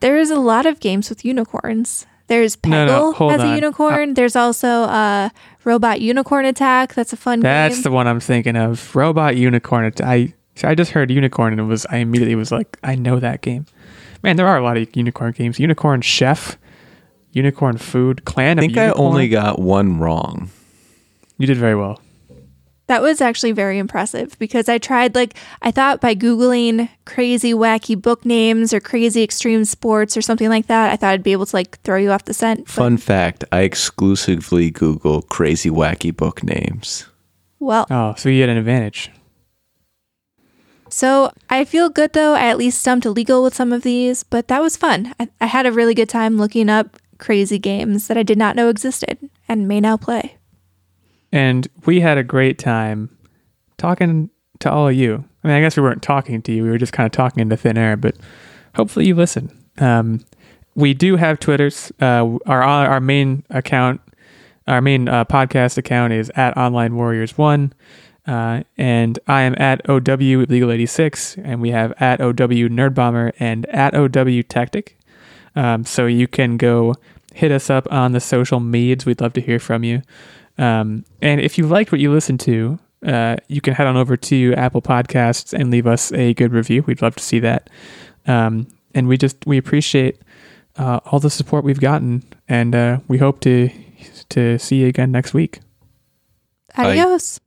There 0.00 0.16
is 0.18 0.30
a 0.30 0.36
lot 0.38 0.66
of 0.66 0.80
games 0.80 1.08
with 1.08 1.24
unicorns. 1.24 2.06
There's 2.26 2.56
Peggle 2.56 2.70
No, 2.70 2.86
no, 2.86 3.12
hold 3.12 3.32
has 3.32 3.40
a 3.40 3.44
on. 3.44 3.50
Uh, 3.50 3.54
unicorn. 3.56 4.14
There's 4.14 4.36
also 4.36 4.68
uh, 4.68 5.28
Robot 5.64 6.00
Unicorn 6.00 6.44
Attack. 6.44 6.94
That's 6.94 7.12
a 7.12 7.16
fun 7.16 7.40
That's 7.40 7.76
game. 7.76 7.82
the 7.82 7.90
one 7.90 8.06
I'm 8.06 8.20
thinking 8.20 8.56
of. 8.56 8.94
Robot 8.96 9.36
Unicorn. 9.36 9.84
It- 9.86 10.00
I 10.00 10.34
I 10.62 10.74
just 10.74 10.90
heard 10.92 11.10
unicorn 11.10 11.52
and 11.52 11.60
it 11.60 11.64
was 11.64 11.86
I 11.86 11.98
immediately 11.98 12.34
was 12.34 12.52
like 12.52 12.78
I 12.82 12.94
know 12.94 13.18
that 13.20 13.40
game. 13.40 13.66
Man, 14.22 14.36
there 14.36 14.46
are 14.46 14.56
a 14.58 14.62
lot 14.62 14.76
of 14.76 14.88
unicorn 14.94 15.32
games. 15.32 15.58
Unicorn 15.58 16.00
Chef, 16.00 16.58
Unicorn 17.32 17.76
Food, 17.78 18.24
Clan 18.24 18.58
I 18.58 18.62
of 18.62 18.66
think 18.66 18.78
I 18.78 18.90
only 18.90 19.28
got 19.28 19.58
one 19.58 19.98
wrong. 19.98 20.50
You 21.38 21.46
did 21.46 21.56
very 21.56 21.74
well. 21.74 22.00
That 22.88 23.00
was 23.02 23.20
actually 23.20 23.52
very 23.52 23.78
impressive 23.78 24.36
because 24.38 24.68
I 24.68 24.78
tried 24.78 25.14
like 25.14 25.36
I 25.62 25.70
thought 25.70 26.00
by 26.00 26.14
googling 26.14 26.88
crazy 27.06 27.52
wacky 27.54 28.00
book 28.00 28.24
names 28.26 28.74
or 28.74 28.80
crazy 28.80 29.22
extreme 29.22 29.64
sports 29.64 30.16
or 30.16 30.22
something 30.22 30.48
like 30.48 30.66
that, 30.66 30.92
I 30.92 30.96
thought 30.96 31.12
I'd 31.12 31.22
be 31.22 31.32
able 31.32 31.46
to 31.46 31.56
like 31.56 31.80
throw 31.82 31.96
you 31.96 32.10
off 32.10 32.24
the 32.24 32.34
scent. 32.34 32.64
but- 32.66 32.72
Fun 32.72 32.96
fact: 32.96 33.44
I 33.52 33.60
exclusively 33.60 34.70
Google 34.70 35.22
crazy 35.22 35.70
wacky 35.70 36.14
book 36.14 36.42
names. 36.42 37.06
well, 37.60 37.86
Oh, 37.90 38.14
so 38.16 38.28
you 38.28 38.40
had 38.40 38.50
an 38.50 38.56
advantage. 38.58 39.10
So 40.88 41.32
I 41.48 41.64
feel 41.64 41.88
good 41.88 42.12
though. 42.12 42.34
I 42.34 42.46
at 42.48 42.58
least 42.58 42.78
stumped 42.80 43.06
illegal 43.06 43.42
with 43.42 43.54
some 43.54 43.72
of 43.72 43.82
these, 43.82 44.24
but 44.24 44.48
that 44.48 44.60
was 44.60 44.76
fun. 44.76 45.14
I, 45.18 45.28
I 45.40 45.46
had 45.46 45.64
a 45.66 45.72
really 45.72 45.94
good 45.94 46.08
time 46.08 46.36
looking 46.36 46.68
up 46.68 46.98
crazy 47.18 47.58
games 47.58 48.08
that 48.08 48.18
I 48.18 48.22
did 48.22 48.36
not 48.36 48.56
know 48.56 48.68
existed 48.68 49.30
and 49.48 49.66
may 49.68 49.80
now 49.80 49.96
play. 49.96 50.36
And 51.32 51.66
we 51.86 52.00
had 52.00 52.18
a 52.18 52.22
great 52.22 52.58
time 52.58 53.16
talking 53.78 54.30
to 54.60 54.70
all 54.70 54.88
of 54.88 54.94
you. 54.94 55.24
I 55.42 55.48
mean, 55.48 55.56
I 55.56 55.60
guess 55.60 55.76
we 55.76 55.82
weren't 55.82 56.02
talking 56.02 56.42
to 56.42 56.52
you. 56.52 56.62
We 56.62 56.70
were 56.70 56.78
just 56.78 56.92
kind 56.92 57.06
of 57.06 57.12
talking 57.12 57.40
into 57.40 57.56
thin 57.56 57.76
air, 57.76 57.96
but 57.96 58.16
hopefully 58.74 59.06
you 59.06 59.14
listen. 59.14 59.50
Um, 59.78 60.24
we 60.74 60.94
do 60.94 61.16
have 61.16 61.40
Twitters. 61.40 61.92
Uh, 62.00 62.38
our 62.46 62.62
our 62.62 63.00
main 63.00 63.44
account, 63.50 64.00
our 64.66 64.80
main 64.80 65.08
uh, 65.08 65.24
podcast 65.24 65.78
account 65.78 66.12
is 66.12 66.30
at 66.36 66.56
Online 66.56 66.94
Warriors 66.94 67.36
One, 67.36 67.72
uh, 68.26 68.62
and 68.78 69.18
I 69.26 69.42
am 69.42 69.54
at 69.58 69.88
OW 69.88 70.46
Legal 70.48 70.70
eighty 70.70 70.86
six, 70.86 71.36
and 71.38 71.60
we 71.60 71.70
have 71.70 71.92
at 72.00 72.20
OW 72.20 72.32
Nerd 72.32 72.94
Bomber 72.94 73.32
and 73.38 73.66
at 73.66 73.94
OW 73.94 74.42
Tactic. 74.42 74.98
Um, 75.54 75.84
so 75.84 76.06
you 76.06 76.26
can 76.26 76.56
go 76.56 76.94
hit 77.34 77.50
us 77.50 77.68
up 77.68 77.90
on 77.92 78.12
the 78.12 78.20
social 78.20 78.60
medias. 78.60 79.04
We'd 79.04 79.20
love 79.20 79.32
to 79.34 79.40
hear 79.40 79.58
from 79.58 79.84
you. 79.84 80.02
Um, 80.58 81.04
and 81.20 81.40
if 81.40 81.58
you 81.58 81.66
liked 81.66 81.92
what 81.92 82.00
you 82.00 82.12
listened 82.12 82.40
to, 82.40 82.78
uh, 83.06 83.36
you 83.48 83.60
can 83.60 83.74
head 83.74 83.86
on 83.86 83.96
over 83.96 84.16
to 84.16 84.54
Apple 84.54 84.82
Podcasts 84.82 85.52
and 85.52 85.70
leave 85.70 85.86
us 85.86 86.12
a 86.12 86.34
good 86.34 86.52
review. 86.52 86.82
We'd 86.82 87.02
love 87.02 87.16
to 87.16 87.22
see 87.22 87.40
that. 87.40 87.68
Um, 88.26 88.68
and 88.94 89.08
we 89.08 89.16
just 89.16 89.36
we 89.46 89.58
appreciate 89.58 90.20
uh, 90.76 91.00
all 91.06 91.18
the 91.18 91.30
support 91.30 91.64
we've 91.64 91.80
gotten, 91.80 92.22
and 92.48 92.74
uh, 92.74 92.98
we 93.08 93.18
hope 93.18 93.40
to 93.40 93.70
to 94.30 94.58
see 94.58 94.76
you 94.76 94.86
again 94.86 95.10
next 95.10 95.34
week. 95.34 95.60
Bye. 96.76 96.90
Adios. 96.90 97.40